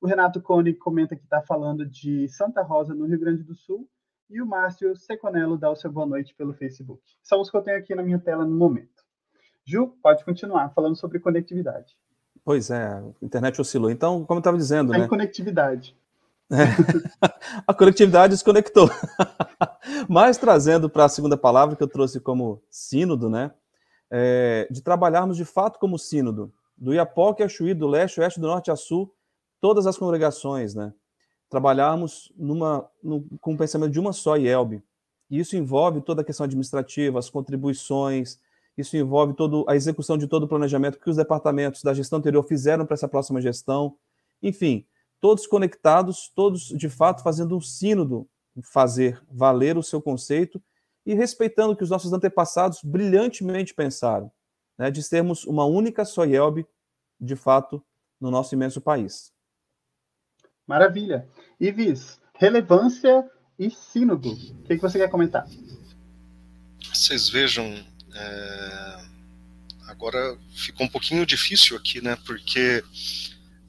O 0.00 0.06
Renato 0.06 0.40
Cone 0.42 0.74
comenta 0.74 1.16
que 1.16 1.24
está 1.24 1.40
falando 1.40 1.86
de 1.86 2.28
Santa 2.28 2.60
Rosa, 2.62 2.94
no 2.94 3.06
Rio 3.06 3.18
Grande 3.18 3.42
do 3.42 3.54
Sul. 3.54 3.88
E 4.28 4.42
o 4.42 4.46
Márcio 4.46 4.96
Seconello 4.96 5.56
dá 5.56 5.70
o 5.70 5.76
seu 5.76 5.90
boa 5.90 6.06
noite 6.06 6.34
pelo 6.34 6.52
Facebook. 6.52 7.00
São 7.22 7.40
os 7.40 7.48
que 7.48 7.56
eu 7.56 7.62
tenho 7.62 7.78
aqui 7.78 7.94
na 7.94 8.02
minha 8.02 8.18
tela 8.18 8.44
no 8.44 8.56
momento. 8.56 9.04
Ju, 9.64 9.88
pode 10.02 10.24
continuar 10.24 10.70
falando 10.70 10.96
sobre 10.96 11.20
conectividade. 11.20 11.96
Pois 12.44 12.70
é, 12.70 12.86
a 12.86 13.04
internet 13.22 13.60
oscilou. 13.60 13.90
Então, 13.90 14.24
como 14.24 14.38
eu 14.38 14.40
estava 14.40 14.56
dizendo, 14.56 14.92
a 14.92 14.98
né? 14.98 15.08
conectividade. 15.08 15.96
É. 16.50 16.56
a 17.66 17.74
conectividade 17.74 18.32
desconectou. 18.32 18.88
Mas 20.08 20.38
trazendo 20.38 20.90
para 20.90 21.04
a 21.04 21.08
segunda 21.08 21.36
palavra 21.36 21.76
que 21.76 21.82
eu 21.82 21.88
trouxe 21.88 22.20
como 22.20 22.62
sínodo, 22.70 23.30
né? 23.30 23.52
É, 24.10 24.68
de 24.70 24.82
trabalharmos 24.82 25.36
de 25.36 25.44
fato 25.44 25.78
como 25.78 25.98
sínodo, 25.98 26.52
do 26.76 26.94
Iapoque 26.94 27.42
a 27.42 27.48
Chuí, 27.48 27.74
do 27.74 27.88
leste, 27.88 28.20
oeste, 28.20 28.40
do 28.40 28.46
norte 28.46 28.70
a 28.70 28.76
sul, 28.76 29.12
todas 29.60 29.86
as 29.86 29.96
congregações, 29.96 30.74
né? 30.74 30.92
Trabalharmos 31.48 32.32
numa, 32.36 32.88
num, 33.02 33.26
com 33.40 33.54
o 33.54 33.56
pensamento 33.56 33.92
de 33.92 34.00
uma 34.00 34.12
só 34.12 34.36
IELB. 34.36 34.82
E 35.30 35.38
isso 35.38 35.56
envolve 35.56 36.00
toda 36.00 36.22
a 36.22 36.24
questão 36.24 36.44
administrativa, 36.44 37.18
as 37.18 37.30
contribuições, 37.30 38.38
isso 38.76 38.96
envolve 38.96 39.34
todo, 39.34 39.64
a 39.68 39.74
execução 39.74 40.18
de 40.18 40.26
todo 40.26 40.44
o 40.44 40.48
planejamento 40.48 40.98
que 40.98 41.08
os 41.08 41.16
departamentos 41.16 41.82
da 41.82 41.94
gestão 41.94 42.18
anterior 42.18 42.42
fizeram 42.42 42.84
para 42.84 42.94
essa 42.94 43.08
próxima 43.08 43.40
gestão. 43.40 43.96
Enfim, 44.42 44.86
todos 45.20 45.46
conectados, 45.46 46.30
todos 46.34 46.68
de 46.68 46.88
fato 46.88 47.22
fazendo 47.22 47.56
um 47.56 47.60
sínodo, 47.60 48.28
fazer 48.62 49.22
valer 49.30 49.78
o 49.78 49.82
seu 49.82 50.00
conceito 50.00 50.62
e 51.04 51.14
respeitando 51.14 51.72
o 51.72 51.76
que 51.76 51.84
os 51.84 51.90
nossos 51.90 52.12
antepassados 52.12 52.80
brilhantemente 52.82 53.74
pensaram, 53.74 54.30
né, 54.76 54.90
de 54.90 55.02
sermos 55.02 55.44
uma 55.44 55.64
única 55.64 56.04
só 56.04 56.24
IELB, 56.24 56.66
de 57.18 57.36
fato, 57.36 57.82
no 58.20 58.30
nosso 58.30 58.54
imenso 58.54 58.80
país. 58.80 59.32
Maravilha. 60.66 61.26
Ivis, 61.60 62.20
relevância 62.34 63.24
e 63.58 63.70
sínodo. 63.70 64.32
O 64.32 64.62
que, 64.64 64.76
que 64.76 64.82
você 64.82 64.98
quer 64.98 65.08
comentar? 65.08 65.46
Vocês 66.92 67.28
vejam, 67.28 67.64
é... 68.14 69.04
agora 69.88 70.38
ficou 70.54 70.86
um 70.86 70.88
pouquinho 70.88 71.24
difícil 71.24 71.76
aqui, 71.76 72.00
né? 72.00 72.16
Porque 72.24 72.82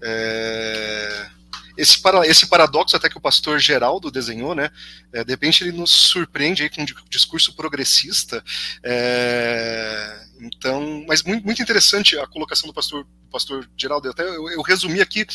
é 0.02 1.37
esse, 1.78 2.02
para, 2.02 2.26
esse 2.26 2.48
paradoxo 2.48 2.96
até 2.96 3.08
que 3.08 3.18
o 3.18 3.22
pastor 3.22 3.60
Geraldo 3.60 4.10
desenhou, 4.10 4.56
né? 4.56 4.72
É, 5.14 5.24
de 5.24 5.32
repente 5.32 5.64
ele 5.64 5.78
nos 5.78 5.92
surpreende 5.92 6.64
aí 6.64 6.70
com 6.70 6.82
um 6.82 6.86
discurso 7.08 7.56
progressista. 7.56 8.44
É, 8.84 10.26
então, 10.42 11.06
mas 11.08 11.22
muito, 11.22 11.46
muito 11.46 11.62
interessante 11.62 12.18
a 12.18 12.26
colocação 12.26 12.68
do 12.68 12.74
pastor, 12.74 13.06
pastor 13.32 13.70
Geraldo. 13.78 14.10
Até 14.10 14.24
eu, 14.24 14.50
eu, 14.50 14.62
resumi 14.64 15.02
aqui, 15.02 15.26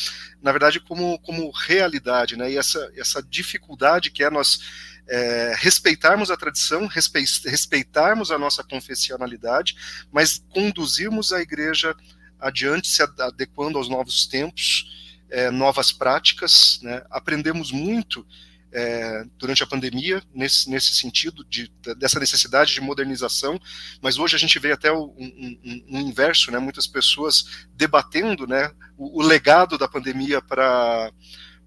na 0.41 0.51
verdade, 0.51 0.81
como, 0.81 1.17
como 1.19 1.49
realidade, 1.51 2.35
né? 2.35 2.51
E 2.51 2.57
essa, 2.57 2.91
essa 2.97 3.23
dificuldade 3.23 4.11
que 4.11 4.21
é 4.21 4.29
nós 4.29 4.59
é, 5.07 5.55
respeitarmos 5.57 6.29
a 6.29 6.35
tradição, 6.35 6.87
respeitarmos 6.87 8.31
a 8.31 8.37
nossa 8.37 8.63
confessionalidade, 8.65 9.75
mas 10.11 10.43
conduzirmos 10.49 11.31
a 11.31 11.41
igreja 11.41 11.95
adiante, 12.37 12.89
se 12.89 13.01
adequando 13.01 13.77
aos 13.77 13.87
novos 13.87 14.27
tempos 14.27 15.02
é, 15.33 15.49
novas 15.49 15.91
práticas, 15.91 16.79
né? 16.83 17.03
aprendemos 17.09 17.71
muito 17.71 18.25
é, 18.71 19.25
durante 19.37 19.63
a 19.63 19.67
pandemia 19.67 20.21
nesse, 20.31 20.69
nesse 20.69 20.93
sentido 20.93 21.43
de, 21.43 21.71
dessa 21.97 22.19
necessidade 22.19 22.71
de 22.71 22.81
modernização, 22.81 23.59
mas 23.99 24.19
hoje 24.19 24.35
a 24.35 24.39
gente 24.39 24.59
vê 24.59 24.71
até 24.71 24.91
o, 24.91 25.05
um, 25.17 25.59
um, 25.63 25.85
um, 25.89 25.99
inverso, 26.01 26.51
né? 26.51 26.59
muitas 26.59 26.85
pessoas 26.85 27.65
debatendo 27.73 28.45
né? 28.45 28.71
o, 28.95 29.21
o 29.21 29.23
legado 29.23 29.75
da 29.75 29.87
pandemia 29.87 30.39
para 30.39 31.11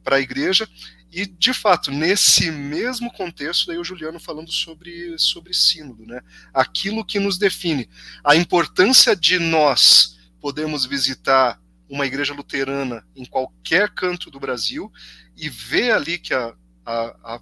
a 0.05 0.21
igreja, 0.21 0.69
e, 1.11 1.27
de 1.27 1.53
fato, 1.53 1.91
nesse 1.91 2.53
mesmo 2.53 3.13
contexto, 3.13 3.67
daí 3.67 3.79
o 3.79 3.85
Juliano 3.85 4.21
falando 4.21 4.53
sobre, 4.53 5.19
sobre 5.19 5.53
sínodo, 5.55 6.07
né? 6.07 6.21
aquilo 6.55 7.05
que 7.05 7.19
nos 7.19 7.37
define, 7.37 7.89
a 8.23 8.37
importância 8.37 9.17
de 9.17 9.41
nós 9.41 10.17
podermos 10.41 10.85
visitar 10.85 11.61
uma 11.89 12.07
igreja 12.07 12.35
luterana 12.35 13.07
em 13.15 13.25
qualquer 13.25 13.91
canto 13.91 14.31
do 14.31 14.41
Brasil 14.41 14.93
e 15.37 15.49
ver 15.49 15.93
ali 15.93 16.19
que 16.19 16.35
a, 16.35 16.55
a, 16.85 17.35
a, 17.35 17.41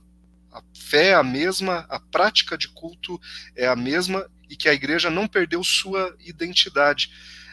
a 0.53 0.63
fé 0.75 1.09
é 1.09 1.15
a 1.15 1.23
mesma, 1.23 1.87
a 1.89 1.99
prática 1.99 2.57
de 2.57 2.69
culto 2.69 3.21
é 3.57 3.67
a 3.67 3.77
mesma 3.77 4.29
e 4.49 4.57
que 4.57 4.69
a 4.69 4.75
igreja 4.75 5.11
não 5.11 5.27
perdeu 5.27 5.63
sua 5.65 6.15
identidade. 6.21 7.11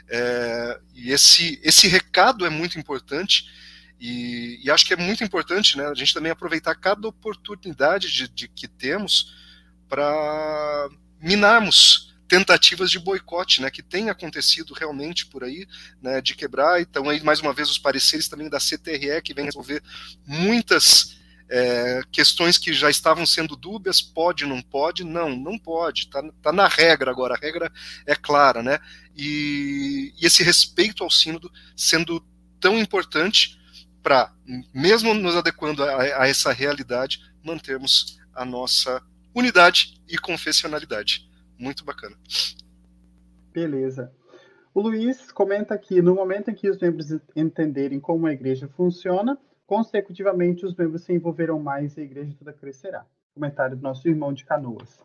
É, 0.09 0.79
e 0.93 1.11
esse, 1.11 1.59
esse 1.63 1.87
recado 1.87 2.45
é 2.45 2.49
muito 2.49 2.77
importante. 2.77 3.49
E, 3.99 4.59
e, 4.63 4.71
acho 4.71 4.85
que 4.85 4.93
é 4.93 4.97
muito 4.97 5.23
importante 5.23 5.77
né, 5.77 5.85
a 5.85 5.93
gente 5.93 6.13
também 6.13 6.31
aproveitar 6.31 6.75
cada 6.75 7.07
oportunidade 7.07 8.11
de, 8.11 8.27
de 8.27 8.47
que 8.47 8.67
temos 8.67 9.35
para 9.87 10.89
minarmos 11.21 12.10
tentativas 12.31 12.89
de 12.89 12.97
boicote, 12.97 13.61
né, 13.61 13.69
que 13.69 13.83
tem 13.83 14.09
acontecido 14.09 14.73
realmente 14.73 15.25
por 15.25 15.43
aí, 15.43 15.67
né, 16.01 16.21
de 16.21 16.33
quebrar. 16.33 16.79
Então 16.79 17.09
aí 17.09 17.21
mais 17.21 17.41
uma 17.41 17.51
vez 17.51 17.69
os 17.69 17.77
pareceres 17.77 18.29
também 18.29 18.49
da 18.49 18.57
CTRE 18.57 19.21
que 19.21 19.33
vem 19.33 19.43
resolver 19.43 19.83
muitas 20.25 21.19
é, 21.49 22.01
questões 22.09 22.57
que 22.57 22.71
já 22.71 22.89
estavam 22.89 23.25
sendo 23.25 23.57
dúbias, 23.57 24.01
pode, 24.01 24.45
não 24.45 24.61
pode, 24.61 25.03
não, 25.03 25.35
não 25.35 25.59
pode, 25.59 26.03
está 26.03 26.23
tá 26.41 26.53
na 26.53 26.69
regra 26.69 27.11
agora, 27.11 27.33
a 27.33 27.37
regra 27.37 27.69
é 28.05 28.15
clara, 28.15 28.63
né? 28.63 28.79
E, 29.13 30.13
e 30.17 30.25
esse 30.25 30.41
respeito 30.41 31.03
ao 31.03 31.11
sínodo 31.11 31.51
sendo 31.75 32.25
tão 32.61 32.79
importante 32.79 33.59
para, 34.01 34.33
mesmo 34.73 35.13
nos 35.13 35.35
adequando 35.35 35.83
a, 35.83 36.21
a 36.21 36.29
essa 36.29 36.53
realidade, 36.53 37.19
mantermos 37.43 38.21
a 38.33 38.45
nossa 38.45 39.03
unidade 39.35 40.01
e 40.07 40.17
confessionalidade 40.17 41.29
muito 41.61 41.85
bacana. 41.85 42.17
Beleza. 43.53 44.11
O 44.73 44.81
Luiz 44.81 45.31
comenta 45.31 45.77
que 45.77 46.01
no 46.01 46.15
momento 46.15 46.49
em 46.49 46.55
que 46.55 46.69
os 46.69 46.79
membros 46.79 47.11
entenderem 47.35 47.99
como 47.99 48.25
a 48.25 48.33
igreja 48.33 48.67
funciona, 48.69 49.37
consecutivamente 49.67 50.65
os 50.65 50.75
membros 50.75 51.03
se 51.03 51.13
envolverão 51.13 51.59
mais 51.59 51.95
e 51.95 52.01
a 52.01 52.03
igreja 52.03 52.35
toda 52.37 52.53
crescerá. 52.53 53.05
Comentário 53.33 53.77
do 53.77 53.83
nosso 53.83 54.07
irmão 54.07 54.33
de 54.33 54.45
Canoas. 54.45 54.99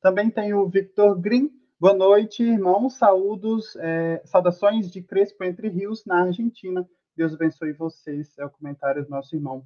Também 0.00 0.30
tem 0.30 0.52
o 0.54 0.66
Victor 0.66 1.18
Green. 1.20 1.50
Boa 1.78 1.94
noite, 1.94 2.42
irmãos. 2.42 2.96
Saúdos, 2.96 3.76
é, 3.76 4.22
saudações 4.24 4.90
de 4.90 5.02
Crespo 5.02 5.44
Entre 5.44 5.68
Rios, 5.68 6.04
na 6.04 6.22
Argentina. 6.22 6.88
Deus 7.14 7.34
abençoe 7.34 7.72
vocês. 7.72 8.36
É 8.38 8.44
o 8.44 8.50
comentário 8.50 9.04
do 9.04 9.10
nosso 9.10 9.36
irmão 9.36 9.64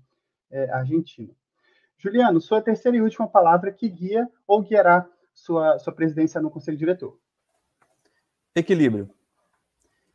é, 0.51 0.71
argentino. 0.71 1.35
Juliano, 1.97 2.41
sua 2.41 2.61
terceira 2.61 2.99
e 2.99 3.03
última 3.03 3.29
palavra 3.29 3.73
que 3.73 3.89
guia 3.89 4.29
ou 4.47 4.63
guiará 4.63 5.09
sua, 5.35 5.78
sua 5.78 5.93
presidência 5.93 6.41
no 6.41 6.51
conselho 6.51 6.78
diretor? 6.78 7.18
Equilíbrio. 8.55 9.11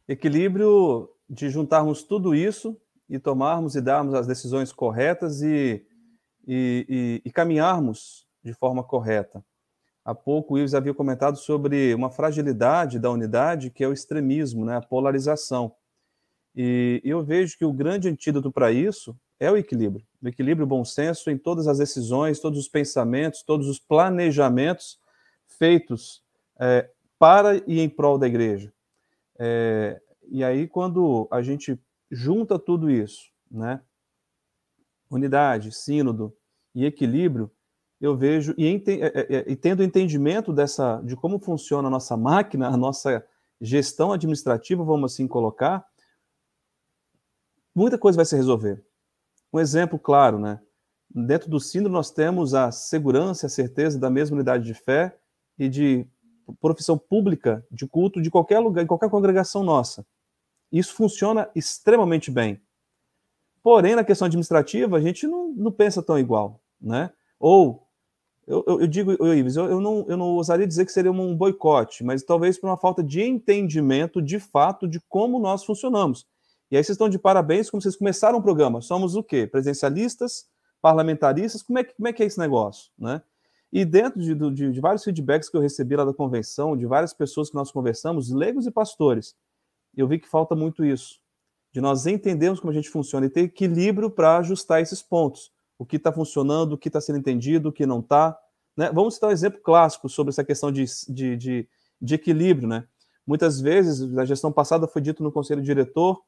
Equilíbrio 0.08 1.10
de 1.30 1.50
juntarmos 1.50 2.02
tudo 2.04 2.34
isso 2.34 2.80
e 3.08 3.20
tomarmos 3.20 3.76
e 3.76 3.82
darmos 3.82 4.14
as 4.14 4.26
decisões 4.26 4.72
corretas 4.72 5.42
e, 5.42 5.86
e, 6.48 6.86
e, 6.88 7.22
e 7.26 7.32
caminharmos 7.32 8.28
de 8.44 8.54
forma 8.54 8.84
correta. 8.84 9.44
Há 10.04 10.16
pouco 10.16 10.54
o 10.54 10.58
Ives 10.58 10.74
havia 10.74 10.94
comentado 10.94 11.38
sobre 11.38 11.94
uma 11.94 12.10
fragilidade 12.10 12.98
da 12.98 13.12
unidade, 13.12 13.70
que 13.70 13.84
é 13.84 13.88
o 13.88 13.94
extremismo, 13.94 14.66
né, 14.66 14.78
a 14.78 14.82
polarização. 14.82 15.76
E 16.56 17.02
eu 17.04 17.24
vejo 17.24 17.58
que 17.58 17.66
o 17.66 17.74
grande 17.74 18.10
antídoto 18.10 18.52
para 18.52 18.72
isso 18.72 19.16
é 19.40 19.52
o 19.52 19.58
equilíbrio. 19.58 20.06
O 20.22 20.28
equilíbrio, 20.28 20.66
o 20.66 20.68
bom 20.68 20.84
senso 20.84 21.30
em 21.30 21.38
todas 21.38 21.68
as 21.68 21.78
decisões, 21.78 22.40
todos 22.40 22.58
os 22.58 22.68
pensamentos, 22.68 23.44
todos 23.44 23.68
os 23.68 23.80
planejamentos 23.80 24.99
feitos 25.60 26.24
é, 26.60 26.90
para 27.20 27.58
e 27.68 27.82
em 27.82 27.90
prol 27.90 28.18
da 28.18 28.26
igreja. 28.26 28.74
É, 29.38 30.02
e 30.30 30.44
aí, 30.44 30.68
quando 30.68 31.28
a 31.30 31.42
gente 31.42 31.78
junta 32.10 32.58
tudo 32.58 32.90
isso, 32.90 33.30
né, 33.52 33.82
unidade, 35.12 35.72
sínodo 35.72 36.36
e 36.74 36.86
equilíbrio, 36.86 37.52
eu 38.00 38.16
vejo, 38.16 38.54
e, 38.58 38.66
ente, 38.66 39.02
é, 39.02 39.08
é, 39.08 39.36
é, 39.36 39.52
e 39.52 39.56
tendo 39.56 39.84
entendimento 39.84 40.54
dessa, 40.54 41.02
de 41.04 41.16
como 41.16 41.38
funciona 41.40 41.90
a 41.90 41.92
nossa 41.92 42.16
máquina, 42.16 42.70
a 42.70 42.78
nossa 42.78 43.26
gestão 43.60 44.14
administrativa, 44.14 44.84
vamos 44.84 45.12
assim 45.14 45.28
colocar, 45.28 45.86
muita 47.76 47.98
coisa 47.98 48.16
vai 48.16 48.26
se 48.26 48.36
resolver. 48.36 48.82
Um 49.52 49.60
exemplo 49.60 50.00
claro, 50.00 50.40
né? 50.40 50.62
Dentro 51.10 51.50
do 51.50 51.60
sínodo, 51.60 51.92
nós 51.92 52.12
temos 52.12 52.54
a 52.54 52.72
segurança 52.72 53.48
a 53.48 53.50
certeza 53.50 54.00
da 54.00 54.10
mesma 54.10 54.36
unidade 54.36 54.64
de 54.64 54.74
fé 54.74 55.18
e 55.60 55.68
de 55.68 56.08
profissão 56.60 56.98
pública 56.98 57.64
de 57.70 57.86
culto 57.86 58.22
de 58.22 58.32
qualquer 58.32 58.60
lugar, 58.60 58.84
em 58.84 58.88
qualquer 58.88 59.10
congregação 59.10 59.64
nossa. 59.64 60.06
Isso 60.72 60.94
funciona 60.94 61.50
extremamente 61.56 62.32
bem. 62.32 62.60
Porém, 63.62 63.96
na 63.96 64.04
questão 64.04 64.26
administrativa, 64.26 64.98
a 64.98 65.02
gente 65.02 65.28
não, 65.28 65.50
não 65.50 65.72
pensa 65.72 66.02
tão 66.02 66.18
igual, 66.18 66.62
né? 66.80 67.12
Ou, 67.40 67.86
eu, 68.48 68.64
eu, 68.66 68.82
eu 68.82 68.88
digo, 68.88 69.12
eu, 69.12 69.34
Ives, 69.34 69.56
eu, 69.56 69.66
eu, 69.66 69.82
não, 69.82 70.06
eu 70.08 70.18
não 70.18 70.28
ousaria 70.36 70.66
dizer 70.66 70.86
que 70.86 70.92
seria 70.92 71.12
um 71.12 71.36
boicote, 71.36 72.04
mas 72.04 72.24
talvez 72.24 72.58
por 72.58 72.68
uma 72.68 72.78
falta 72.78 73.04
de 73.04 73.22
entendimento, 73.22 74.22
de 74.22 74.40
fato, 74.40 74.88
de 74.88 75.00
como 75.02 75.40
nós 75.40 75.64
funcionamos. 75.64 76.26
E 76.72 76.78
aí 76.78 76.84
vocês 76.84 76.96
estão 76.96 77.10
de 77.10 77.20
parabéns, 77.20 77.70
como 77.70 77.82
vocês 77.82 77.96
começaram 77.96 78.40
o 78.40 78.44
programa. 78.44 78.82
Somos 78.82 79.16
o 79.16 79.24
quê? 79.24 79.46
Presencialistas, 79.46 80.46
parlamentaristas, 80.82 81.62
como 81.62 81.80
é 81.80 81.84
que, 81.84 81.94
como 81.94 82.08
é, 82.08 82.14
que 82.14 82.24
é 82.24 82.26
esse 82.26 82.40
negócio, 82.40 82.92
né? 82.98 83.22
E 83.72 83.86
dentro 83.86 84.20
de, 84.20 84.34
de, 84.34 84.72
de, 84.72 84.80
vários 84.80 85.04
feedbacks 85.04 85.48
que 85.48 85.56
eu 85.56 85.62
recebi 85.62 85.96
lá 85.96 86.04
da 86.04 86.14
convenção, 86.14 86.76
de 86.76 86.86
várias 86.86 87.14
pessoas 87.14 87.50
que 87.50 87.56
nós 87.56 87.72
conversamos, 87.72 88.32
leigos 88.32 88.66
e 88.66 88.72
pastores, 88.72 89.36
eu 89.96 90.08
vi 90.08 90.20
que 90.20 90.28
falta 90.28 90.56
muito 90.56 90.84
isso, 90.84 91.20
de 91.72 91.80
nós 91.80 92.08
entendermos 92.08 92.60
como 92.60 92.72
a 92.72 92.74
gente 92.74 92.90
funciona 92.90 93.28
e 93.28 93.30
ter 93.30 93.42
equilíbrio 93.42 94.10
para 94.10 94.38
ajustar 94.38 94.82
esses 94.82 95.02
pontos. 95.02 95.52
O 95.78 95.86
que 95.86 95.98
está 95.98 96.12
funcionando, 96.12 96.74
o 96.74 96.78
que 96.78 96.90
está 96.90 97.00
sendo 97.00 97.20
entendido, 97.20 97.70
o 97.70 97.72
que 97.72 97.86
não 97.86 98.00
está. 98.00 98.38
Né? 98.76 98.92
Vamos 98.92 99.14
citar 99.14 99.30
um 99.30 99.34
exemplo 99.34 99.62
clássico 99.62 100.10
sobre 100.10 100.32
essa 100.32 100.44
questão 100.44 100.72
de, 100.72 100.86
de, 101.08 101.68
de, 102.02 102.16
equilíbrio. 102.16 102.68
Né? 102.68 102.86
Muitas 103.26 103.62
vezes, 103.62 104.00
na 104.12 104.26
gestão 104.26 104.52
passada, 104.52 104.88
foi 104.88 105.02
dito 105.02 105.24
no 105.24 105.32
conselho 105.32 105.62
diretor 105.62 106.22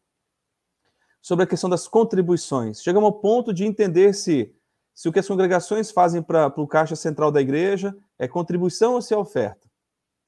sobre 1.21 1.43
a 1.43 1.47
questão 1.47 1.69
das 1.69 1.87
contribuições. 1.87 2.81
Chegamos 2.81 3.07
ao 3.07 3.19
ponto 3.19 3.53
de 3.53 3.65
entender 3.65 4.13
se, 4.13 4.53
se 4.93 5.07
o 5.07 5.11
que 5.11 5.19
as 5.19 5.27
congregações 5.27 5.91
fazem 5.91 6.21
para 6.21 6.53
o 6.57 6.67
caixa 6.67 6.95
central 6.95 7.31
da 7.31 7.41
igreja 7.41 7.95
é 8.19 8.27
contribuição 8.27 8.93
ou 8.93 9.01
se 9.01 9.13
é 9.13 9.17
oferta. 9.17 9.69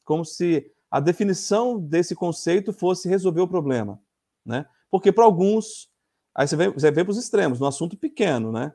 Como 0.04 0.26
se 0.26 0.72
a 0.90 1.00
definição 1.00 1.80
desse 1.80 2.16
conceito 2.16 2.72
fosse 2.72 3.10
resolver 3.10 3.42
o 3.42 3.48
problema. 3.48 4.00
Né? 4.46 4.66
Porque 4.92 5.12
para 5.12 5.26
alguns, 5.26 5.90
aí 6.36 6.48
você 6.48 6.56
vê, 6.56 6.70
você 6.70 6.92
vê 6.92 7.04
para 7.04 7.12
os 7.12 7.18
extremos, 7.18 7.60
no 7.60 7.66
assunto 7.66 7.98
pequeno, 7.98 8.52
né? 8.52 8.74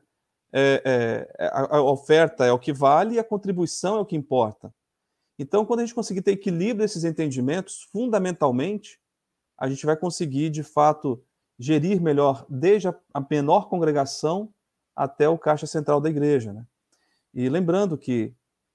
É, 0.51 0.83
é, 1.39 1.45
é, 1.45 1.51
a, 1.53 1.83
oferta 1.83 2.47
é 2.47 2.51
o 2.51 2.59
que 2.59 2.73
vale 2.73 3.17
e 3.17 3.19
a 3.19 3.25
contribuição 3.25 3.97
é 3.97 4.01
o 4.01 4.07
que 4.07 4.17
importa. 4.17 4.75
Então, 5.39 5.65
quando 5.65 5.81
a 5.81 5.85
gente 5.85 5.95
conseguir 5.95 6.23
ter 6.23 6.33
equilíbrio 6.33 6.79
desses 6.79 7.05
entendimentos, 7.05 7.87
fundamentalmente, 7.93 8.99
a 9.59 9.69
gente 9.69 9.85
vai 9.85 9.97
conseguir, 9.97 10.51
de 10.51 10.63
fato, 10.63 11.23
gerir 11.59 12.01
melhor 12.01 12.47
desde 12.49 12.89
a 12.89 13.27
menor 13.31 13.69
congregação 13.69 14.53
até 14.99 15.29
o 15.29 15.39
caixa 15.39 15.65
central 15.65 16.01
da 16.01 16.11
igreja. 16.11 16.53
Né? 16.53 16.67
E 17.33 17.49
lembrando 17.49 17.97
que 17.97 18.35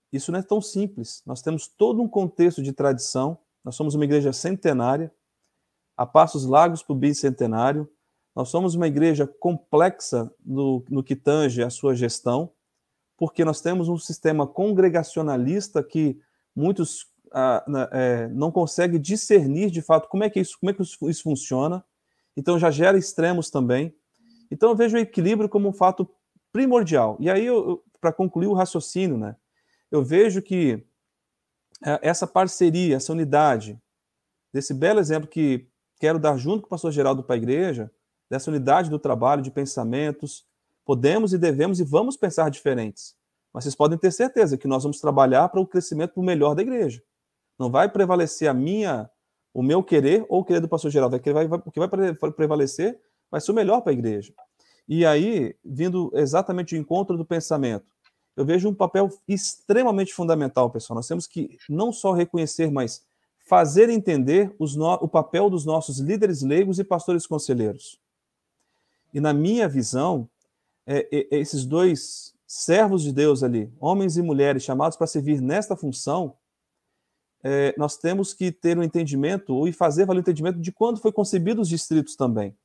isso 0.09 0.31
não 0.31 0.39
é 0.39 0.41
tão 0.41 0.61
simples. 0.61 1.21
Nós 1.25 1.41
temos 1.41 1.67
todo 1.67 2.01
um 2.01 2.07
contexto 2.07 2.63
de 2.63 2.71
tradição, 2.71 3.37
nós 3.61 3.75
somos 3.75 3.93
uma 3.93 4.05
igreja 4.05 4.31
centenária, 4.31 5.11
a 5.97 6.05
passos 6.05 6.45
largos 6.45 6.81
para 6.81 6.93
o 6.93 6.97
bicentenário. 6.97 7.89
Nós 8.33 8.47
somos 8.47 8.73
uma 8.73 8.87
igreja 8.87 9.27
complexa 9.27 10.31
no, 10.43 10.83
no 10.89 11.03
que 11.03 11.15
tange 11.15 11.61
a 11.61 11.69
sua 11.69 11.93
gestão, 11.93 12.51
porque 13.17 13.43
nós 13.43 13.59
temos 13.59 13.89
um 13.89 13.97
sistema 13.97 14.47
congregacionalista 14.47 15.83
que 15.83 16.17
muitos 16.55 17.05
ah, 17.33 17.65
é, 17.91 18.27
não 18.29 18.49
conseguem 18.49 18.99
discernir 18.99 19.69
de 19.69 19.81
fato 19.81 20.07
como 20.07 20.23
é 20.23 20.29
que 20.29 20.39
isso, 20.39 20.57
como 20.57 20.69
é 20.69 20.73
que 20.73 20.81
isso, 20.81 21.09
isso 21.09 21.23
funciona. 21.23 21.83
Então 22.35 22.57
já 22.57 22.71
gera 22.71 22.97
extremos 22.97 23.49
também. 23.49 23.93
Então 24.53 24.69
eu 24.69 24.75
vejo 24.75 24.95
o 24.95 24.99
equilíbrio 24.99 25.49
como 25.49 25.67
um 25.67 25.73
fato 25.73 26.07
primordial. 26.51 27.17
E 27.19 27.27
aí, 27.27 27.47
para 27.99 28.13
concluir 28.13 28.45
o 28.45 28.53
raciocínio, 28.53 29.17
né, 29.17 29.35
eu 29.91 30.03
vejo 30.03 30.43
que 30.43 30.85
é, 31.83 31.99
essa 32.03 32.27
parceria, 32.27 32.95
essa 32.95 33.11
unidade, 33.11 33.81
desse 34.53 34.71
belo 34.71 34.99
exemplo 34.99 35.27
que 35.27 35.67
quero 35.99 36.19
dar 36.19 36.37
junto 36.37 36.61
com 36.61 36.67
o 36.67 36.69
pastor 36.69 36.91
Geraldo 36.91 37.23
para 37.23 37.33
a 37.33 37.37
igreja, 37.37 37.91
dessa 38.29 38.51
unidade 38.51 38.91
do 38.91 38.99
trabalho, 38.99 39.41
de 39.41 39.49
pensamentos. 39.49 40.45
Podemos 40.85 41.33
e 41.33 41.37
devemos 41.39 41.79
e 41.79 41.83
vamos 41.83 42.15
pensar 42.15 42.51
diferentes. 42.51 43.15
Mas 43.51 43.63
vocês 43.63 43.75
podem 43.75 43.97
ter 43.97 44.11
certeza 44.11 44.55
que 44.55 44.67
nós 44.67 44.83
vamos 44.83 44.99
trabalhar 44.99 45.49
para 45.49 45.59
o 45.59 45.65
crescimento 45.65 46.13
para 46.13 46.21
o 46.21 46.25
melhor 46.25 46.53
da 46.53 46.61
igreja. 46.61 47.01
Não 47.57 47.71
vai 47.71 47.89
prevalecer 47.89 48.47
a 48.47 48.53
minha, 48.53 49.09
o 49.51 49.63
meu 49.63 49.83
querer 49.83 50.25
ou 50.29 50.41
o 50.41 50.45
querer 50.45 50.59
do 50.59 50.69
pastor 50.69 50.91
Geraldo. 50.91 51.15
O 51.15 51.71
que 51.71 51.79
vai 51.79 51.87
prevalecer 52.35 52.99
vai 53.33 53.41
ser 53.41 53.51
o 53.51 53.55
melhor 53.55 53.81
para 53.81 53.91
a 53.91 53.93
igreja. 53.93 54.31
E 54.87 55.03
aí, 55.03 55.55
vindo 55.65 56.11
exatamente 56.13 56.75
de 56.75 56.77
encontro 56.77 57.17
do 57.17 57.25
pensamento, 57.25 57.87
eu 58.37 58.45
vejo 58.45 58.69
um 58.69 58.75
papel 58.75 59.09
extremamente 59.27 60.13
fundamental, 60.13 60.69
pessoal. 60.69 60.97
Nós 60.97 61.07
temos 61.07 61.25
que 61.25 61.57
não 61.67 61.91
só 61.91 62.11
reconhecer, 62.11 62.69
mas 62.69 63.03
fazer 63.47 63.89
entender 63.89 64.55
no... 64.59 64.93
o 64.93 65.07
papel 65.07 65.49
dos 65.49 65.65
nossos 65.65 65.97
líderes 65.97 66.43
leigos 66.43 66.77
e 66.77 66.83
pastores 66.83 67.25
conselheiros. 67.25 67.99
E 69.11 69.19
na 69.19 69.33
minha 69.33 69.67
visão, 69.67 70.29
é, 70.85 71.07
é, 71.11 71.39
esses 71.39 71.65
dois 71.65 72.35
servos 72.45 73.01
de 73.01 73.11
Deus 73.11 73.41
ali, 73.41 73.73
homens 73.79 74.15
e 74.15 74.21
mulheres 74.21 74.61
chamados 74.61 74.95
para 74.95 75.07
servir 75.07 75.41
nesta 75.41 75.75
função, 75.75 76.35
é, 77.43 77.73
nós 77.79 77.97
temos 77.97 78.31
que 78.31 78.51
ter 78.51 78.77
um 78.77 78.83
entendimento 78.83 79.67
e 79.67 79.73
fazer 79.73 80.05
valer 80.05 80.19
o 80.19 80.21
entendimento 80.21 80.59
de 80.59 80.71
quando 80.71 80.99
foi 80.99 81.11
concebido 81.11 81.61
os 81.61 81.67
distritos 81.67 82.15
também. 82.15 82.55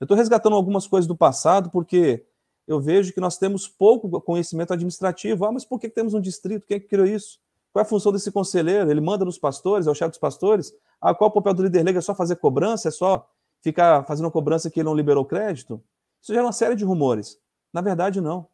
Eu 0.00 0.06
estou 0.06 0.16
resgatando 0.16 0.56
algumas 0.56 0.86
coisas 0.86 1.06
do 1.06 1.14
passado 1.14 1.70
porque 1.70 2.24
eu 2.66 2.80
vejo 2.80 3.12
que 3.12 3.20
nós 3.20 3.36
temos 3.36 3.68
pouco 3.68 4.20
conhecimento 4.22 4.72
administrativo. 4.72 5.44
Ah, 5.44 5.52
mas 5.52 5.64
por 5.64 5.78
que 5.78 5.90
temos 5.90 6.14
um 6.14 6.20
distrito? 6.20 6.66
Quem 6.66 6.78
é 6.78 6.80
que 6.80 6.88
criou 6.88 7.06
isso? 7.06 7.38
Qual 7.72 7.82
é 7.82 7.86
a 7.86 7.88
função 7.88 8.10
desse 8.10 8.32
conselheiro? 8.32 8.90
Ele 8.90 9.00
manda 9.00 9.24
nos 9.24 9.38
pastores, 9.38 9.86
é 9.86 9.90
o 9.90 9.94
chefe 9.94 10.10
dos 10.10 10.18
pastores? 10.18 10.72
Ah, 11.00 11.14
qual 11.14 11.28
é 11.28 11.30
o 11.30 11.34
papel 11.34 11.52
do 11.54 11.62
líder 11.62 11.82
leigo? 11.82 11.98
É 11.98 12.02
só 12.02 12.14
fazer 12.14 12.36
cobrança? 12.36 12.88
É 12.88 12.90
só 12.90 13.28
ficar 13.62 14.04
fazendo 14.06 14.30
cobrança 14.30 14.70
que 14.70 14.80
ele 14.80 14.88
não 14.88 14.94
liberou 14.94 15.24
crédito? 15.24 15.82
Isso 16.20 16.32
já 16.32 16.40
é 16.40 16.42
uma 16.42 16.52
série 16.52 16.74
de 16.74 16.84
rumores. 16.84 17.38
Na 17.72 17.80
verdade, 17.80 18.20
não. 18.20 18.48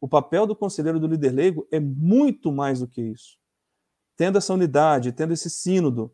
O 0.00 0.08
papel 0.08 0.46
do 0.46 0.56
conselheiro 0.56 0.98
do 0.98 1.06
líder 1.06 1.32
leigo 1.32 1.68
é 1.70 1.78
muito 1.78 2.50
mais 2.50 2.80
do 2.80 2.88
que 2.88 3.02
isso. 3.02 3.36
Tendo 4.16 4.38
essa 4.38 4.54
unidade, 4.54 5.12
tendo 5.12 5.32
esse 5.32 5.50
sínodo, 5.50 6.12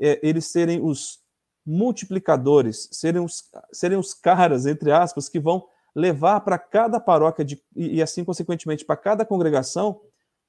é, 0.00 0.20
eles 0.26 0.46
serem 0.46 0.82
os 0.82 1.20
multiplicadores, 1.66 2.88
serem 2.92 3.24
os, 3.24 3.44
serem 3.72 3.98
os 3.98 4.14
caras, 4.14 4.66
entre 4.66 4.92
aspas, 4.92 5.28
que 5.28 5.40
vão 5.40 5.66
levar 5.94 6.40
para 6.42 6.58
cada 6.58 7.00
paróquia 7.00 7.44
de, 7.44 7.60
e, 7.74 8.00
assim, 8.00 8.24
consequentemente, 8.24 8.84
para 8.84 8.96
cada 8.96 9.24
congregação, 9.24 10.00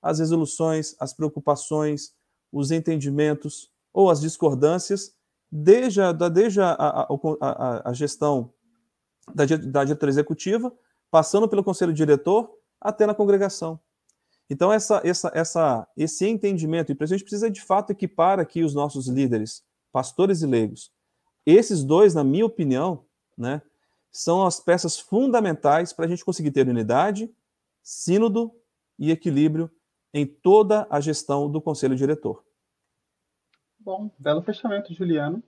as 0.02 0.20
resoluções, 0.20 0.96
as 1.00 1.14
preocupações, 1.14 2.12
os 2.52 2.70
entendimentos 2.70 3.72
ou 3.94 4.12
as 4.12 4.22
discordâncias, 4.22 5.14
desde 5.52 6.02
a, 6.02 6.12
desde 6.12 6.62
a, 6.62 6.72
a, 6.72 7.08
a, 7.42 7.90
a 7.90 7.94
gestão 7.94 8.54
da, 9.34 9.46
da 9.46 9.84
diretoria 9.84 10.12
executiva, 10.12 10.72
passando 11.10 11.48
pelo 11.48 11.64
conselho 11.64 11.94
diretor, 11.94 12.52
até 12.80 13.08
na 13.08 13.16
congregação. 13.16 13.80
Então, 14.50 14.72
essa, 14.72 15.02
essa, 15.04 15.32
essa, 15.34 15.88
esse 15.98 16.28
entendimento, 16.28 16.92
e 16.92 16.98
a 17.00 17.06
gente 17.06 17.24
precisa 17.24 17.50
de 17.50 17.62
fato 17.62 17.92
equipar 17.92 18.40
aqui 18.40 18.64
os 18.64 18.74
nossos 18.74 19.08
líderes, 19.08 19.64
pastores 19.92 20.42
e 20.42 20.46
leigos. 20.46 20.92
Esses 21.50 21.82
dois, 21.82 22.14
na 22.14 22.26
minha 22.26 22.46
opinião, 22.46 23.06
né, 23.38 23.62
são 24.12 24.46
as 24.46 24.60
peças 24.60 25.00
fundamentais 25.00 25.94
para 25.94 26.04
a 26.04 26.08
gente 26.10 26.26
conseguir 26.26 26.52
ter 26.52 26.68
unidade, 26.68 27.34
sínodo 27.82 28.52
e 29.00 29.12
equilíbrio 29.12 29.72
em 30.14 30.26
toda 30.26 30.86
a 30.90 31.00
gestão 31.00 31.50
do 31.50 31.62
conselho 31.62 31.96
diretor. 31.96 32.44
Bom, 33.80 34.12
belo 34.20 34.42
fechamento, 34.42 34.94
Juliano. 34.94 35.42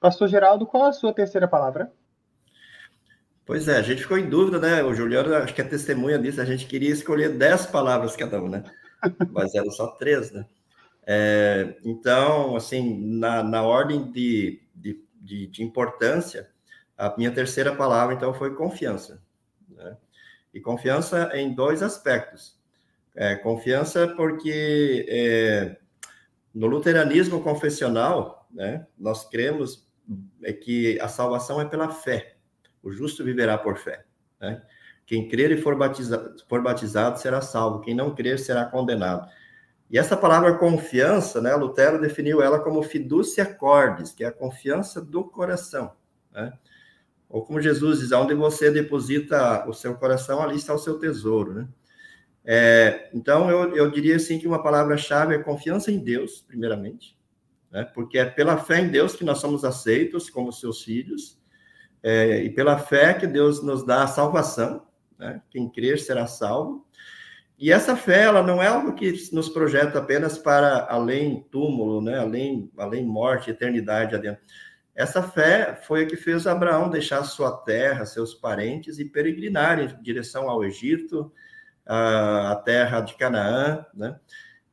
Pastor 0.00 0.26
Geraldo, 0.26 0.66
qual 0.66 0.86
a 0.86 0.92
sua 0.92 1.12
terceira 1.12 1.46
palavra? 1.46 1.92
Pois 3.46 3.68
é, 3.68 3.76
a 3.76 3.82
gente 3.82 4.02
ficou 4.02 4.18
em 4.18 4.28
dúvida, 4.28 4.58
né? 4.58 4.82
O 4.82 4.92
Juliano, 4.92 5.32
acho 5.36 5.54
que 5.54 5.60
é 5.60 5.64
testemunha 5.64 6.18
disso, 6.18 6.40
a 6.40 6.44
gente 6.44 6.66
queria 6.66 6.90
escolher 6.90 7.38
dez 7.38 7.64
palavras 7.64 8.16
cada 8.16 8.42
um, 8.42 8.48
né? 8.48 8.64
Mas 9.30 9.54
eram 9.54 9.70
só 9.70 9.86
três, 9.92 10.32
né? 10.32 10.44
É, 11.06 11.76
então, 11.84 12.56
assim, 12.56 13.00
na, 13.18 13.42
na 13.42 13.62
ordem 13.62 14.10
de, 14.10 14.60
de, 14.74 15.07
de, 15.20 15.46
de, 15.46 15.62
importância, 15.62 16.50
a 16.96 17.14
minha 17.16 17.30
terceira 17.30 17.74
palavra, 17.74 18.14
então, 18.14 18.34
foi 18.34 18.54
confiança. 18.54 19.22
Né? 19.68 19.96
E 20.52 20.60
confiança 20.60 21.30
em 21.34 21.54
dois 21.54 21.82
aspectos. 21.82 22.58
É, 23.14 23.36
confiança 23.36 24.08
porque 24.16 25.06
é, 25.08 25.76
no 26.54 26.66
luteranismo 26.66 27.42
confessional, 27.42 28.48
né, 28.50 28.86
nós 28.98 29.28
cremos 29.28 29.88
é 30.42 30.52
que 30.52 30.98
a 31.00 31.08
salvação 31.08 31.60
é 31.60 31.64
pela 31.64 31.90
fé. 31.90 32.36
O 32.82 32.90
justo 32.90 33.24
viverá 33.24 33.58
por 33.58 33.76
fé. 33.76 34.04
Né? 34.40 34.62
Quem 35.04 35.28
crer 35.28 35.50
e 35.50 35.56
for 35.56 35.76
batizado, 35.76 36.36
for 36.48 36.62
batizado 36.62 37.18
será 37.18 37.40
salvo. 37.40 37.80
Quem 37.80 37.94
não 37.94 38.14
crer 38.14 38.38
será 38.38 38.64
condenado. 38.64 39.28
E 39.90 39.98
essa 39.98 40.16
palavra 40.16 40.58
confiança, 40.58 41.40
né, 41.40 41.54
Lutero 41.54 42.00
definiu 42.00 42.42
ela 42.42 42.58
como 42.58 42.82
fiducia 42.82 43.44
cordis, 43.44 44.12
que 44.12 44.22
é 44.22 44.26
a 44.26 44.32
confiança 44.32 45.00
do 45.00 45.24
coração. 45.24 45.92
Né? 46.32 46.52
Ou 47.28 47.44
como 47.44 47.60
Jesus 47.60 48.00
diz, 48.00 48.12
onde 48.12 48.34
você 48.34 48.70
deposita 48.70 49.66
o 49.68 49.72
seu 49.72 49.94
coração, 49.94 50.42
ali 50.42 50.56
está 50.56 50.74
o 50.74 50.78
seu 50.78 50.98
tesouro, 50.98 51.54
né? 51.54 51.68
É, 52.50 53.10
então, 53.12 53.50
eu, 53.50 53.76
eu 53.76 53.90
diria 53.90 54.16
assim 54.16 54.38
que 54.38 54.46
uma 54.46 54.62
palavra-chave 54.62 55.34
é 55.34 55.38
confiança 55.38 55.92
em 55.92 55.98
Deus, 55.98 56.40
primeiramente, 56.40 57.14
né? 57.70 57.84
porque 57.84 58.16
é 58.16 58.24
pela 58.24 58.56
fé 58.56 58.80
em 58.80 58.88
Deus 58.88 59.14
que 59.14 59.22
nós 59.22 59.38
somos 59.38 59.66
aceitos 59.66 60.30
como 60.30 60.50
seus 60.50 60.82
filhos, 60.82 61.38
é, 62.02 62.42
e 62.42 62.48
pela 62.48 62.78
fé 62.78 63.12
que 63.12 63.26
Deus 63.26 63.62
nos 63.62 63.84
dá 63.84 64.04
a 64.04 64.06
salvação, 64.06 64.86
né? 65.18 65.42
quem 65.50 65.68
crer 65.68 65.98
será 65.98 66.26
salvo, 66.26 66.86
e 67.58 67.72
essa 67.72 67.96
fé, 67.96 68.22
ela 68.22 68.42
não 68.42 68.62
é 68.62 68.68
algo 68.68 68.94
que 68.94 69.12
nos 69.32 69.48
projeta 69.48 69.98
apenas 69.98 70.38
para 70.38 70.86
além 70.88 71.44
túmulo, 71.50 72.00
né? 72.00 72.18
além, 72.18 72.70
além 72.78 73.04
morte, 73.04 73.50
eternidade 73.50 74.14
adentro. 74.14 74.42
Essa 74.94 75.22
fé 75.22 75.80
foi 75.82 76.04
a 76.04 76.06
que 76.06 76.16
fez 76.16 76.46
Abraão 76.46 76.88
deixar 76.88 77.24
sua 77.24 77.50
terra, 77.52 78.06
seus 78.06 78.34
parentes 78.34 78.98
e 78.98 79.04
peregrinar 79.04 79.80
em 79.80 80.02
direção 80.02 80.48
ao 80.48 80.64
Egito, 80.64 81.32
a 81.84 82.60
terra 82.64 83.00
de 83.00 83.14
Canaã, 83.14 83.84
né? 83.94 84.18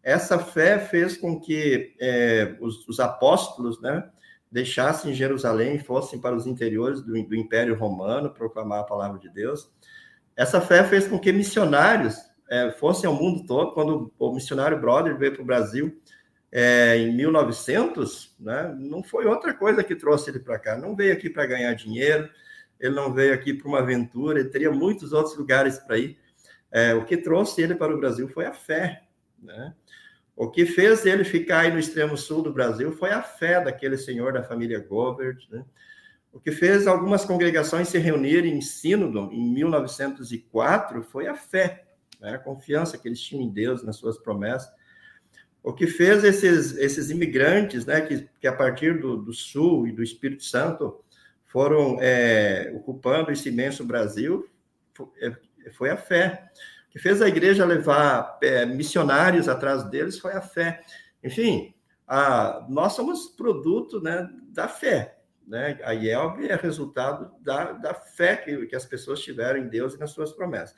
Essa 0.03 0.37
fé 0.37 0.77
fez 0.77 1.17
com 1.17 1.39
que 1.39 1.95
é, 1.99 2.55
os, 2.59 2.87
os, 2.87 2.99
apóstolos, 2.99 3.81
né, 3.81 4.07
deixassem 4.51 5.15
Jerusalém 5.15 5.77
e 5.77 5.79
fossem 5.79 6.19
para 6.21 6.35
os 6.35 6.45
interiores 6.45 7.01
do, 7.01 7.13
do 7.23 7.35
Império 7.35 7.75
Romano 7.75 8.29
proclamar 8.29 8.81
a 8.81 8.83
palavra 8.83 9.17
de 9.17 9.29
Deus. 9.29 9.71
Essa 10.35 10.61
fé 10.61 10.83
fez 10.83 11.07
com 11.07 11.17
que 11.17 11.31
missionários 11.31 12.17
é, 12.49 12.71
fossem 12.71 13.07
ao 13.07 13.15
mundo 13.15 13.45
todo. 13.45 13.71
Quando 13.71 14.11
o 14.17 14.33
missionário 14.33 14.79
Brother 14.79 15.17
veio 15.17 15.33
para 15.33 15.41
o 15.41 15.45
Brasil 15.45 15.99
é, 16.51 16.97
em 16.97 17.15
1900, 17.15 18.35
né, 18.39 18.75
não 18.77 19.03
foi 19.03 19.25
outra 19.25 19.53
coisa 19.53 19.83
que 19.83 19.95
trouxe 19.95 20.29
ele 20.29 20.39
para 20.39 20.59
cá. 20.59 20.77
Não 20.77 20.95
veio 20.95 21.13
aqui 21.13 21.29
para 21.29 21.45
ganhar 21.45 21.73
dinheiro, 21.73 22.29
ele 22.79 22.95
não 22.95 23.13
veio 23.13 23.33
aqui 23.33 23.53
para 23.53 23.67
uma 23.67 23.79
aventura, 23.79 24.39
ele 24.39 24.49
teria 24.49 24.71
muitos 24.71 25.13
outros 25.13 25.37
lugares 25.37 25.77
para 25.79 25.97
ir. 25.97 26.17
É, 26.71 26.93
o 26.93 27.05
que 27.05 27.17
trouxe 27.17 27.61
ele 27.61 27.75
para 27.75 27.93
o 27.93 27.99
Brasil 27.99 28.27
foi 28.27 28.45
a 28.45 28.53
fé. 28.53 29.03
Né? 29.41 29.73
O 30.35 30.49
que 30.49 30.65
fez 30.65 31.05
ele 31.05 31.23
ficar 31.23 31.61
aí 31.61 31.71
no 31.71 31.79
extremo 31.79 32.17
sul 32.17 32.41
do 32.41 32.51
Brasil 32.51 32.91
foi 32.91 33.11
a 33.11 33.21
fé 33.21 33.63
daquele 33.63 33.97
senhor 33.97 34.33
da 34.33 34.43
família 34.43 34.79
Govert. 34.79 35.47
Né? 35.49 35.63
O 36.33 36.39
que 36.39 36.51
fez 36.51 36.85
algumas 36.85 37.23
congregações 37.23 37.87
se 37.87 37.97
reunirem 37.97 38.57
em 38.57 38.61
Sínodo 38.61 39.29
em 39.31 39.53
1904 39.53 41.01
foi 41.03 41.27
a 41.27 41.35
fé, 41.35 41.84
né? 42.19 42.35
a 42.35 42.39
confiança 42.39 42.97
que 42.97 43.07
eles 43.07 43.19
tinham 43.19 43.43
em 43.43 43.49
Deus, 43.49 43.83
nas 43.83 43.95
suas 43.97 44.17
promessas. 44.17 44.71
O 45.63 45.73
que 45.73 45.87
fez 45.87 46.23
esses, 46.23 46.77
esses 46.77 47.09
imigrantes, 47.09 47.85
né, 47.85 47.99
que, 48.01 48.29
que 48.39 48.45
a 48.45 48.53
partir 48.53 48.99
do, 48.99 49.17
do 49.17 49.33
Sul 49.33 49.87
e 49.87 49.91
do 49.91 50.03
Espírito 50.03 50.43
Santo 50.43 51.03
foram 51.45 51.97
é, 51.99 52.71
ocupando 52.75 53.31
esse 53.31 53.49
imenso 53.49 53.83
Brasil, 53.83 54.47
é, 55.19 55.35
foi 55.71 55.89
a 55.89 55.97
fé. 55.97 56.51
O 56.87 56.91
que 56.91 56.99
fez 56.99 57.21
a 57.21 57.27
igreja 57.27 57.65
levar 57.65 58.37
é, 58.43 58.65
missionários 58.65 59.49
atrás 59.49 59.83
deles 59.89 60.19
foi 60.19 60.33
a 60.33 60.41
fé. 60.41 60.81
Enfim, 61.23 61.73
a, 62.07 62.65
nós 62.69 62.93
somos 62.93 63.25
produto 63.27 63.99
né, 63.99 64.29
da 64.49 64.67
fé. 64.67 65.17
Né? 65.47 65.79
A 65.83 65.93
IELB 65.93 66.47
é 66.47 66.55
resultado 66.55 67.31
da, 67.41 67.71
da 67.73 67.93
fé 67.93 68.35
que, 68.35 68.65
que 68.65 68.75
as 68.75 68.85
pessoas 68.85 69.19
tiveram 69.21 69.59
em 69.59 69.67
Deus 69.67 69.93
e 69.95 69.99
nas 69.99 70.11
suas 70.11 70.31
promessas. 70.31 70.75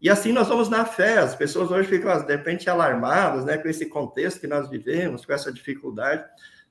E 0.00 0.10
assim 0.10 0.32
nós 0.32 0.48
vamos 0.48 0.68
na 0.68 0.84
fé. 0.84 1.18
As 1.18 1.34
pessoas 1.34 1.70
hoje 1.70 1.88
ficam, 1.88 2.24
de 2.24 2.36
repente, 2.36 2.68
alarmadas 2.68 3.44
né, 3.44 3.56
com 3.56 3.68
esse 3.68 3.86
contexto 3.86 4.40
que 4.40 4.46
nós 4.46 4.68
vivemos, 4.68 5.24
com 5.24 5.32
essa 5.32 5.52
dificuldade. 5.52 6.24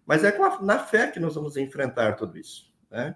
Mas 0.06 0.24
é 0.24 0.30
a, 0.30 0.62
na 0.62 0.80
fé 0.80 1.08
que 1.08 1.20
nós 1.20 1.36
vamos 1.36 1.58
enfrentar 1.58 2.14
tudo 2.14 2.38
isso. 2.38 2.72
Né? 2.90 3.16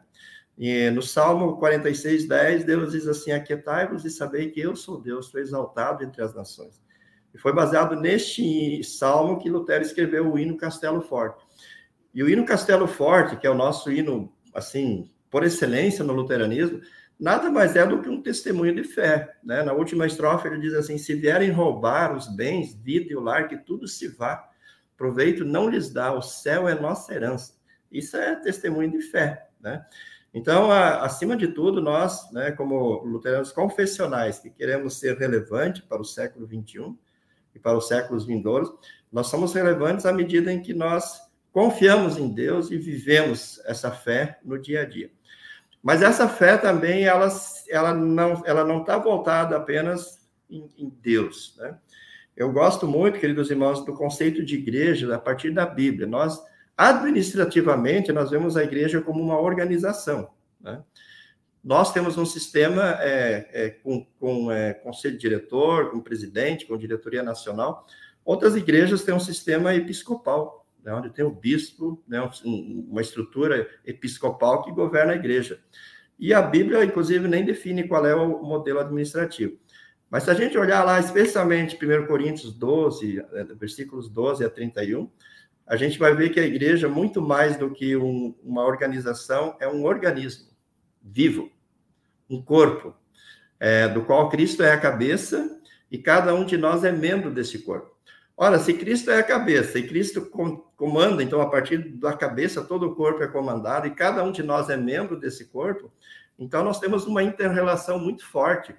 E 0.57 0.89
no 0.89 1.01
Salmo 1.01 1.57
46, 1.57 2.28
10, 2.28 2.64
Deus 2.64 2.91
diz 2.91 3.07
assim: 3.07 3.32
Aquietai-vos 3.32 4.03
e 4.03 4.10
sabei 4.10 4.49
que 4.49 4.60
eu 4.60 4.76
sou 4.76 4.99
Deus, 4.99 5.28
sou 5.28 5.39
exaltado 5.39 6.03
entre 6.03 6.22
as 6.22 6.34
nações. 6.34 6.82
E 7.34 7.38
foi 7.38 7.53
baseado 7.53 7.95
neste 7.95 8.84
salmo 8.84 9.39
que 9.39 9.49
Lutero 9.49 9.84
escreveu 9.84 10.32
o 10.32 10.39
hino 10.39 10.57
Castelo 10.57 11.01
Forte. 11.01 11.45
E 12.14 12.24
o 12.24 12.30
hino 12.30 12.45
Castelo 12.45 12.88
Forte, 12.88 13.38
que 13.38 13.45
é 13.45 13.49
o 13.49 13.55
nosso 13.55 13.91
hino, 13.91 14.34
assim, 14.53 15.12
por 15.30 15.43
excelência 15.43 16.03
no 16.03 16.14
luteranismo, 16.14 16.82
nada 17.20 17.52
mais 17.52 17.76
é 17.76 17.86
do 17.86 18.02
que 18.02 18.10
um 18.10 18.22
testemunho 18.22 18.74
de 18.74 18.84
fé. 18.84 19.36
Né? 19.44 19.62
Na 19.64 19.74
última 19.74 20.08
estrofe, 20.08 20.48
ele 20.48 20.60
diz 20.60 20.74
assim: 20.74 20.98
Se 20.98 21.14
vierem 21.14 21.52
roubar 21.52 22.16
os 22.16 22.28
bens, 22.28 22.74
vida 22.74 23.12
e 23.12 23.16
o 23.16 23.22
lar, 23.22 23.48
que 23.48 23.58
tudo 23.58 23.88
se 23.88 24.08
vá, 24.08 24.50
proveito 24.96 25.44
não 25.44 25.70
lhes 25.70 25.92
dá, 25.92 26.14
o 26.14 26.22
céu 26.22 26.68
é 26.68 26.80
nossa 26.80 27.14
herança. 27.14 27.54
Isso 27.92 28.16
é 28.16 28.36
testemunho 28.36 28.92
de 28.92 29.02
fé. 29.02 29.48
Né? 29.60 29.86
Então, 30.34 30.72
a, 30.72 31.04
acima 31.04 31.36
de 31.36 31.48
tudo, 31.48 31.82
nós, 31.82 32.32
né, 32.32 32.52
como 32.52 33.04
luteranos 33.04 33.52
confessionais, 33.52 34.40
que 34.40 34.50
queremos 34.50 35.00
ser 35.00 35.18
relevantes 35.18 35.82
para 35.82 36.02
o 36.02 36.06
século 36.06 36.48
XXI 36.48 36.96
e 37.56 37.60
para 37.60 37.78
os 37.78 37.88
séculos 37.88 38.26
vindouros, 38.26 38.72
nós 39.12 39.28
somos 39.28 39.54
relevantes 39.54 40.06
à 40.06 40.14
medida 40.14 40.54
em 40.54 40.62
que 40.62 40.74
nós 40.74 41.20
confiamos 41.52 42.18
em 42.18 42.32
Deus 42.32 42.70
e 42.70 42.78
vivemos 42.78 43.60
essa 43.66 43.90
fé 43.92 44.40
no 44.46 44.60
dia 44.60 44.82
a 44.82 44.86
dia. 44.86 45.12
Mas 45.82 46.02
essa 46.02 46.28
fé 46.28 46.58
também, 46.58 47.06
ela, 47.06 47.30
ela 47.70 47.94
não 47.94 48.44
ela 48.46 48.64
não 48.64 48.82
está 48.82 48.98
voltada 48.98 49.56
apenas 49.56 50.20
em, 50.50 50.70
em 50.78 50.90
Deus, 51.02 51.56
né? 51.58 51.78
Eu 52.36 52.52
gosto 52.54 52.88
muito, 52.88 53.20
queridos 53.20 53.52
irmãos, 53.52 53.84
do 53.84 53.94
conceito 53.94 54.46
de 54.46 54.56
igreja 54.56 55.14
a 55.14 55.20
partir 55.20 55.52
da 55.52 55.66
Bíblia. 55.66 56.08
Nós 56.08 56.42
Administrativamente, 56.80 58.14
nós 58.14 58.32
vemos 58.32 58.56
a 58.56 58.64
igreja 58.64 59.02
como 59.02 59.22
uma 59.22 59.38
organização. 59.38 60.30
Né? 60.62 60.82
Nós 61.62 61.92
temos 61.92 62.18
um 62.18 62.26
sistema 62.26 62.96
é, 63.02 63.50
é, 63.52 63.70
com, 63.70 64.08
com 64.18 64.50
é, 64.50 64.76
conselho 64.76 65.18
diretor, 65.18 65.92
com 65.92 66.00
presidente, 66.00 66.66
com 66.66 66.78
diretoria 66.78 67.22
nacional. 67.22 67.86
Outras 68.24 68.56
igrejas 68.56 69.04
têm 69.04 69.14
um 69.14 69.20
sistema 69.20 69.76
episcopal, 69.76 70.59
né, 70.90 70.96
onde 70.96 71.12
tem 71.12 71.24
o 71.24 71.30
bispo, 71.30 72.04
né, 72.08 72.20
um, 72.44 72.88
uma 72.90 73.02
estrutura 73.02 73.70
episcopal 73.86 74.64
que 74.64 74.72
governa 74.72 75.14
a 75.14 75.16
igreja. 75.16 75.62
E 76.18 76.34
a 76.34 76.42
Bíblia, 76.42 76.84
inclusive, 76.84 77.28
nem 77.28 77.46
define 77.46 77.88
qual 77.88 78.06
é 78.06 78.16
o 78.16 78.42
modelo 78.42 78.80
administrativo. 78.80 79.58
Mas 80.10 80.24
se 80.24 80.32
a 80.32 80.34
gente 80.34 80.58
olhar 80.58 80.84
lá, 80.84 81.00
especialmente 81.00 81.78
1 81.78 82.08
Coríntios 82.08 82.52
12, 82.52 83.20
é, 83.20 83.44
versículos 83.54 84.10
12 84.10 84.44
a 84.44 84.50
31, 84.50 85.08
a 85.68 85.76
gente 85.76 86.00
vai 86.00 86.16
ver 86.16 86.32
que 86.32 86.40
a 86.40 86.46
igreja, 86.46 86.90
muito 86.90 87.22
mais 87.22 87.56
do 87.56 87.72
que 87.72 87.96
um, 87.96 88.36
uma 88.44 88.66
organização, 88.66 89.56
é 89.60 89.68
um 89.68 89.86
organismo 89.86 90.50
vivo, 91.04 91.52
um 92.28 92.42
corpo, 92.42 92.96
é, 93.60 93.88
do 93.88 94.04
qual 94.04 94.28
Cristo 94.30 94.64
é 94.64 94.72
a 94.72 94.80
cabeça 94.80 95.62
e 95.92 96.00
cada 96.00 96.34
um 96.34 96.44
de 96.44 96.58
nós 96.58 96.84
é 96.84 96.92
membro 96.92 97.30
desse 97.30 97.60
corpo. 97.60 97.96
Ora, 98.42 98.58
se 98.58 98.74
Cristo 98.74 99.12
é 99.12 99.20
a 99.20 99.24
cabeça 99.24 99.78
e 99.78 99.86
Cristo 99.86 100.32
comanda, 100.78 101.22
então 101.22 101.42
a 101.42 101.50
partir 101.50 101.78
da 101.98 102.14
cabeça 102.14 102.64
todo 102.64 102.84
o 102.88 102.96
corpo 102.96 103.22
é 103.22 103.28
comandado 103.28 103.86
e 103.86 103.94
cada 103.94 104.24
um 104.24 104.32
de 104.32 104.42
nós 104.42 104.70
é 104.70 104.78
membro 104.78 105.20
desse 105.20 105.48
corpo, 105.48 105.92
então 106.40 106.64
nós 106.64 106.80
temos 106.80 107.06
uma 107.06 107.22
interrelação 107.22 108.00
muito 108.00 108.26
forte 108.26 108.74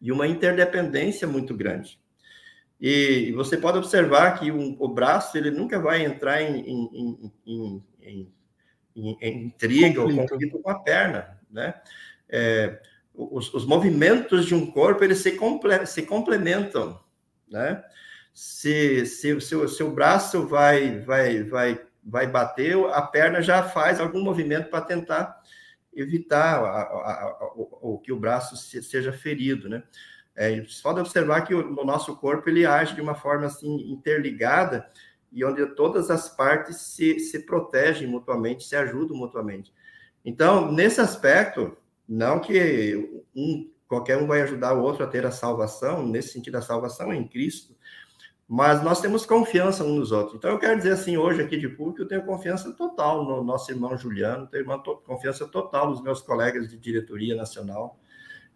e 0.00 0.12
uma 0.12 0.28
interdependência 0.28 1.26
muito 1.26 1.56
grande. 1.56 1.98
E 2.80 3.32
você 3.32 3.56
pode 3.56 3.78
observar 3.78 4.38
que 4.38 4.52
um, 4.52 4.76
o 4.78 4.86
braço 4.86 5.36
ele 5.36 5.50
nunca 5.50 5.80
vai 5.80 6.04
entrar 6.04 6.40
em, 6.40 6.60
em, 6.60 7.32
em, 7.44 7.82
em, 8.06 8.32
em 9.20 9.44
intriga 9.44 10.02
ou 10.02 10.14
conflito 10.14 10.60
com 10.60 10.70
a 10.70 10.78
perna, 10.78 11.36
né? 11.50 11.74
É, 12.28 12.80
os, 13.12 13.52
os, 13.52 13.66
movimentos 13.66 14.46
de 14.46 14.54
um 14.54 14.70
corpo 14.70 15.02
eles 15.02 15.18
se, 15.18 15.32
comple 15.32 15.84
se 15.84 16.02
complementam, 16.02 17.00
né? 17.50 17.82
Se, 18.32 19.04
se, 19.06 19.32
o 19.32 19.68
seu 19.68 19.90
braço 19.90 20.46
vai, 20.46 21.00
vai, 21.00 21.42
vai, 21.42 21.86
vai 22.02 22.26
bater, 22.26 22.76
a 22.92 23.02
perna 23.02 23.42
já 23.42 23.62
faz 23.62 24.00
algum 24.00 24.22
movimento 24.22 24.70
para 24.70 24.80
tentar 24.80 25.40
evitar 25.94 26.58
a, 26.58 26.82
a, 26.82 27.24
a, 27.24 27.52
o, 27.54 27.98
que 27.98 28.12
o 28.12 28.18
braço 28.18 28.56
se, 28.56 28.82
seja 28.82 29.12
ferido, 29.12 29.68
né? 29.68 29.82
É, 30.34 30.60
você 30.62 30.82
pode 30.82 31.00
observar 31.00 31.42
que 31.42 31.54
o, 31.54 31.78
o, 31.78 31.84
nosso 31.84 32.16
corpo 32.16 32.48
ele 32.48 32.64
age 32.64 32.94
de 32.94 33.02
uma 33.02 33.14
forma 33.14 33.46
assim 33.46 33.92
interligada 33.92 34.88
e 35.30 35.44
onde 35.44 35.66
todas 35.74 36.10
as 36.10 36.28
partes 36.34 36.78
se, 36.78 37.20
se 37.20 37.40
protegem 37.40 38.08
mutuamente, 38.08 38.64
se 38.64 38.74
ajudam 38.74 39.16
mutuamente. 39.16 39.72
Então, 40.24 40.72
nesse 40.72 41.00
aspecto, 41.00 41.76
não 42.08 42.40
que 42.40 43.22
um, 43.34 43.70
qualquer 43.86 44.16
um 44.16 44.26
vai 44.26 44.40
ajudar 44.42 44.74
o 44.74 44.82
outro 44.82 45.04
a 45.04 45.06
ter 45.06 45.26
a 45.26 45.30
salvação, 45.30 46.06
nesse 46.06 46.32
sentido, 46.32 46.56
a 46.56 46.62
salvação 46.62 47.12
é 47.12 47.16
em 47.16 47.28
Cristo, 47.28 47.76
mas 48.48 48.82
nós 48.82 49.00
temos 49.00 49.24
confiança 49.24 49.84
uns 49.84 49.96
nos 49.96 50.12
outros. 50.12 50.36
Então, 50.36 50.50
eu 50.50 50.58
quero 50.58 50.76
dizer 50.76 50.92
assim, 50.92 51.16
hoje 51.16 51.40
aqui 51.40 51.56
de 51.56 51.68
público, 51.68 52.02
eu 52.02 52.08
tenho 52.08 52.24
confiança 52.24 52.72
total 52.72 53.24
no 53.24 53.42
nosso 53.42 53.70
irmão 53.70 53.96
Juliano, 53.96 54.46
tenho 54.46 54.64
uma 54.64 54.78
to 54.78 54.96
confiança 55.06 55.46
total 55.46 55.90
nos 55.90 56.02
meus 56.02 56.20
colegas 56.20 56.68
de 56.68 56.76
diretoria 56.76 57.34
nacional, 57.34 57.98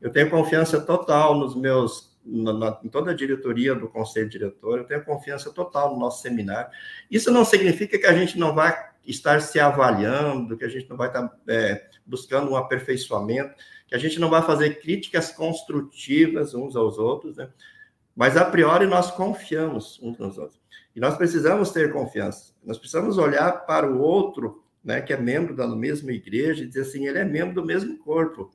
eu 0.01 0.11
tenho 0.11 0.29
confiança 0.29 0.81
total 0.81 1.39
nos 1.39 1.55
meus 1.55 2.17
na, 2.27 2.53
na, 2.53 2.81
em 2.83 2.89
toda 2.89 3.13
a 3.13 3.15
diretoria 3.15 3.75
do 3.75 3.89
conselho 3.89 4.29
diretor, 4.29 4.79
eu 4.79 4.85
tenho 4.85 5.05
confiança 5.05 5.53
total 5.53 5.95
no 5.95 6.01
nosso 6.01 6.23
seminário. 6.23 6.71
Isso 7.11 7.31
não 7.31 7.45
significa 7.45 7.97
que 7.99 8.07
a 8.07 8.13
gente 8.13 8.37
não 8.37 8.55
vai 8.55 8.77
estar 9.07 9.41
se 9.41 9.61
avaliando, 9.61 10.57
que 10.57 10.65
a 10.65 10.69
gente 10.69 10.91
não 10.91 10.97
vai 10.97 11.07
estar 11.07 11.33
é, 11.47 11.89
buscando 12.05 12.51
um 12.51 12.57
aperfeiçoamento, 12.57 13.55
que 13.87 13.95
a 13.95 13.99
gente 13.99 14.19
não 14.19 14.29
vai 14.29 14.43
fazer 14.43 14.81
críticas 14.81 15.31
construtivas 15.31 16.55
uns 16.55 16.75
aos 16.75 16.99
outros, 16.99 17.37
né? 17.37 17.49
Mas 18.17 18.35
a 18.35 18.45
priori 18.47 18.87
nós 18.87 19.11
confiamos 19.11 20.01
uns 20.03 20.17
nos 20.17 20.39
outros. 20.39 20.59
E 20.95 21.01
nós 21.01 21.19
precisamos 21.19 21.71
ter 21.71 21.93
confiança. 21.93 22.55
Nós 22.65 22.79
precisamos 22.79 23.19
olhar 23.19 23.67
para 23.67 23.87
o 23.87 23.99
outro, 24.01 24.65
né, 24.83 25.03
que 25.03 25.13
é 25.13 25.17
membro 25.19 25.55
da 25.55 25.69
mesma 25.69 26.11
igreja, 26.11 26.65
e 26.65 26.67
dizer 26.67 26.81
assim, 26.81 27.07
ele 27.07 27.19
é 27.19 27.25
membro 27.25 27.55
do 27.55 27.67
mesmo 27.67 27.99
corpo. 27.99 28.51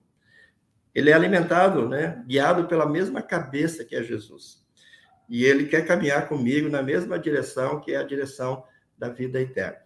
Ele 0.96 1.12
é 1.12 1.14
alimentado, 1.14 1.88
né, 1.88 2.24
guiado 2.26 2.68
pela 2.68 2.88
mesma 2.88 3.22
cabeça 3.22 3.86
que 3.86 3.96
é 3.96 4.02
Jesus. 4.02 4.66
E 5.30 5.46
ele 5.46 5.68
quer 5.68 5.86
caminhar 5.86 6.28
comigo 6.28 6.68
na 6.68 6.82
mesma 6.82 7.20
direção, 7.20 7.80
que 7.80 7.94
é 7.94 7.98
a 7.98 8.04
direção 8.04 8.64
da 8.98 9.10
vida 9.10 9.40
eterna. 9.40 9.78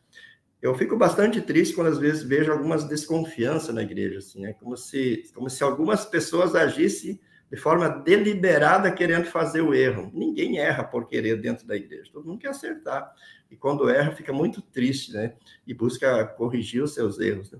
Eu 0.61 0.73
fico 0.73 0.97
bastante 0.97 1.41
triste 1.41 1.75
quando 1.75 1.87
às 1.87 1.99
vezes 1.99 2.23
vejo 2.23 2.51
algumas 2.51 2.85
desconfianças 2.85 3.75
na 3.75 3.83
igreja, 3.83 4.19
assim, 4.19 4.45
é 4.45 4.53
como 4.53 4.77
se, 4.77 5.29
como 5.35 5.49
se 5.49 5.61
algumas 5.63 6.05
pessoas 6.05 6.55
agissem 6.55 7.19
de 7.51 7.57
forma 7.57 7.87
deliberada 7.87 8.91
querendo 8.91 9.25
fazer 9.25 9.61
o 9.61 9.73
erro. 9.73 10.11
Ninguém 10.13 10.57
erra 10.57 10.83
por 10.83 11.07
querer 11.07 11.39
dentro 11.39 11.65
da 11.67 11.75
igreja, 11.75 12.09
todo 12.11 12.27
mundo 12.27 12.39
quer 12.39 12.49
acertar. 12.49 13.13
E 13.49 13.55
quando 13.55 13.89
erra, 13.89 14.11
fica 14.11 14.33
muito 14.33 14.61
triste, 14.61 15.13
né? 15.13 15.35
E 15.65 15.73
busca 15.73 16.25
corrigir 16.25 16.83
os 16.83 16.93
seus 16.93 17.19
erros. 17.19 17.51
Né? 17.51 17.59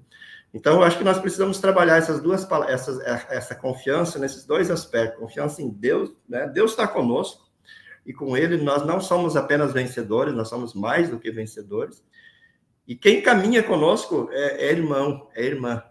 Então, 0.54 0.74
eu 0.74 0.84
acho 0.84 0.98
que 0.98 1.04
nós 1.04 1.20
precisamos 1.20 1.60
trabalhar 1.60 1.98
essas 1.98 2.20
duas 2.22 2.48
essas, 2.68 3.00
essa 3.30 3.54
confiança 3.54 4.18
nesses 4.18 4.46
dois 4.46 4.72
aspectos. 4.72 5.20
Confiança 5.20 5.62
em 5.62 5.70
Deus, 5.70 6.12
né? 6.28 6.48
Deus 6.48 6.72
está 6.72 6.88
conosco, 6.88 7.46
e 8.06 8.14
com 8.14 8.38
Ele 8.38 8.58
nós 8.58 8.86
não 8.86 9.00
somos 9.00 9.36
apenas 9.36 9.74
vencedores, 9.74 10.34
nós 10.34 10.48
somos 10.48 10.74
mais 10.74 11.10
do 11.10 11.20
que 11.20 11.32
vencedores. 11.32 12.04
E 12.88 12.96
quem 12.96 13.22
caminha 13.22 13.64
conosco 13.64 14.30
é, 14.32 14.68
é 14.68 14.72
irmão, 14.72 15.28
é 15.36 15.44
irmã, 15.44 15.84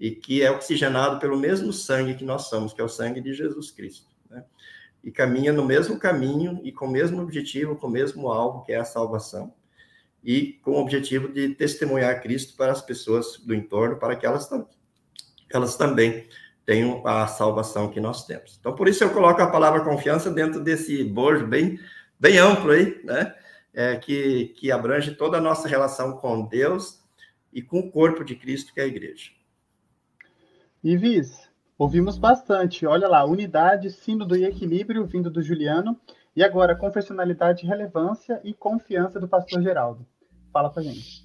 e 0.00 0.10
que 0.10 0.42
é 0.42 0.50
oxigenado 0.50 1.20
pelo 1.20 1.38
mesmo 1.38 1.72
sangue 1.72 2.14
que 2.14 2.24
nós 2.24 2.48
somos, 2.48 2.72
que 2.72 2.80
é 2.80 2.84
o 2.84 2.88
sangue 2.88 3.20
de 3.20 3.34
Jesus 3.34 3.70
Cristo. 3.70 4.08
Né? 4.30 4.42
E 5.04 5.12
caminha 5.12 5.52
no 5.52 5.64
mesmo 5.64 5.98
caminho 5.98 6.58
e 6.64 6.72
com 6.72 6.86
o 6.86 6.90
mesmo 6.90 7.20
objetivo, 7.22 7.76
com 7.76 7.86
o 7.86 7.90
mesmo 7.90 8.28
alvo, 8.28 8.64
que 8.64 8.72
é 8.72 8.76
a 8.76 8.84
salvação 8.84 9.52
e 10.22 10.54
com 10.62 10.72
o 10.72 10.80
objetivo 10.80 11.28
de 11.28 11.54
testemunhar 11.54 12.22
Cristo 12.22 12.56
para 12.56 12.72
as 12.72 12.82
pessoas 12.82 13.38
do 13.38 13.54
entorno, 13.54 13.96
para 13.96 14.16
que 14.16 14.26
elas, 14.26 14.48
elas 15.50 15.76
também 15.76 16.26
tenham 16.64 17.06
a 17.06 17.26
salvação 17.26 17.88
que 17.90 18.00
nós 18.00 18.26
temos. 18.26 18.56
Então, 18.60 18.74
por 18.74 18.86
isso 18.86 19.02
eu 19.02 19.10
coloco 19.10 19.40
a 19.40 19.50
palavra 19.50 19.82
confiança 19.82 20.30
dentro 20.30 20.60
desse 20.60 21.02
bojo 21.04 21.46
bem, 21.46 21.78
bem 22.18 22.38
amplo 22.38 22.70
aí, 22.70 23.00
né? 23.04 23.34
É, 23.72 23.96
que, 23.96 24.48
que 24.56 24.72
abrange 24.72 25.14
toda 25.14 25.38
a 25.38 25.40
nossa 25.40 25.68
relação 25.68 26.16
com 26.16 26.44
Deus 26.46 27.00
e 27.52 27.62
com 27.62 27.78
o 27.78 27.90
corpo 27.90 28.24
de 28.24 28.34
Cristo, 28.34 28.74
que 28.74 28.80
é 28.80 28.82
a 28.82 28.86
igreja. 28.88 29.30
Ivis, 30.82 31.48
ouvimos 31.78 32.16
bastante. 32.16 32.86
Olha 32.86 33.06
lá, 33.06 33.24
unidade, 33.24 33.90
sínodo 33.90 34.34
e 34.36 34.44
equilíbrio 34.44 35.06
vindo 35.06 35.30
do 35.30 35.42
Juliano. 35.42 36.00
E 36.34 36.42
agora, 36.42 36.76
confessionalidade, 36.76 37.66
relevância 37.66 38.40
e 38.42 38.54
confiança 38.54 39.20
do 39.20 39.28
pastor 39.28 39.62
Geraldo. 39.62 40.06
Fala 40.52 40.70
pra 40.70 40.82
gente. 40.82 41.24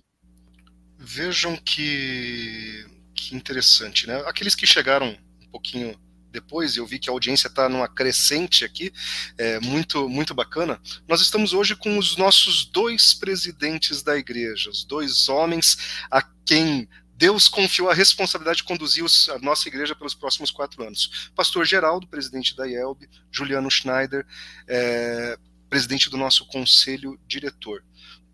Vejam 0.98 1.56
que, 1.56 2.86
que 3.14 3.36
interessante, 3.36 4.08
né? 4.08 4.18
Aqueles 4.26 4.56
que 4.56 4.66
chegaram 4.66 5.16
um 5.42 5.52
pouquinho 5.52 5.96
depois, 6.36 6.76
eu 6.76 6.86
vi 6.86 7.00
que 7.00 7.10
a 7.10 7.14
audiência 7.14 7.48
está 7.48 7.70
numa 7.70 7.88
crescente 7.88 8.66
aqui, 8.66 8.92
é, 9.38 9.58
muito, 9.62 10.10
muito 10.10 10.34
bacana. 10.34 10.82
Nós 11.08 11.22
estamos 11.22 11.54
hoje 11.54 11.78
com 11.78 11.98
os 11.98 12.18
nossos 12.18 12.66
dois 12.66 13.14
presidentes 13.14 14.04
da 14.04 14.18
igreja, 14.18 14.70
os 14.70 14.84
dois 14.84 15.30
homens 15.30 15.78
a 16.12 16.22
quem 16.46 16.90
Deus 17.16 17.48
confiou 17.48 17.90
a 17.90 17.94
responsabilidade 17.94 18.58
de 18.58 18.64
conduzir 18.66 19.06
a 19.32 19.40
nossa 19.40 19.68
igreja 19.68 19.96
pelos 19.96 20.14
próximos 20.14 20.52
quatro 20.52 20.84
anos. 20.84 21.32
Pastor 21.34 21.66
Geraldo, 21.66 22.08
presidente 22.08 22.56
da 22.56 22.68
IELB, 22.68 23.08
Juliano 23.32 23.72
Schneider, 23.72 24.26
é, 24.68 25.38
presidente 25.70 26.10
do 26.10 26.18
nosso 26.18 26.46
conselho 26.46 27.18
diretor. 27.26 27.84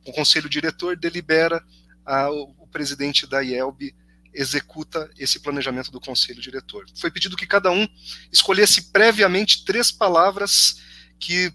O 0.05 0.11
conselho 0.11 0.49
diretor 0.49 0.97
delibera, 0.97 1.63
a, 2.03 2.31
o 2.31 2.67
presidente 2.71 3.27
da 3.27 3.43
IELB 3.43 3.93
executa 4.33 5.11
esse 5.17 5.39
planejamento 5.39 5.91
do 5.91 5.99
conselho 5.99 6.41
diretor. 6.41 6.85
Foi 6.95 7.11
pedido 7.11 7.37
que 7.37 7.45
cada 7.45 7.69
um 7.69 7.87
escolhesse 8.31 8.91
previamente 8.91 9.63
três 9.63 9.91
palavras 9.91 10.81
que 11.19 11.53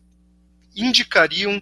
indicariam 0.76 1.60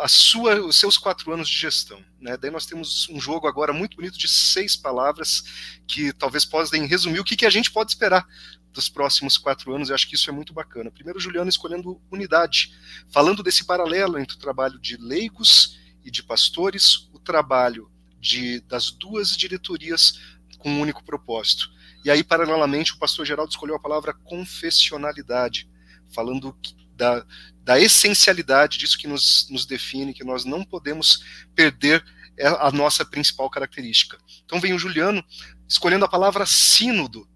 a 0.00 0.08
sua, 0.08 0.60
os 0.64 0.78
seus 0.78 0.96
quatro 0.96 1.32
anos 1.32 1.48
de 1.48 1.56
gestão. 1.56 2.02
Né? 2.20 2.36
Daí 2.36 2.50
nós 2.50 2.66
temos 2.66 3.08
um 3.10 3.20
jogo 3.20 3.46
agora 3.46 3.72
muito 3.72 3.96
bonito 3.96 4.18
de 4.18 4.28
seis 4.28 4.76
palavras 4.76 5.42
que 5.86 6.12
talvez 6.12 6.44
possam 6.44 6.86
resumir 6.86 7.20
o 7.20 7.24
que, 7.24 7.36
que 7.36 7.46
a 7.46 7.50
gente 7.50 7.70
pode 7.70 7.90
esperar 7.92 8.26
dos 8.72 8.88
próximos 8.88 9.36
quatro 9.36 9.74
anos. 9.74 9.88
Eu 9.88 9.94
acho 9.94 10.08
que 10.08 10.14
isso 10.14 10.30
é 10.30 10.32
muito 10.32 10.52
bacana. 10.52 10.90
Primeiro, 10.90 11.20
Juliano 11.20 11.48
escolhendo 11.48 12.00
unidade, 12.10 12.74
falando 13.10 13.42
desse 13.42 13.64
paralelo 13.64 14.18
entre 14.18 14.36
o 14.36 14.38
trabalho 14.38 14.78
de 14.78 14.96
leigos 14.96 15.78
e 16.04 16.10
de 16.10 16.22
pastores, 16.22 17.08
o 17.12 17.18
trabalho 17.18 17.90
de, 18.20 18.60
das 18.60 18.90
duas 18.90 19.36
diretorias 19.36 20.20
com 20.58 20.70
um 20.70 20.80
único 20.80 21.04
propósito. 21.04 21.70
E 22.04 22.10
aí, 22.10 22.22
paralelamente, 22.22 22.92
o 22.92 22.98
pastor 22.98 23.26
Geraldo 23.26 23.50
escolheu 23.50 23.76
a 23.76 23.80
palavra 23.80 24.14
confessionalidade, 24.14 25.68
falando 26.14 26.56
da, 26.96 27.24
da 27.62 27.80
essencialidade 27.80 28.78
disso 28.78 28.98
que 28.98 29.06
nos, 29.06 29.48
nos 29.50 29.66
define, 29.66 30.14
que 30.14 30.24
nós 30.24 30.44
não 30.44 30.64
podemos 30.64 31.22
perder 31.54 32.04
é 32.38 32.46
a 32.46 32.70
nossa 32.70 33.04
principal 33.04 33.48
característica. 33.48 34.18
Então 34.44 34.60
vem 34.60 34.74
o 34.74 34.78
Juliano 34.78 35.24
escolhendo 35.66 36.04
a 36.04 36.08
palavra 36.08 36.44
sínodo, 36.44 37.26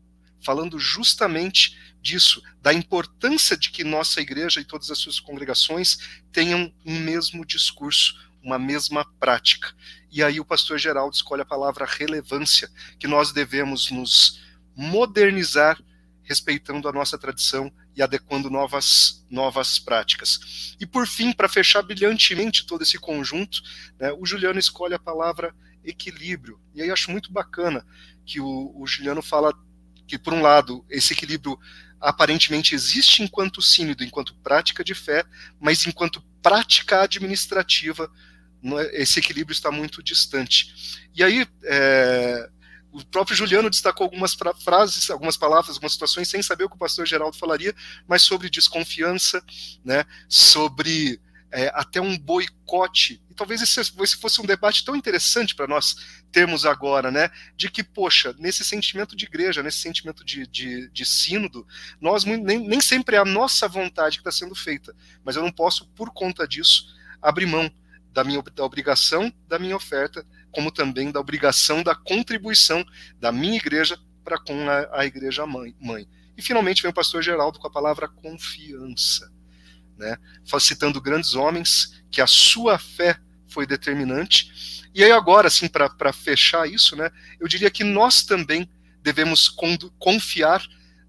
falando 0.45 0.79
justamente 0.79 1.79
disso, 2.03 2.43
da 2.61 2.73
importância 2.73 3.57
de 3.57 3.71
que 3.71 3.83
nossa 3.83 4.21
igreja 4.21 4.61
e 4.61 4.65
todas 4.65 4.91
as 4.91 4.99
suas 4.99 5.19
congregações 5.19 6.21
tenham 6.33 6.73
um 6.85 6.99
mesmo 6.99 7.45
discurso, 7.45 8.15
uma 8.43 8.59
mesma 8.59 9.05
prática. 9.19 9.75
E 10.11 10.23
aí 10.23 10.39
o 10.39 10.45
pastor 10.45 10.79
Geraldo 10.79 11.15
escolhe 11.15 11.43
a 11.43 11.47
palavra 11.47 11.87
relevância, 11.87 12.71
que 12.99 13.07
nós 13.07 13.33
devemos 13.33 13.91
nos 13.91 14.41
modernizar 14.77 15.83
respeitando 16.23 16.89
a 16.89 16.93
nossa 16.93 17.19
tradição 17.19 17.73
e 17.95 18.03
adequando 18.03 18.51
novas, 18.51 19.25
novas 19.31 19.79
práticas. 19.79 20.77
E 20.79 20.87
por 20.87 21.07
fim, 21.07 21.33
para 21.33 21.49
fechar 21.49 21.83
brilhantemente 21.83 22.67
todo 22.67 22.83
esse 22.83 22.99
conjunto, 22.99 23.61
né, 23.99 24.13
o 24.13 24.25
Juliano 24.25 24.59
escolhe 24.59 24.95
a 24.95 24.99
palavra 24.99 25.55
equilíbrio. 25.85 26.61
E 26.75 26.83
aí 26.83 26.91
acho 26.91 27.11
muito 27.11 27.33
bacana 27.33 27.85
que 28.25 28.41
o, 28.41 28.73
o 28.77 28.87
Juliano 28.87 29.23
fala 29.23 29.53
que, 30.07 30.19
por 30.19 30.33
um 30.33 30.43
lado, 30.43 30.85
esse 30.89 31.13
equilíbrio 31.13 31.59
aparentemente 32.01 32.75
existe 32.75 33.23
enquanto 33.23 33.61
sínodo, 33.61 34.03
enquanto 34.03 34.35
prática 34.37 34.83
de 34.83 34.95
fé, 34.95 35.25
mas 35.61 35.87
enquanto 35.87 36.23
prática 36.43 37.03
administrativa, 37.03 38.11
é, 38.65 39.03
esse 39.03 39.19
equilíbrio 39.19 39.53
está 39.53 39.71
muito 39.71 40.03
distante. 40.03 41.09
E 41.15 41.23
aí, 41.23 41.47
é, 41.65 42.51
o 42.93 43.05
próprio 43.05 43.37
Juliano 43.37 43.71
destacou 43.71 44.05
algumas 44.05 44.37
frases, 44.63 45.11
algumas 45.11 45.37
palavras, 45.37 45.77
algumas 45.77 45.93
situações, 45.93 46.29
sem 46.29 46.43
saber 46.43 46.65
o 46.65 46.69
que 46.69 46.77
o 46.77 46.79
pastor 46.79 47.07
Geraldo 47.07 47.37
falaria, 47.37 47.75
mas 48.07 48.23
sobre 48.23 48.51
desconfiança, 48.51 49.43
né, 49.85 50.05
sobre 50.29 51.21
é, 51.53 51.71
até 51.75 52.01
um 52.01 52.17
boicote. 52.17 53.23
E 53.31 53.35
talvez 53.35 53.63
esse, 53.63 53.81
esse 53.81 54.17
fosse 54.17 54.41
um 54.41 54.47
debate 54.47 54.85
tão 54.85 54.95
interessante 54.95 55.55
para 55.55 55.67
nós 55.67 55.97
termos 56.31 56.65
agora, 56.65 57.11
né, 57.11 57.31
de 57.57 57.71
que, 57.71 57.83
poxa, 57.83 58.35
nesse 58.39 58.65
sentimento 58.65 59.17
de 59.17 59.25
igreja, 59.25 59.63
nesse 59.63 59.79
sentimento 59.79 60.25
de, 60.25 60.47
de, 60.47 60.89
de 60.91 61.05
sínodo, 61.05 61.67
nós 62.01 62.25
nem, 62.25 62.39
nem 62.39 62.81
sempre 62.81 63.17
é 63.17 63.19
a 63.19 63.25
nossa 63.25 63.69
vontade 63.69 64.17
que 64.17 64.29
está 64.29 64.33
sendo 64.33 64.55
feita, 64.55 64.95
mas 65.25 65.37
eu 65.37 65.43
não 65.43 65.53
posso, 65.53 65.87
por 65.91 66.11
conta 66.13 66.47
disso, 66.47 66.87
abrir 67.21 67.47
mão 67.47 67.71
da 68.13 68.25
minha 68.25 68.43
da 68.43 68.65
obrigação 68.65 69.33
da 69.49 69.59
minha 69.59 69.77
oferta 69.77 70.27
como 70.51 70.71
também 70.71 71.11
da 71.11 71.21
obrigação 71.21 71.83
da 71.83 71.95
contribuição 71.95 72.85
da 73.19 73.31
minha 73.31 73.57
igreja 73.57 73.99
para 74.25 74.39
com 74.39 74.69
a, 74.69 75.01
a 75.01 75.07
igreja 75.07 75.47
mãe, 75.47 75.75
mãe. 75.81 76.09
E 76.37 76.43
finalmente 76.43 76.83
vem 76.83 76.91
o 76.91 76.95
pastor 76.95 77.23
Geraldo 77.23 77.59
com 77.59 77.67
a 77.67 77.71
palavra 77.71 78.09
confiança, 78.09 79.31
né? 79.97 80.17
citando 80.61 81.01
grandes 81.01 81.35
homens 81.35 82.03
que 82.11 82.21
a 82.21 82.27
sua 82.27 82.79
fé 82.79 83.19
foi 83.49 83.67
determinante. 83.67 84.89
E 84.95 85.05
aí 85.05 85.13
agora, 85.13 85.49
assim, 85.49 85.69
para 85.69 86.13
fechar 86.13 86.69
isso, 86.69 86.97
né, 86.97 87.11
eu 87.39 87.47
diria 87.47 87.71
que 87.71 87.85
nós 87.85 88.23
também 88.23 88.69
devemos 89.03 89.49
confiar 89.99 90.63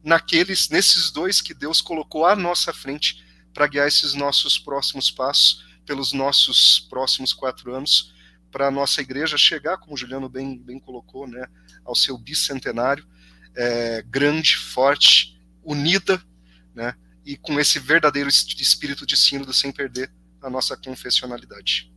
naqueles, 0.03 0.69
nesses 0.69 1.11
dois 1.11 1.41
que 1.41 1.53
Deus 1.53 1.81
colocou 1.81 2.25
à 2.25 2.35
nossa 2.35 2.73
frente 2.73 3.23
para 3.53 3.67
guiar 3.67 3.87
esses 3.87 4.13
nossos 4.13 4.57
próximos 4.57 5.11
passos 5.11 5.70
pelos 5.91 6.13
nossos 6.13 6.79
próximos 6.89 7.33
quatro 7.33 7.75
anos, 7.75 8.15
para 8.49 8.67
a 8.67 8.71
nossa 8.71 9.01
igreja 9.01 9.37
chegar, 9.37 9.77
como 9.77 9.93
o 9.93 9.97
Juliano 9.97 10.29
bem, 10.29 10.57
bem 10.57 10.79
colocou, 10.79 11.27
né, 11.27 11.45
ao 11.83 11.93
seu 11.93 12.17
bicentenário, 12.17 13.05
é, 13.53 14.01
grande, 14.03 14.55
forte, 14.55 15.37
unida, 15.61 16.23
né, 16.73 16.95
e 17.25 17.35
com 17.35 17.59
esse 17.59 17.77
verdadeiro 17.77 18.29
espírito 18.29 19.05
de 19.05 19.17
sínodo 19.17 19.51
sem 19.51 19.69
perder 19.69 20.09
a 20.41 20.49
nossa 20.49 20.77
confessionalidade. 20.77 21.91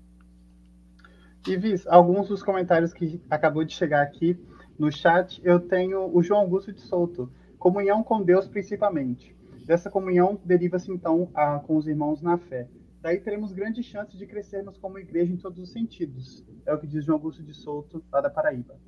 Ivis, 1.46 1.86
alguns 1.86 2.26
dos 2.26 2.42
comentários 2.42 2.92
que 2.92 3.22
acabou 3.30 3.62
de 3.62 3.74
chegar 3.74 4.02
aqui 4.02 4.36
no 4.76 4.90
chat, 4.90 5.40
eu 5.44 5.60
tenho 5.60 6.10
o 6.12 6.20
João 6.20 6.40
Augusto 6.40 6.72
de 6.72 6.80
Souto. 6.80 7.32
Comunhão 7.60 8.02
com 8.02 8.20
Deus, 8.20 8.48
principalmente. 8.48 9.36
Dessa 9.64 9.88
comunhão 9.88 10.40
deriva-se, 10.44 10.90
então, 10.90 11.30
a, 11.32 11.60
com 11.60 11.76
os 11.76 11.86
irmãos 11.86 12.20
na 12.20 12.36
fé. 12.36 12.66
Daí 13.04 13.20
teremos 13.20 13.52
grandes 13.52 13.84
chances 13.84 14.18
de 14.18 14.26
crescermos 14.26 14.78
como 14.78 14.98
igreja 14.98 15.30
em 15.30 15.36
todos 15.36 15.62
os 15.62 15.70
sentidos. 15.70 16.42
É 16.64 16.72
o 16.72 16.78
que 16.78 16.86
diz 16.86 17.04
João 17.04 17.18
Augusto 17.18 17.42
de 17.42 17.52
Souto, 17.52 18.02
lá 18.10 18.22
da 18.22 18.30
Paraíba. 18.30 18.80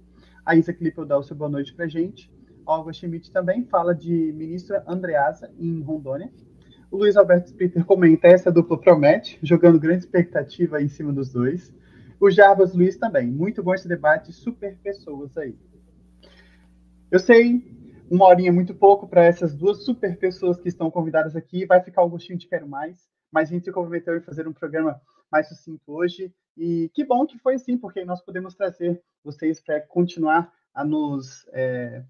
A 0.42 0.56
Isa 0.56 0.72
Clipel 0.72 1.04
dá 1.04 1.18
o 1.18 1.22
seu 1.22 1.36
boa 1.36 1.50
noite 1.50 1.74
pra 1.74 1.86
gente. 1.86 2.32
Olga 2.64 2.94
Schmidt 2.94 3.30
também 3.30 3.66
fala 3.66 3.94
de 3.94 4.32
ministra 4.32 4.82
Andreasa, 4.86 5.52
em 5.58 5.82
Rondônia. 5.82 6.32
O 6.90 6.96
Luiz 6.96 7.14
Alberto 7.14 7.48
Splitter 7.48 7.84
comenta 7.84 8.26
essa 8.26 8.50
dupla 8.50 8.80
promete, 8.80 9.38
jogando 9.42 9.78
grande 9.78 10.04
expectativa 10.04 10.80
em 10.80 10.88
cima 10.88 11.12
dos 11.12 11.30
dois. 11.30 11.70
O 12.18 12.30
Jarbas 12.30 12.72
Luiz 12.72 12.96
também. 12.96 13.26
Muito 13.26 13.62
bom 13.62 13.74
esse 13.74 13.86
debate, 13.86 14.32
super 14.32 14.78
pessoas 14.78 15.36
aí. 15.36 15.54
Eu 17.10 17.18
sei, 17.18 17.62
uma 18.10 18.24
horinha 18.24 18.48
é 18.48 18.52
muito 18.52 18.74
pouco 18.74 19.06
para 19.06 19.26
essas 19.26 19.54
duas 19.54 19.84
super 19.84 20.16
pessoas 20.16 20.58
que 20.58 20.70
estão 20.70 20.90
convidadas 20.90 21.36
aqui. 21.36 21.66
Vai 21.66 21.82
ficar 21.82 22.02
o 22.02 22.08
gostinho 22.08 22.38
de 22.38 22.48
quero 22.48 22.66
mais, 22.66 23.14
mas 23.36 23.50
a 23.50 23.52
gente 23.52 23.68
em 23.68 24.20
fazer 24.22 24.48
um 24.48 24.52
programa 24.54 24.98
mais 25.30 25.46
sucinto 25.46 25.92
hoje. 25.92 26.34
E 26.56 26.88
que 26.94 27.04
bom 27.04 27.26
que 27.26 27.38
foi 27.38 27.56
assim, 27.56 27.76
porque 27.76 28.02
nós 28.02 28.22
podemos 28.22 28.54
trazer 28.54 29.02
vocês 29.22 29.60
para 29.60 29.78
continuar 29.82 30.50
a 30.72 30.82
nos 30.82 31.46
é, 31.52 32.02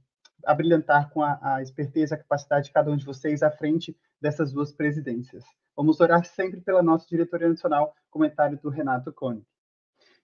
a 0.44 0.54
brilhantar 0.54 1.10
com 1.10 1.24
a, 1.24 1.36
a 1.42 1.62
esperteza, 1.62 2.14
a 2.14 2.18
capacidade 2.18 2.66
de 2.66 2.72
cada 2.72 2.92
um 2.92 2.96
de 2.96 3.04
vocês 3.04 3.42
à 3.42 3.50
frente 3.50 3.98
dessas 4.20 4.52
duas 4.52 4.70
presidências. 4.70 5.44
Vamos 5.76 5.98
orar 5.98 6.24
sempre 6.24 6.60
pela 6.60 6.80
nossa 6.80 7.08
diretoria 7.08 7.48
nacional, 7.48 7.92
comentário 8.08 8.56
do 8.62 8.68
Renato 8.68 9.12
Cone. 9.12 9.44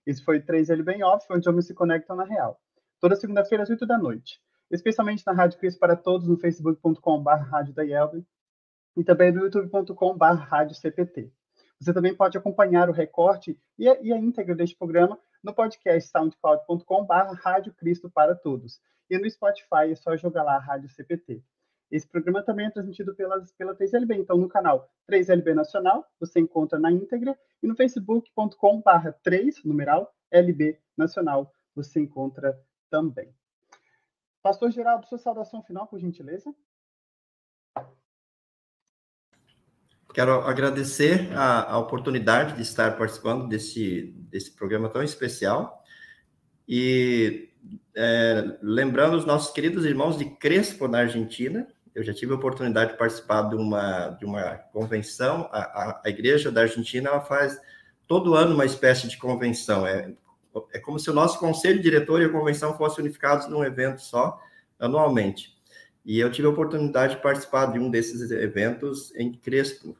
Esse 0.05 0.23
foi 0.23 0.37
o 0.37 0.41
3L 0.41 0.83
Bem 0.83 1.03
Off, 1.03 1.27
onde 1.29 1.49
homens 1.49 1.67
se 1.67 1.73
conectam 1.73 2.15
na 2.15 2.23
real. 2.23 2.57
Toda 3.01 3.17
segunda-feira, 3.17 3.63
às 3.63 3.69
8 3.69 3.85
da 3.85 3.97
noite. 3.97 4.39
Especialmente 4.71 5.21
na 5.27 5.33
Rádio 5.33 5.59
Cristo 5.59 5.79
para 5.79 5.97
Todos, 5.97 6.29
no 6.29 6.37
facebook.com.br 6.37 7.29
e 8.95 9.03
também 9.03 9.31
no 9.31 9.43
youtube.com.br. 9.43 11.33
Você 11.79 11.93
também 11.93 12.15
pode 12.15 12.37
acompanhar 12.37 12.89
o 12.89 12.93
recorte 12.93 13.59
e 13.77 13.89
a, 13.89 13.99
e 14.01 14.13
a 14.13 14.17
íntegra 14.17 14.55
deste 14.55 14.75
programa 14.75 15.19
no 15.43 15.53
podcast 15.53 16.09
soundcloud.com.br 16.09 17.13
Rádio 17.43 17.73
Cristo 17.73 18.09
para 18.09 18.35
Todos. 18.35 18.79
E 19.09 19.17
no 19.17 19.29
Spotify 19.29 19.91
é 19.91 19.95
só 19.95 20.15
jogar 20.15 20.43
lá 20.43 20.57
Rádio 20.57 20.89
CPT. 20.89 21.43
Esse 21.91 22.07
programa 22.07 22.41
também 22.41 22.65
é 22.65 22.71
transmitido 22.71 23.13
pelas, 23.13 23.51
pela 23.51 23.75
3LB, 23.75 24.15
então 24.17 24.37
no 24.37 24.47
canal 24.47 24.89
3LB 25.07 25.53
Nacional, 25.53 26.07
você 26.19 26.39
encontra 26.39 26.79
na 26.79 26.91
íntegra, 26.91 27.37
e 27.61 27.67
no 27.67 27.75
facebook.com.br 27.75 29.11
3, 29.21 29.63
numeral, 29.63 30.11
LB 30.31 30.79
Nacional, 30.97 31.53
você 31.75 31.99
encontra 31.99 32.59
também. 32.89 33.31
Pastor 34.41 34.71
Geraldo, 34.71 35.05
sua 35.05 35.19
saudação 35.19 35.61
final, 35.61 35.85
por 35.85 35.99
gentileza. 35.99 36.53
Quero 40.13 40.41
agradecer 40.41 41.31
a, 41.33 41.73
a 41.73 41.77
oportunidade 41.79 42.55
de 42.55 42.61
estar 42.61 42.95
participando 42.97 43.47
desse, 43.47 44.13
desse 44.29 44.51
programa 44.51 44.87
tão 44.87 45.01
especial. 45.01 45.83
E 46.67 47.49
é, 47.95 48.57
lembrando 48.61 49.17
os 49.17 49.25
nossos 49.25 49.51
queridos 49.51 49.85
irmãos 49.85 50.17
de 50.17 50.25
Crespo, 50.25 50.87
na 50.87 50.99
Argentina, 50.99 51.67
eu 51.95 52.03
já 52.03 52.13
tive 52.13 52.31
a 52.31 52.35
oportunidade 52.35 52.91
de 52.91 52.97
participar 52.97 53.43
de 53.49 53.55
uma, 53.55 54.09
de 54.09 54.25
uma 54.25 54.55
convenção. 54.71 55.49
A, 55.51 55.59
a, 55.59 56.01
a 56.05 56.09
Igreja 56.09 56.51
da 56.51 56.61
Argentina 56.61 57.09
ela 57.09 57.21
faz 57.21 57.59
todo 58.07 58.35
ano 58.35 58.53
uma 58.53 58.65
espécie 58.65 59.07
de 59.07 59.17
convenção. 59.17 59.85
É, 59.85 60.13
é 60.73 60.79
como 60.79 60.99
se 60.99 61.09
o 61.09 61.13
nosso 61.13 61.39
conselho 61.39 61.81
diretor 61.81 62.21
e 62.21 62.25
a 62.25 62.29
convenção 62.29 62.77
fossem 62.77 63.03
unificados 63.03 63.47
num 63.47 63.63
evento 63.63 64.01
só, 64.01 64.39
anualmente. 64.79 65.53
E 66.05 66.19
eu 66.19 66.31
tive 66.31 66.47
a 66.47 66.51
oportunidade 66.51 67.15
de 67.15 67.21
participar 67.21 67.67
de 67.67 67.79
um 67.79 67.89
desses 67.89 68.29
eventos 68.29 69.13
em 69.15 69.31
Crespo. 69.31 69.95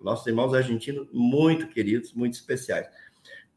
Nossos 0.00 0.26
irmãos 0.26 0.54
argentinos, 0.54 1.08
muito 1.12 1.68
queridos, 1.68 2.12
muito 2.12 2.34
especiais. 2.34 2.86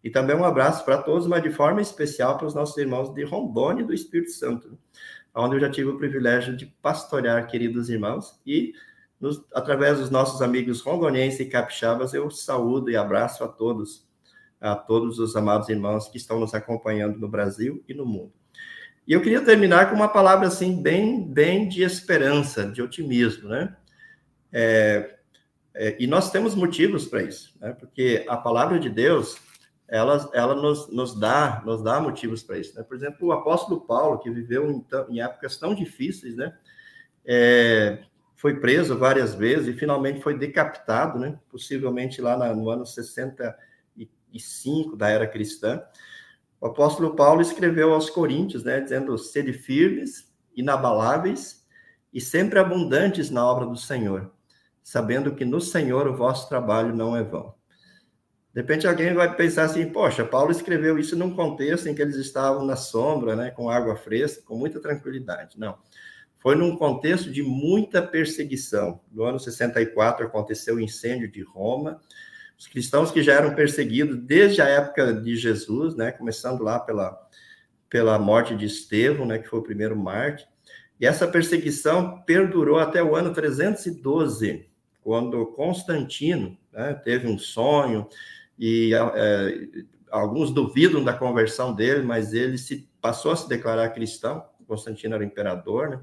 E 0.03 0.09
também 0.09 0.36
um 0.36 0.45
abraço 0.45 0.86
para 0.86 1.01
todos, 1.01 1.28
mas 1.28 1.43
de 1.43 1.49
forma 1.49 1.82
especial 1.82 2.38
para 2.38 2.47
os 2.47 2.53
nossos 2.53 2.78
irmãos 2.78 3.13
de 3.13 3.23
Rondônia 3.23 3.84
do 3.84 3.93
Espírito 3.93 4.32
Santo 4.32 4.78
onde 5.38 5.55
eu 5.55 5.59
já 5.59 5.69
tive 5.69 5.89
o 5.89 5.97
privilégio 5.97 6.55
de 6.55 6.65
pastorear 6.82 7.47
queridos 7.47 7.89
irmãos 7.89 8.39
e 8.45 8.73
nos, 9.19 9.43
através 9.53 9.99
dos 9.99 10.09
nossos 10.09 10.41
amigos 10.41 10.82
rondonienses 10.82 11.39
e 11.39 11.45
capixabas, 11.45 12.13
eu 12.13 12.30
saúdo 12.30 12.89
e 12.89 12.95
abraço 12.95 13.43
a 13.43 13.47
todos, 13.47 14.07
a 14.59 14.75
todos 14.75 15.19
os 15.19 15.36
amados 15.36 15.69
irmãos 15.69 16.07
que 16.07 16.17
estão 16.17 16.39
nos 16.39 16.53
acompanhando 16.53 17.17
no 17.17 17.28
Brasil 17.28 17.84
e 17.88 17.93
no 17.93 18.05
mundo. 18.05 18.34
E 19.07 19.13
eu 19.13 19.21
queria 19.21 19.41
terminar 19.41 19.89
com 19.89 19.95
uma 19.95 20.09
palavra 20.09 20.47
assim 20.47 20.82
bem, 20.82 21.32
bem 21.32 21.67
de 21.67 21.82
esperança, 21.82 22.65
de 22.65 22.82
otimismo, 22.82 23.47
né? 23.47 23.75
É, 24.51 25.16
é, 25.80 25.95
e 25.99 26.07
nós 26.07 26.32
temos 26.32 26.55
motivos 26.55 27.05
para 27.05 27.21
isso, 27.21 27.55
né? 27.61 27.71
Porque 27.71 28.25
a 28.28 28.36
palavra 28.36 28.80
de 28.80 28.89
Deus 28.89 29.38
ela, 29.88 30.28
ela 30.34 30.55
nos, 30.55 30.89
nos, 30.89 31.17
dá, 31.17 31.61
nos 31.65 31.82
dá 31.84 32.01
motivos 32.01 32.43
para 32.43 32.57
isso. 32.57 32.75
Né? 32.75 32.84
Por 32.84 32.97
exemplo, 32.97 33.28
o 33.28 33.32
apóstolo 33.32 33.80
Paulo, 33.82 34.19
que 34.19 34.30
viveu 34.30 34.69
em, 34.69 34.86
em 35.09 35.21
épocas 35.21 35.55
tão 35.57 35.73
difíceis, 35.73 36.36
né? 36.36 36.53
É, 37.25 37.99
foi 38.36 38.59
preso 38.59 38.97
várias 38.97 39.34
vezes 39.36 39.67
e 39.67 39.73
finalmente 39.73 40.21
foi 40.21 40.38
decapitado, 40.38 41.19
né? 41.19 41.39
possivelmente 41.49 42.21
lá 42.21 42.53
no 42.53 42.69
ano 42.69 42.86
65 42.86 44.95
da 44.95 45.09
era 45.09 45.28
cristã. 45.28 45.82
O 46.59 46.67
apóstolo 46.67 47.15
Paulo 47.15 47.41
escreveu 47.41 47.93
aos 47.93 48.09
Coríntios, 48.09 48.63
né, 48.63 48.82
dizendo: 48.82 49.17
sede 49.17 49.53
firmes, 49.53 50.34
inabaláveis 50.55 51.65
e 52.13 52.19
sempre 52.19 52.57
abundantes 52.57 53.30
na 53.30 53.45
obra 53.45 53.65
do 53.65 53.78
Senhor, 53.78 54.32
sabendo 54.88 55.35
que 55.35 55.43
no 55.43 55.59
Senhor 55.59 56.07
o 56.07 56.15
vosso 56.15 56.47
trabalho 56.47 56.95
não 56.95 57.13
é 57.13 57.21
vão. 57.21 57.53
De 58.53 58.61
repente 58.61 58.88
alguém 58.88 59.13
vai 59.13 59.35
pensar 59.35 59.65
assim, 59.65 59.85
poxa, 59.91 60.23
Paulo 60.23 60.49
escreveu 60.49 60.97
isso 60.97 61.13
num 61.13 61.35
contexto 61.35 61.89
em 61.89 61.93
que 61.93 62.01
eles 62.01 62.15
estavam 62.15 62.65
na 62.65 62.77
sombra, 62.77 63.35
né, 63.35 63.51
com 63.51 63.69
água 63.69 63.97
fresca, 63.97 64.41
com 64.45 64.55
muita 64.57 64.79
tranquilidade. 64.79 65.59
Não. 65.59 65.77
Foi 66.39 66.55
num 66.55 66.77
contexto 66.77 67.29
de 67.29 67.43
muita 67.43 68.01
perseguição. 68.01 69.01
No 69.11 69.25
ano 69.25 69.38
64 69.38 70.25
aconteceu 70.25 70.75
o 70.75 70.79
incêndio 70.79 71.29
de 71.29 71.41
Roma. 71.41 71.99
Os 72.57 72.65
cristãos 72.65 73.11
que 73.11 73.21
já 73.21 73.33
eram 73.33 73.53
perseguidos 73.55 74.17
desde 74.17 74.61
a 74.61 74.69
época 74.69 75.13
de 75.15 75.35
Jesus, 75.35 75.97
né, 75.97 76.13
começando 76.13 76.61
lá 76.61 76.79
pela, 76.79 77.27
pela 77.89 78.17
morte 78.17 78.55
de 78.55 78.65
Estevão, 78.65 79.25
né, 79.25 79.38
que 79.38 79.49
foi 79.49 79.59
o 79.59 79.63
primeiro 79.63 79.97
mártir. 79.97 80.47
E 80.97 81.05
essa 81.05 81.27
perseguição 81.27 82.21
perdurou 82.21 82.79
até 82.79 83.03
o 83.03 83.17
ano 83.17 83.33
312, 83.33 84.66
quando 85.08 85.45
Constantino 85.45 86.58
né, 86.70 86.93
teve 86.93 87.30
um 87.30 87.39
sonho, 87.39 88.10
e 88.60 88.93
é, 88.93 89.70
alguns 90.12 90.51
duvidam 90.51 91.01
da 91.01 91.14
conversão 91.14 91.74
dele, 91.74 92.03
mas 92.03 92.34
ele 92.34 92.58
se 92.58 92.89
passou 92.99 93.32
a 93.32 93.38
se 93.38 93.47
declarar 93.47 93.91
cristão. 93.91 94.43
Constantino 94.68 95.16
era 95.16 95.24
imperador, 95.24 95.91
né? 95.91 95.99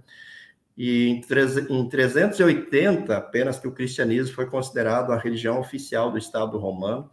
E 0.74 1.08
em, 1.08 1.22
em 1.68 1.86
380, 1.86 3.14
apenas 3.14 3.58
que 3.58 3.68
o 3.68 3.72
cristianismo 3.72 4.34
foi 4.34 4.46
considerado 4.46 5.12
a 5.12 5.18
religião 5.18 5.60
oficial 5.60 6.10
do 6.10 6.16
Estado 6.16 6.56
romano. 6.56 7.10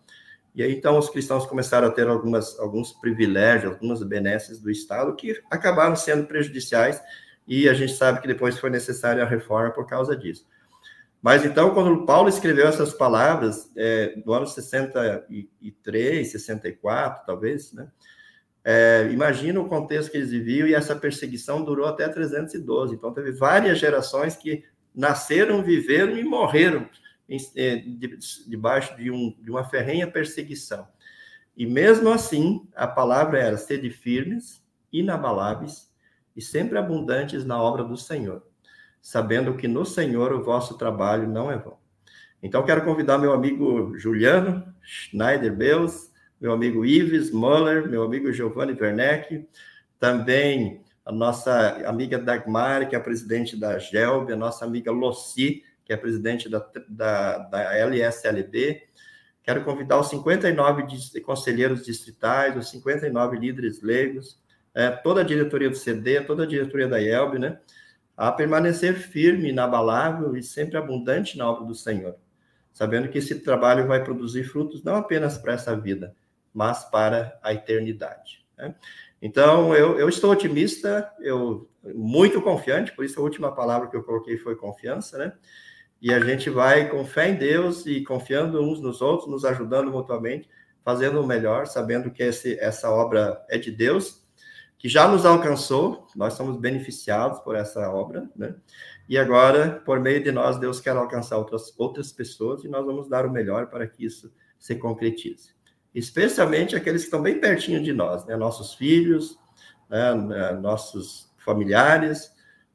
E 0.56 0.64
aí, 0.64 0.74
então, 0.74 0.98
os 0.98 1.10
cristãos 1.10 1.46
começaram 1.46 1.90
a 1.90 1.92
ter 1.92 2.08
algumas, 2.08 2.58
alguns 2.58 2.94
privilégios, 2.94 3.74
algumas 3.74 4.02
benesses 4.02 4.62
do 4.62 4.72
Estado 4.72 5.14
que 5.14 5.44
acabaram 5.52 5.98
sendo 5.98 6.26
prejudiciais, 6.26 7.04
e 7.46 7.68
a 7.68 7.74
gente 7.74 7.92
sabe 7.92 8.22
que 8.22 8.30
depois 8.30 8.58
foi 8.58 8.70
necessária 8.70 9.22
a 9.22 9.28
reforma 9.28 9.72
por 9.72 9.86
causa 9.86 10.16
disso. 10.16 10.50
Mas 11.22 11.46
então, 11.46 11.74
quando 11.74 12.04
Paulo 12.06 12.28
escreveu 12.30 12.68
essas 12.68 12.94
palavras, 12.94 13.70
é, 13.78 14.16
no 14.26 14.34
ano 14.34 14.48
63, 14.48 16.32
64, 16.32 17.26
talvez, 17.26 17.72
né? 17.74 17.92
É, 18.64 19.10
imagina 19.12 19.60
o 19.60 19.68
contexto 19.68 20.12
que 20.12 20.18
eles 20.18 20.32
viviam 20.32 20.68
e 20.68 20.74
essa 20.74 20.96
perseguição 20.96 21.64
durou 21.64 21.88
até 21.88 22.08
312. 22.08 22.96
Então, 22.96 23.14
teve 23.14 23.32
várias 23.32 23.78
gerações 23.80 24.36
que 24.36 24.64
nasceram, 24.96 25.64
viveram 25.64 26.18
e 26.18 26.24
morreram 26.24 26.90
é, 27.56 27.76
de, 27.78 28.18
debaixo 28.48 28.96
de, 28.98 29.12
um, 29.12 29.36
de 29.40 29.50
uma 29.50 29.64
ferrenha 29.64 30.10
perseguição. 30.10 30.88
E 31.56 31.66
mesmo 31.66 32.10
assim, 32.10 32.68
a 32.76 32.88
palavra 32.88 33.40
era 33.40 33.58
sede 33.58 33.90
firmes, 33.90 34.64
inabaláveis 34.92 35.92
e 36.36 36.42
sempre 36.42 36.78
abundantes 36.78 37.46
na 37.46 37.62
obra 37.62 37.84
do 37.84 37.98
Senhor 37.98 38.44
sabendo 39.02 39.56
que 39.56 39.68
no 39.68 39.86
Senhor 39.86 40.32
o 40.34 40.44
vosso 40.44 40.78
trabalho 40.78 41.28
não 41.28 41.52
é 41.52 41.58
vão. 41.58 41.78
Então, 42.44 42.64
quero 42.64 42.84
convidar 42.84 43.18
meu 43.18 43.34
amigo 43.34 43.98
Juliano 43.98 44.64
Schneider 44.82 45.56
Beus, 45.56 46.12
meu 46.40 46.54
amigo 46.54 46.86
Ives 46.86 47.32
Muller, 47.32 47.88
meu 47.88 48.04
amigo 48.04 48.32
Giovanni 48.32 48.76
Werneck, 48.80 49.48
também 50.00 50.82
a 51.06 51.12
nossa 51.12 51.88
amiga 51.88 52.18
Dagmar, 52.18 52.90
que 52.90 52.96
é 52.96 53.00
presidente 53.00 53.56
da 53.56 53.78
GELB, 53.78 54.34
a 54.34 54.36
nossa 54.36 54.66
amiga 54.66 54.92
que 55.36 55.64
que 55.84 55.94
é 55.94 55.98
presidente 55.98 56.48
da, 56.48 56.66
da, 56.88 57.38
da 57.40 57.76
LSLB. 57.76 58.84
Quero 59.44 59.64
convidar 59.64 60.00
os 60.00 60.10
59 60.10 60.86
conselheiros 61.22 61.84
distritais, 61.84 62.56
os 62.56 62.70
59 62.70 63.38
líderes 63.38 63.82
leigos, 63.82 64.40
é, 64.74 64.90
toda 64.90 65.22
a 65.22 65.24
diretoria 65.24 65.70
do 65.70 65.76
CD, 65.76 66.22
toda 66.22 66.44
a 66.44 66.48
diretoria 66.48 66.88
da 66.88 67.00
IELB, 67.00 67.40
né, 67.40 67.60
a 68.16 68.32
permanecer 68.32 68.96
firme, 68.96 69.50
inabalável 69.50 70.36
e 70.36 70.44
sempre 70.44 70.78
abundante 70.78 71.38
na 71.38 71.50
obra 71.50 71.66
do 71.66 71.76
Senhor, 71.76 72.16
sabendo 72.72 73.10
que 73.10 73.18
esse 73.18 73.40
trabalho 73.40 73.88
vai 73.88 74.04
produzir 74.04 74.44
frutos 74.44 74.84
não 74.84 74.96
apenas 74.96 75.38
para 75.38 75.54
essa 75.54 75.76
vida, 75.76 76.16
mas 76.54 76.84
para 76.86 77.40
a 77.42 77.54
eternidade. 77.54 78.46
Né? 78.58 78.76
Então, 79.22 79.76
eu, 79.76 80.00
eu 80.00 80.10
estou 80.10 80.32
otimista, 80.32 81.12
eu 81.20 81.70
muito 81.84 82.42
confiante, 82.42 82.92
por 82.92 83.06
isso 83.06 83.20
a 83.20 83.24
última 83.24 83.54
palavra 83.54 83.90
que 83.90 83.96
eu 83.96 84.04
coloquei 84.04 84.38
foi 84.38 84.56
confiança, 84.56 85.18
né? 85.18 85.34
E 86.02 86.12
a 86.12 86.20
gente 86.20 86.50
vai 86.50 86.90
com 86.90 87.06
fé 87.06 87.30
em 87.30 87.36
Deus 87.36 87.86
e 87.86 88.04
confiando 88.04 88.60
uns 88.62 88.82
nos 88.82 89.02
outros, 89.02 89.30
nos 89.30 89.46
ajudando 89.46 89.92
mutuamente, 89.92 90.50
fazendo 90.84 91.22
o 91.22 91.28
melhor, 91.28 91.68
sabendo 91.68 92.10
que 92.10 92.24
esse, 92.24 92.60
essa 92.60 92.90
obra 92.90 93.44
é 93.48 93.58
de 93.58 93.70
Deus, 93.70 94.21
que 94.82 94.90
já 94.90 95.08
nos 95.08 95.26
alcançou, 95.26 96.08
nós 96.16 96.34
somos 96.34 96.58
beneficiados 96.58 97.40
por 97.42 97.56
essa 97.56 97.90
obra, 97.92 98.28
né? 98.36 98.56
E 99.08 99.18
agora, 99.18 99.82
por 99.86 100.00
meio 100.00 100.24
de 100.24 100.32
nós, 100.32 100.58
Deus 100.58 100.80
quer 100.80 100.96
alcançar 100.96 101.38
outras, 101.38 101.74
outras 101.78 102.12
pessoas 102.12 102.64
e 102.64 102.68
nós 102.68 102.86
vamos 102.86 103.08
dar 103.08 103.26
o 103.26 103.32
melhor 103.32 103.68
para 103.68 103.86
que 103.86 104.06
isso 104.06 104.34
se 104.58 104.76
concretize 104.76 105.54
especialmente 105.94 106.76
aqueles 106.76 107.02
que 107.02 107.08
estão 107.08 107.22
bem 107.22 107.40
pertinho 107.40 107.84
de 107.84 107.94
nós, 107.94 108.26
né? 108.26 108.36
nossos 108.36 108.74
filhos, 108.74 109.38
né? 109.90 110.14
né 110.16 110.52
nossos 110.54 111.32
familiares, 111.38 112.32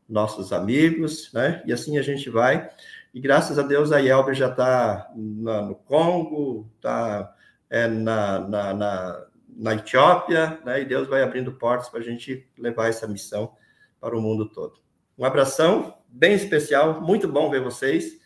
nossos 0.08 0.52
amigos, 0.52 1.32
né? 1.32 1.62
E 1.66 1.72
assim 1.72 1.98
a 1.98 2.02
gente 2.02 2.30
vai. 2.30 2.68
E 3.12 3.20
graças 3.20 3.58
a 3.58 3.62
Deus 3.62 3.90
a 3.90 3.98
Yelber 3.98 4.34
já 4.34 4.48
está 4.48 5.10
no 5.14 5.74
Congo, 5.74 6.70
está 6.76 7.34
é, 7.68 7.88
na, 7.88 8.40
na, 8.40 8.74
na, 8.74 9.26
na, 9.56 9.74
Etiópia, 9.74 10.60
né? 10.64 10.82
E 10.82 10.84
Deus 10.84 11.08
vai 11.08 11.22
abrindo 11.22 11.52
portas 11.52 11.88
para 11.88 12.00
a 12.00 12.02
gente 12.02 12.48
levar 12.58 12.88
essa 12.88 13.06
missão 13.06 13.54
para 13.98 14.16
o 14.16 14.20
mundo 14.20 14.48
todo. 14.48 14.78
Um 15.18 15.24
abração 15.24 15.96
bem 16.08 16.34
especial, 16.34 17.00
muito 17.00 17.26
bom 17.26 17.50
ver 17.50 17.62
vocês. 17.62 18.20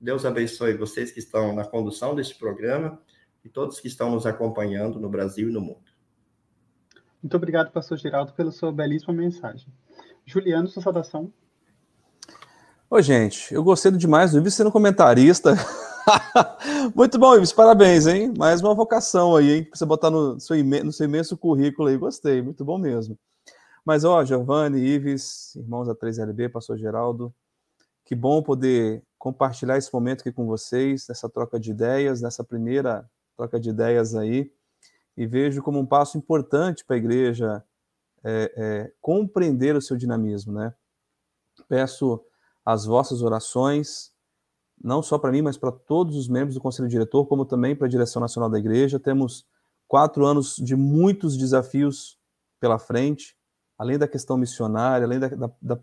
Deus 0.00 0.26
abençoe 0.26 0.74
vocês 0.74 1.10
que 1.10 1.18
estão 1.18 1.54
na 1.54 1.64
condução 1.64 2.14
deste 2.14 2.34
programa 2.34 3.00
e 3.44 3.48
todos 3.48 3.80
que 3.80 3.88
estão 3.88 4.10
nos 4.10 4.26
acompanhando 4.26 5.00
no 5.00 5.08
Brasil 5.08 5.48
e 5.48 5.52
no 5.52 5.60
mundo. 5.60 5.94
Muito 7.22 7.36
obrigado, 7.36 7.70
pastor 7.70 7.96
Geraldo, 7.96 8.34
pela 8.34 8.50
sua 8.50 8.70
belíssima 8.70 9.14
mensagem. 9.14 9.72
Juliano, 10.26 10.68
sua 10.68 10.82
saudação. 10.82 11.32
Oi, 12.90 13.02
gente, 13.02 13.52
eu 13.54 13.64
gostei 13.64 13.90
demais 13.92 14.32
do 14.32 14.38
Ives 14.38 14.54
sendo 14.54 14.70
comentarista. 14.70 15.54
Muito 16.94 17.18
bom, 17.18 17.34
Ives, 17.36 17.52
parabéns, 17.52 18.06
hein? 18.06 18.32
Mais 18.36 18.60
uma 18.60 18.74
vocação 18.74 19.36
aí, 19.36 19.50
hein? 19.52 19.64
Pra 19.64 19.76
você 19.76 19.86
botar 19.86 20.10
no 20.10 20.38
seu, 20.38 20.56
no 20.62 20.92
seu 20.92 21.06
imenso 21.06 21.36
currículo 21.36 21.88
aí, 21.88 21.96
gostei, 21.96 22.42
muito 22.42 22.64
bom 22.64 22.78
mesmo. 22.78 23.18
Mas, 23.84 24.04
ó, 24.04 24.24
Giovanni, 24.24 24.78
Ives, 24.80 25.54
irmãos 25.56 25.86
da 25.86 25.94
3LB, 25.94 26.50
pastor 26.50 26.76
Geraldo, 26.76 27.34
que 28.04 28.14
bom 28.14 28.42
poder 28.42 29.02
compartilhar 29.18 29.78
esse 29.78 29.92
momento 29.92 30.20
aqui 30.20 30.32
com 30.32 30.46
vocês, 30.46 31.06
nessa 31.08 31.28
troca 31.28 31.58
de 31.58 31.70
ideias, 31.70 32.20
nessa 32.20 32.44
primeira 32.44 33.08
troca 33.36 33.58
de 33.58 33.70
ideias 33.70 34.14
aí, 34.14 34.52
e 35.16 35.26
vejo 35.26 35.62
como 35.62 35.78
um 35.78 35.86
passo 35.86 36.18
importante 36.18 36.84
para 36.84 36.96
a 36.96 36.98
igreja 36.98 37.64
é, 38.22 38.52
é, 38.56 38.92
compreender 39.00 39.76
o 39.76 39.82
seu 39.82 39.96
dinamismo, 39.96 40.52
né? 40.52 40.74
Peço 41.68 42.22
as 42.64 42.84
vossas 42.84 43.22
orações, 43.22 44.13
não 44.82 45.02
só 45.02 45.18
para 45.18 45.32
mim, 45.32 45.42
mas 45.42 45.56
para 45.56 45.72
todos 45.72 46.16
os 46.16 46.28
membros 46.28 46.54
do 46.54 46.60
Conselho 46.60 46.88
Diretor, 46.88 47.26
como 47.26 47.44
também 47.44 47.74
para 47.74 47.86
a 47.86 47.90
direção 47.90 48.20
nacional 48.20 48.50
da 48.50 48.58
igreja. 48.58 48.98
Temos 48.98 49.46
quatro 49.88 50.26
anos 50.26 50.56
de 50.56 50.76
muitos 50.76 51.36
desafios 51.36 52.18
pela 52.60 52.78
frente, 52.78 53.36
além 53.78 53.98
da 53.98 54.08
questão 54.08 54.36
missionária, 54.36 55.06
além 55.06 55.18
da, 55.18 55.28
da, 55.28 55.50
da 55.60 55.78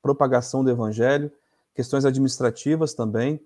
propagação 0.00 0.64
do 0.64 0.70
evangelho, 0.70 1.30
questões 1.74 2.04
administrativas 2.04 2.94
também. 2.94 3.40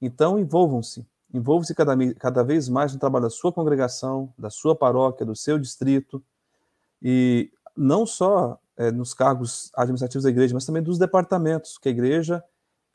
Então, 0.00 0.38
envolvam-se, 0.38 1.06
Envolva-se 1.32 1.74
cada, 1.74 1.96
cada 2.14 2.44
vez 2.44 2.68
mais 2.68 2.92
no 2.92 2.98
trabalho 2.98 3.24
da 3.24 3.30
sua 3.30 3.50
congregação, 3.50 4.32
da 4.36 4.50
sua 4.50 4.76
paróquia, 4.76 5.24
do 5.24 5.34
seu 5.34 5.58
distrito, 5.58 6.22
e 7.00 7.50
não 7.74 8.04
só 8.04 8.60
é, 8.76 8.90
nos 8.90 9.14
cargos 9.14 9.72
administrativos 9.74 10.24
da 10.24 10.30
igreja, 10.30 10.52
mas 10.52 10.66
também 10.66 10.82
dos 10.82 10.98
departamentos, 10.98 11.78
que 11.78 11.88
a 11.88 11.90
igreja, 11.92 12.44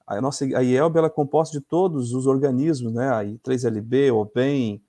a 0.08 0.22
nossa 0.22 0.46
a 0.46 0.64
IELB, 0.64 0.98
ela 0.98 1.08
é 1.08 1.10
composta 1.10 1.60
de 1.60 1.64
todos 1.64 2.14
os 2.14 2.26
organismos, 2.26 2.94
né, 2.94 3.10
a 3.10 3.24
3LB, 3.24 4.14
o 4.14 4.20
OBEM, 4.20 4.82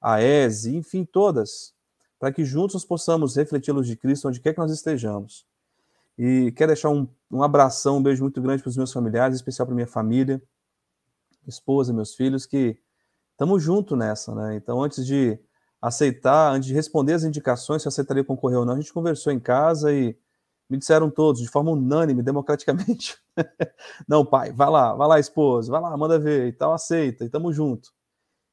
a 0.00 0.22
ESE, 0.22 0.74
enfim, 0.74 1.04
todas, 1.04 1.74
para 2.18 2.32
que 2.32 2.44
juntos 2.44 2.74
nós 2.74 2.84
possamos 2.84 3.36
refletir 3.36 3.70
a 3.70 3.74
luz 3.74 3.86
de 3.86 3.96
Cristo 3.96 4.28
onde 4.28 4.40
quer 4.40 4.54
que 4.54 4.58
nós 4.58 4.72
estejamos. 4.72 5.46
E 6.18 6.52
quero 6.52 6.68
deixar 6.68 6.88
um, 6.88 7.06
um 7.30 7.42
abração, 7.42 7.98
um 7.98 8.02
beijo 8.02 8.22
muito 8.22 8.40
grande 8.40 8.62
para 8.62 8.70
os 8.70 8.76
meus 8.76 8.92
familiares, 8.92 9.36
especial 9.36 9.66
para 9.66 9.74
minha 9.74 9.86
família, 9.86 10.42
esposa, 11.46 11.92
meus 11.92 12.14
filhos, 12.14 12.46
que 12.46 12.78
estamos 13.32 13.62
junto 13.62 13.96
nessa, 13.96 14.34
né? 14.34 14.56
Então, 14.56 14.82
antes 14.82 15.04
de 15.04 15.38
aceitar, 15.80 16.52
antes 16.52 16.68
de 16.68 16.74
responder 16.74 17.14
as 17.14 17.24
indicações 17.24 17.82
se 17.82 17.88
aceitaria 17.88 18.24
concorrer 18.24 18.58
ou 18.58 18.64
não, 18.64 18.74
a 18.74 18.80
gente 18.80 18.92
conversou 18.92 19.32
em 19.32 19.40
casa 19.40 19.92
e 19.92 20.16
me 20.72 20.78
disseram 20.78 21.10
todos, 21.10 21.42
de 21.42 21.48
forma 21.48 21.70
unânime, 21.70 22.22
democraticamente, 22.22 23.18
não, 24.08 24.24
pai, 24.24 24.50
vai 24.52 24.70
lá, 24.70 24.94
vai 24.94 25.06
lá, 25.06 25.20
esposa, 25.20 25.70
vai 25.70 25.82
lá, 25.82 25.94
manda 25.98 26.18
ver 26.18 26.48
e 26.48 26.52
tal, 26.52 26.72
aceita, 26.72 27.24
e 27.24 27.26
estamos 27.26 27.54
junto. 27.54 27.90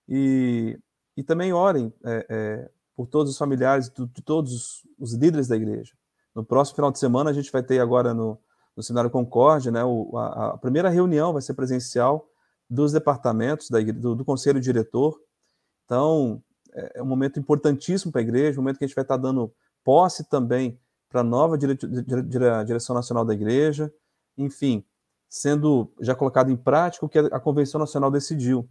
E, 0.06 0.78
e 1.16 1.24
também 1.24 1.54
orem 1.54 1.94
é, 2.04 2.26
é, 2.30 2.70
por 2.94 3.08
todos 3.08 3.32
os 3.32 3.38
familiares, 3.38 3.88
de, 3.88 4.06
de 4.06 4.22
todos 4.22 4.86
os 5.00 5.14
líderes 5.14 5.48
da 5.48 5.56
igreja. 5.56 5.94
No 6.36 6.44
próximo 6.44 6.76
final 6.76 6.92
de 6.92 7.00
semana, 7.00 7.30
a 7.30 7.34
gente 7.34 7.50
vai 7.54 7.64
ter 7.64 7.80
agora 7.80 8.14
no, 8.14 8.38
no 8.76 8.84
Seminário 8.84 9.10
Concórdia, 9.10 9.72
né, 9.72 9.82
o, 9.86 10.18
a, 10.18 10.56
a 10.56 10.58
primeira 10.58 10.90
reunião 10.90 11.32
vai 11.32 11.42
ser 11.42 11.54
presencial, 11.54 12.30
dos 12.70 12.92
departamentos, 12.92 13.70
da, 13.70 13.80
do, 13.80 14.14
do 14.14 14.26
conselho 14.26 14.60
diretor. 14.60 15.18
Então, 15.86 16.44
é, 16.74 17.00
é 17.00 17.02
um 17.02 17.06
momento 17.06 17.40
importantíssimo 17.40 18.12
para 18.12 18.20
a 18.20 18.24
igreja, 18.24 18.60
um 18.60 18.62
momento 18.62 18.78
que 18.78 18.84
a 18.84 18.88
gente 18.88 18.96
vai 18.96 19.06
estar 19.06 19.16
dando 19.16 19.54
posse 19.86 20.30
também 20.30 20.78
para 21.10 21.22
a 21.22 21.24
nova 21.24 21.58
dire, 21.58 21.76
dire, 21.76 22.64
direção 22.66 22.96
nacional 22.96 23.26
da 23.26 23.34
igreja, 23.34 23.92
enfim, 24.38 24.86
sendo 25.28 25.92
já 26.00 26.16
colocado 26.16 26.52
em 26.52 26.56
prática 26.56 27.06
o 27.06 27.10
que 27.10 27.20
a 27.20 27.40
Convenção 27.40 27.80
Nacional 27.80 28.12
decidiu. 28.12 28.70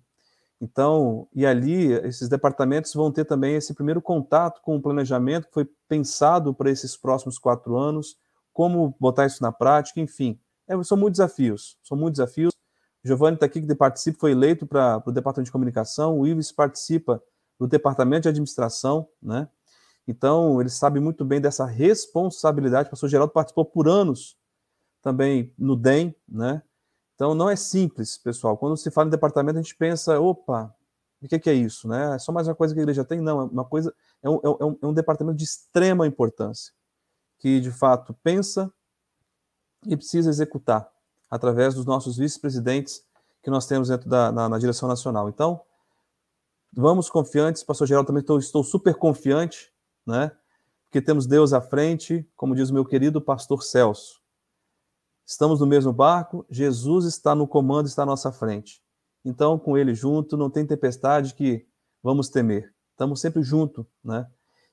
Então, 0.61 1.29
e 1.33 1.47
ali, 1.47 1.93
esses 2.05 2.29
departamentos 2.29 2.93
vão 2.93 3.13
ter 3.13 3.25
também 3.25 3.55
esse 3.55 3.75
primeiro 3.75 4.03
contato 4.03 4.61
com 4.61 4.77
o 4.77 4.83
planejamento 4.83 5.47
que 5.47 5.55
foi 5.55 5.69
pensado 5.89 6.53
para 6.53 6.71
esses 6.71 6.97
próximos 6.97 7.39
quatro 7.39 7.77
anos, 7.77 8.17
como 8.53 8.95
botar 8.99 9.27
isso 9.27 9.43
na 9.43 9.53
prática, 9.53 10.01
enfim. 10.01 10.39
É, 10.67 10.81
são 10.83 10.99
muitos 10.99 11.19
desafios, 11.19 11.79
são 11.83 11.97
muitos 11.97 12.19
desafios. 12.19 12.53
Giovanni 13.05 13.35
está 13.35 13.47
aqui 13.47 13.63
que 13.63 13.75
participa, 13.75 14.19
foi 14.19 14.33
eleito 14.33 14.67
para 14.67 15.01
o 15.07 15.13
departamento 15.13 15.47
de 15.47 15.53
comunicação, 15.53 16.19
o 16.19 16.27
Ives 16.27 16.51
participa 16.51 17.23
do 17.59 17.69
departamento 17.69 18.23
de 18.23 18.29
administração, 18.29 19.09
né? 19.23 19.49
Então, 20.09 20.59
ele 20.59 20.71
sabe 20.71 20.99
muito 20.99 21.23
bem 21.23 21.39
dessa 21.39 21.67
responsabilidade. 21.67 22.89
O 22.89 22.91
pastor 22.91 23.11
Geraldo 23.11 23.31
participou 23.31 23.67
por 23.67 23.87
anos 23.87 24.39
também 25.03 25.53
no 25.59 25.77
DEM, 25.77 26.17
né? 26.27 26.63
Então, 27.15 27.35
não 27.35 27.51
é 27.51 27.57
simples, 27.57 28.17
pessoal. 28.17 28.57
Quando 28.57 28.75
se 28.79 28.91
fala 28.91 29.09
em 29.09 29.11
departamento, 29.11 29.59
a 29.59 29.63
gente 29.63 29.77
pensa, 29.77 30.19
opa, 30.19 30.75
o 31.21 31.29
que 31.29 31.51
é 31.51 31.53
isso, 31.53 31.87
né? 31.87 32.15
É 32.15 32.19
só 32.19 32.33
mais 32.33 32.49
uma 32.49 32.55
coisa 32.55 32.73
que 32.73 32.81
a 32.81 32.83
igreja 32.83 33.05
tem? 33.05 33.21
Não, 33.21 33.41
é 33.41 33.45
uma 33.45 33.65
coisa, 33.67 33.95
é 34.23 34.31
um, 34.31 34.41
é 34.43 34.65
um, 34.65 34.79
é 34.81 34.87
um 34.87 34.95
departamento 34.95 35.37
de 35.37 35.45
extrema 35.45 36.07
importância, 36.07 36.73
que 37.39 37.61
de 37.61 37.71
fato 37.71 38.15
pensa 38.23 38.73
e 39.87 39.95
precisa 39.95 40.31
executar 40.31 40.91
através 41.31 41.75
dos 41.75 41.85
nossos 41.85 42.17
vice-presidentes 42.17 43.05
que 43.43 43.51
nós 43.51 43.67
temos 43.67 43.89
dentro 43.89 44.09
da 44.09 44.33
na, 44.33 44.49
na, 44.49 44.59
direção 44.59 44.89
nacional. 44.89 45.29
Então, 45.29 45.61
vamos 46.73 47.11
confiantes, 47.11 47.63
pastor 47.63 47.87
Geraldo, 47.87 48.07
também 48.07 48.21
estou, 48.23 48.39
estou 48.39 48.65
super 48.65 48.95
confiante, 48.95 49.71
né? 50.09 50.33
Porque 50.85 51.03
temos 51.03 51.27
Deus 51.27 51.53
à 51.53 51.61
frente, 51.61 52.27
como 52.35 52.55
diz 52.55 52.71
o 52.71 52.75
meu 52.75 52.85
querido 52.85 53.21
pastor 53.21 53.63
Celso. 53.63 54.21
Estamos 55.27 55.61
no 55.61 55.67
mesmo 55.67 55.93
barco, 55.93 56.47
Jesus 56.49 57.05
está 57.05 57.35
no 57.35 57.47
comando, 57.47 57.87
está 57.87 58.05
à 58.05 58.07
nossa 58.07 58.33
frente. 58.33 58.83
Então, 59.23 59.59
com 59.59 59.77
ele 59.77 59.95
junto, 59.95 60.37
não 60.37 60.49
tem 60.49 60.65
tempestade 60.65 61.35
que 61.35 61.67
vamos 62.03 62.31
temer. 62.31 62.73
Estamos 62.93 63.21
sempre 63.21 63.43
juntos, 63.43 63.85
né? 64.03 64.27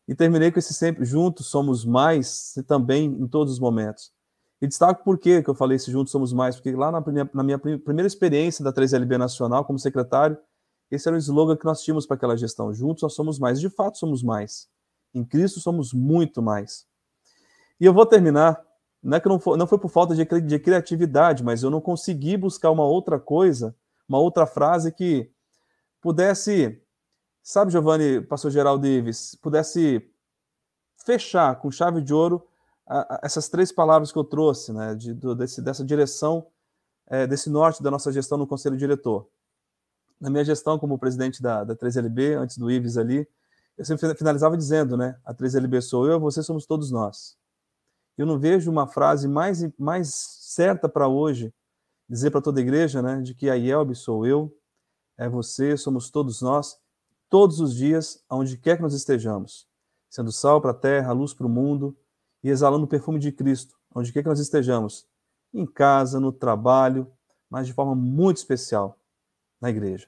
E 0.07 0.15
terminei 0.15 0.51
com 0.51 0.59
esse 0.59 0.73
sempre 0.73 1.03
juntos, 1.03 1.47
somos 1.47 1.83
mais 1.83 2.53
também 2.65 3.05
em 3.05 3.27
todos 3.27 3.53
os 3.53 3.59
momentos. 3.59 4.13
E 4.61 4.67
destaco 4.67 5.03
por 5.03 5.19
que 5.19 5.43
eu 5.45 5.55
falei 5.55 5.77
se 5.77 5.91
juntos 5.91 6.11
somos 6.11 6.31
mais, 6.31 6.55
porque 6.55 6.71
lá 6.71 6.91
na, 6.91 7.03
na 7.33 7.43
minha 7.43 7.59
primeira 7.59 8.07
experiência 8.07 8.63
da 8.63 8.71
3LB 8.71 9.17
Nacional 9.17 9.65
como 9.65 9.77
secretário, 9.77 10.37
esse 10.89 11.07
era 11.09 11.17
o 11.17 11.19
slogan 11.19 11.57
que 11.57 11.65
nós 11.65 11.81
tínhamos 11.81 12.05
para 12.05 12.15
aquela 12.15 12.37
gestão. 12.37 12.73
Juntos 12.73 13.03
nós 13.03 13.13
somos 13.13 13.37
mais. 13.37 13.59
De 13.59 13.69
fato, 13.69 13.97
somos 13.97 14.23
mais. 14.23 14.69
Em 15.15 15.23
Cristo 15.23 15.59
somos 15.59 15.93
muito 15.93 16.41
mais. 16.41 16.85
E 17.79 17.85
eu 17.85 17.93
vou 17.93 18.05
terminar. 18.05 18.61
Não 19.01 19.17
é 19.17 19.19
que 19.19 19.29
não 19.29 19.39
foi, 19.39 19.57
não 19.57 19.65
foi 19.65 19.77
por 19.79 19.89
falta 19.89 20.15
de, 20.15 20.25
de 20.41 20.59
criatividade, 20.59 21.43
mas 21.43 21.63
eu 21.63 21.69
não 21.69 21.81
consegui 21.81 22.37
buscar 22.37 22.69
uma 22.69 22.85
outra 22.85 23.19
coisa 23.19 23.75
uma 24.07 24.19
outra 24.19 24.45
frase 24.45 24.91
que 24.91 25.29
pudesse, 26.01 26.81
sabe, 27.43 27.71
Giovanni, 27.71 28.21
pastor 28.21 28.51
Geraldo 28.51 28.85
Ives, 28.85 29.35
pudesse 29.35 30.07
fechar 31.03 31.55
com 31.59 31.71
chave 31.71 32.01
de 32.01 32.13
ouro 32.13 32.47
a, 32.87 33.15
a, 33.15 33.19
essas 33.23 33.49
três 33.49 33.71
palavras 33.71 34.11
que 34.11 34.17
eu 34.17 34.23
trouxe, 34.23 34.71
né, 34.71 34.95
de, 34.95 35.13
do, 35.13 35.35
desse, 35.35 35.61
dessa 35.61 35.83
direção, 35.83 36.47
é, 37.07 37.25
desse 37.27 37.49
norte 37.49 37.81
da 37.81 37.91
nossa 37.91 38.11
gestão 38.11 38.37
no 38.37 38.47
Conselho 38.47 38.77
Diretor. 38.77 39.27
Na 40.19 40.29
minha 40.29 40.45
gestão 40.45 40.79
como 40.79 40.97
presidente 40.97 41.41
da, 41.41 41.63
da 41.63 41.75
3LB, 41.75 42.37
antes 42.37 42.57
do 42.57 42.71
Ives 42.71 42.97
ali, 42.97 43.27
eu 43.77 43.85
sempre 43.85 44.15
finalizava 44.15 44.55
dizendo, 44.55 44.95
né, 44.95 45.19
a 45.23 45.33
3LB 45.33 45.81
sou 45.81 46.07
eu, 46.07 46.19
você 46.19 46.41
somos 46.41 46.65
todos 46.65 46.91
nós. 46.91 47.37
Eu 48.17 48.25
não 48.25 48.39
vejo 48.39 48.71
uma 48.71 48.87
frase 48.87 49.27
mais, 49.27 49.61
mais 49.77 50.13
certa 50.13 50.87
para 50.87 51.07
hoje 51.07 51.53
dizer 52.07 52.31
para 52.31 52.41
toda 52.41 52.59
a 52.59 52.63
igreja, 52.63 53.01
né, 53.01 53.21
de 53.21 53.33
que 53.33 53.49
a 53.49 53.55
IELB 53.55 53.95
sou 53.95 54.25
eu, 54.25 54.55
é 55.17 55.27
você, 55.27 55.75
somos 55.75 56.09
todos 56.09 56.41
nós, 56.41 56.77
todos 57.29 57.59
os 57.59 57.75
dias, 57.75 58.23
aonde 58.29 58.57
quer 58.57 58.77
que 58.77 58.83
nós 58.83 58.93
estejamos, 58.93 59.67
sendo 60.09 60.31
sal 60.31 60.61
para 60.61 60.71
a 60.71 60.75
terra, 60.75 61.11
luz 61.11 61.33
para 61.33 61.45
o 61.45 61.49
mundo 61.49 61.97
e 62.43 62.49
exalando 62.49 62.85
o 62.85 62.87
perfume 62.87 63.19
de 63.19 63.31
Cristo, 63.31 63.75
onde 63.93 64.13
quer 64.13 64.21
que 64.21 64.29
nós 64.29 64.39
estejamos, 64.39 65.07
em 65.53 65.65
casa, 65.65 66.19
no 66.19 66.31
trabalho, 66.31 67.11
mas 67.49 67.67
de 67.67 67.73
forma 67.73 67.95
muito 67.95 68.37
especial 68.37 68.99
na 69.59 69.69
igreja. 69.69 70.07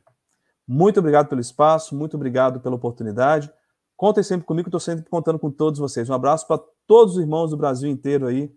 Muito 0.67 0.99
obrigado 0.99 1.29
pelo 1.29 1.41
espaço, 1.41 1.95
muito 1.95 2.15
obrigado 2.15 2.59
pela 2.59 2.75
oportunidade. 2.75 3.51
Contem 3.97 4.23
sempre 4.23 4.45
comigo, 4.45 4.67
estou 4.69 4.79
sempre 4.79 5.09
contando 5.09 5.39
com 5.39 5.49
todos 5.49 5.79
vocês. 5.79 6.07
Um 6.07 6.13
abraço 6.13 6.45
para 6.47 6.61
todos 6.85 7.15
os 7.15 7.21
irmãos 7.21 7.49
do 7.49 7.57
Brasil 7.57 7.89
inteiro 7.89 8.27
aí 8.27 8.55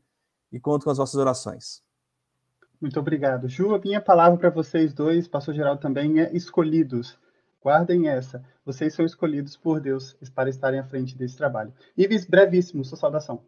e 0.52 0.60
conto 0.60 0.84
com 0.84 0.90
as 0.90 0.98
vossas 0.98 1.14
orações. 1.14 1.82
Muito 2.78 3.00
obrigado. 3.00 3.48
Ju, 3.48 3.74
a 3.74 3.78
minha 3.78 4.02
palavra 4.02 4.38
para 4.38 4.50
vocês 4.50 4.92
dois, 4.92 5.26
pastor 5.26 5.54
geral 5.54 5.78
também, 5.78 6.20
é 6.20 6.30
escolhidos. 6.36 7.18
Guardem 7.62 8.08
essa. 8.08 8.44
Vocês 8.64 8.94
são 8.94 9.04
escolhidos 9.04 9.56
por 9.56 9.80
Deus 9.80 10.14
para 10.34 10.50
estarem 10.50 10.78
à 10.78 10.84
frente 10.84 11.16
desse 11.16 11.36
trabalho. 11.36 11.72
Ives, 11.96 12.26
brevíssimo, 12.26 12.84
sua 12.84 12.98
saudação. 12.98 13.42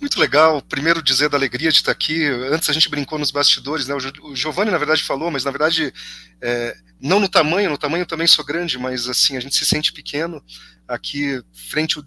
Muito 0.00 0.20
legal. 0.20 0.60
Primeiro 0.60 1.02
dizer 1.02 1.28
da 1.28 1.36
alegria 1.36 1.70
de 1.70 1.78
estar 1.78 1.92
aqui. 1.92 2.26
Antes 2.26 2.68
a 2.68 2.72
gente 2.72 2.88
brincou 2.88 3.18
nos 3.18 3.30
bastidores, 3.30 3.86
né? 3.86 3.94
O 4.22 4.36
Giovanni 4.36 4.70
na 4.70 4.78
verdade 4.78 5.02
falou, 5.02 5.30
mas 5.30 5.44
na 5.44 5.50
verdade 5.50 5.92
é, 6.40 6.76
não 7.00 7.18
no 7.18 7.28
tamanho. 7.28 7.70
No 7.70 7.78
tamanho 7.78 8.04
também 8.04 8.26
sou 8.26 8.44
grande, 8.44 8.78
mas 8.78 9.08
assim 9.08 9.36
a 9.36 9.40
gente 9.40 9.54
se 9.54 9.64
sente 9.64 9.92
pequeno 9.92 10.42
aqui 10.86 11.42
frente 11.70 11.98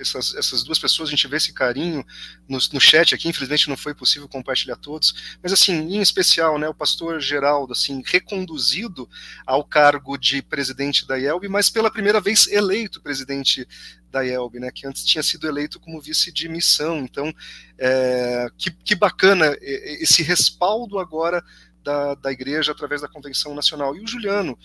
essas, 0.00 0.34
essas 0.34 0.62
duas 0.62 0.78
pessoas, 0.78 1.08
a 1.08 1.10
gente 1.10 1.26
vê 1.28 1.36
esse 1.36 1.52
carinho 1.52 2.04
no, 2.48 2.58
no 2.72 2.80
chat 2.80 3.14
aqui, 3.14 3.28
infelizmente 3.28 3.68
não 3.68 3.76
foi 3.76 3.94
possível 3.94 4.28
compartilhar 4.28 4.76
todos, 4.76 5.36
mas 5.42 5.52
assim, 5.52 5.74
em 5.74 6.00
especial, 6.00 6.58
né, 6.58 6.68
o 6.68 6.74
pastor 6.74 7.20
Geraldo, 7.20 7.72
assim, 7.72 8.02
reconduzido 8.04 9.08
ao 9.46 9.64
cargo 9.64 10.16
de 10.16 10.42
presidente 10.42 11.06
da 11.06 11.16
IELB, 11.16 11.48
mas 11.48 11.68
pela 11.68 11.90
primeira 11.90 12.20
vez 12.20 12.46
eleito 12.48 13.00
presidente 13.00 13.66
da 14.10 14.22
IELB, 14.22 14.58
né, 14.58 14.70
que 14.72 14.86
antes 14.86 15.04
tinha 15.04 15.22
sido 15.22 15.46
eleito 15.46 15.78
como 15.78 16.00
vice 16.00 16.32
de 16.32 16.48
missão, 16.48 16.98
então, 17.00 17.32
é, 17.78 18.46
que, 18.58 18.70
que 18.70 18.94
bacana 18.94 19.56
esse 19.60 20.22
respaldo 20.22 20.98
agora 20.98 21.44
da, 21.82 22.14
da 22.14 22.32
igreja 22.32 22.72
através 22.72 23.00
da 23.00 23.08
Convenção 23.08 23.54
Nacional. 23.54 23.96
E 23.96 24.00
o 24.00 24.06
Juliano, 24.06 24.58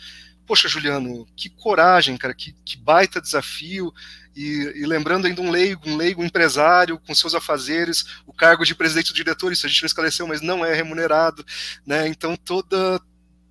poxa, 0.46 0.68
Juliano, 0.68 1.28
que 1.36 1.50
coragem, 1.50 2.18
cara, 2.18 2.34
que, 2.34 2.54
que 2.66 2.78
baita 2.78 3.22
desafio. 3.22 3.94
E, 4.36 4.74
e, 4.76 4.86
lembrando 4.86 5.28
ainda 5.28 5.42
um 5.42 5.50
leigo, 5.50 5.90
um 5.90 5.96
leigo 5.96 6.24
empresário 6.24 7.00
com 7.00 7.16
seus 7.16 7.34
afazeres, 7.34 8.06
o 8.26 8.34
cargo 8.34 8.66
de 8.66 8.76
presidente 8.76 9.12
do 9.12 9.16
diretor, 9.16 9.52
isso 9.52 9.66
a 9.66 9.70
gente 9.70 9.82
não 9.82 9.88
esclareceu, 9.88 10.28
mas 10.28 10.42
não 10.42 10.66
é 10.66 10.74
remunerado, 10.74 11.46
né? 11.86 12.08
Então 12.08 12.36
toda 12.36 13.02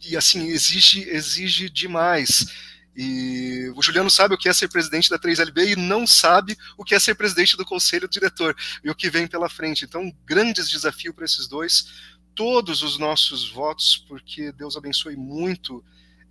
e 0.06 0.16
assim 0.16 0.48
exige 0.48 1.08
exige 1.08 1.70
demais. 1.70 2.46
E 2.96 3.72
o 3.74 3.82
Juliano 3.82 4.08
sabe 4.08 4.34
o 4.34 4.38
que 4.38 4.48
é 4.48 4.52
ser 4.52 4.68
presidente 4.68 5.10
da 5.10 5.18
3LB 5.18 5.72
e 5.72 5.76
não 5.76 6.06
sabe 6.06 6.56
o 6.78 6.84
que 6.84 6.94
é 6.94 6.98
ser 7.00 7.14
presidente 7.16 7.56
do 7.56 7.64
conselho 7.64 8.08
diretor 8.08 8.54
e 8.84 8.90
o 8.90 8.94
que 8.94 9.10
vem 9.10 9.26
pela 9.26 9.48
frente. 9.48 9.84
Então, 9.84 10.14
grandes 10.24 10.68
desafio 10.68 11.12
para 11.12 11.24
esses 11.24 11.48
dois. 11.48 11.86
Todos 12.34 12.82
os 12.82 12.96
nossos 12.96 13.50
votos, 13.50 14.04
porque 14.08 14.52
Deus 14.52 14.76
abençoe 14.76 15.16
muito 15.16 15.84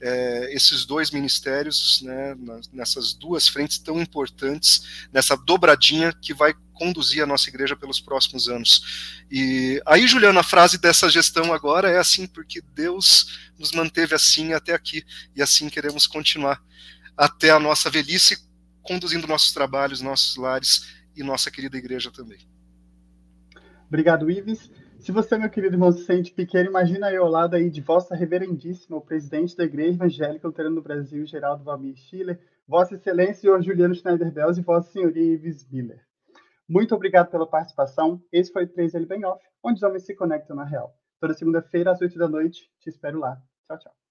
é, 0.06 0.54
esses 0.54 0.86
dois 0.86 1.12
ministérios 1.12 2.02
né, 2.02 2.36
nessas 2.74 3.14
duas 3.14 3.48
frentes 3.48 3.78
tão 3.78 4.02
importantes, 4.02 5.08
nessa 5.14 5.38
dobradinha 5.38 6.12
que 6.12 6.34
vai 6.34 6.54
conduzir 6.74 7.24
a 7.24 7.26
nossa 7.26 7.50
igreja 7.50 7.74
pelos 7.74 8.02
próximos 8.02 8.50
anos. 8.50 9.24
E 9.32 9.82
aí, 9.86 10.06
Juliana, 10.06 10.42
a 10.42 10.44
frase 10.44 10.78
dessa 10.78 11.10
gestão 11.10 11.54
agora 11.54 11.90
é 11.90 11.98
assim, 11.98 12.28
porque 12.28 12.62
Deus 12.76 13.50
nos 13.58 13.72
manteve 13.72 14.14
assim 14.14 14.52
até 14.52 14.74
aqui, 14.74 15.06
e 15.34 15.42
assim 15.42 15.70
queremos 15.70 16.06
continuar 16.06 16.62
até 17.16 17.52
a 17.52 17.60
nossa 17.60 17.90
velhice, 17.90 18.46
conduzindo 18.82 19.26
nossos 19.26 19.54
trabalhos, 19.54 20.02
nossos 20.02 20.36
lares 20.36 20.86
e 21.16 21.24
nossa 21.24 21.50
querida 21.50 21.78
igreja 21.78 22.12
também. 22.12 22.40
Obrigado, 23.88 24.30
Ives. 24.30 24.70
Se 25.04 25.12
você, 25.12 25.38
meu 25.38 25.50
querido 25.50 25.76
irmão, 25.76 25.92
se 25.92 26.06
sente 26.06 26.32
pequeno, 26.32 26.70
imagina 26.70 27.12
eu 27.12 27.26
lado 27.26 27.58
aí 27.58 27.70
de 27.70 27.82
Vossa 27.82 28.16
Reverendíssima, 28.16 28.96
o 28.96 29.02
presidente 29.02 29.54
da 29.54 29.66
Igreja 29.66 29.96
Evangélica 29.96 30.48
Luterana 30.48 30.76
do 30.76 30.82
Brasil, 30.82 31.26
Geraldo 31.26 31.62
Valmir 31.62 31.98
Schiller, 31.98 32.40
Vossa 32.66 32.96
Excelência, 32.96 33.42
senhor 33.42 33.62
Juliano 33.62 33.94
Schneider 33.94 34.32
Bells 34.32 34.58
e 34.58 34.64
Vossa 34.64 34.94
Senhoria 34.94 35.34
Ives 35.34 35.70
Miller. 35.70 36.00
Muito 36.70 36.96
obrigado 36.96 37.30
pela 37.30 37.46
participação. 37.46 38.24
Esse 38.32 38.54
foi 38.54 38.64
o 38.64 38.70
3L 38.70 39.06
Bem 39.06 39.26
Off, 39.26 39.44
onde 39.62 39.76
os 39.76 39.84
homens 39.84 40.06
se 40.06 40.16
conectam 40.16 40.56
na 40.56 40.64
real. 40.64 40.96
Toda 41.20 41.34
segunda-feira, 41.34 41.92
às 41.92 42.00
8 42.00 42.18
da 42.18 42.30
noite. 42.30 42.72
Te 42.80 42.88
espero 42.88 43.20
lá. 43.20 43.36
Tchau, 43.68 43.80
tchau. 43.80 44.03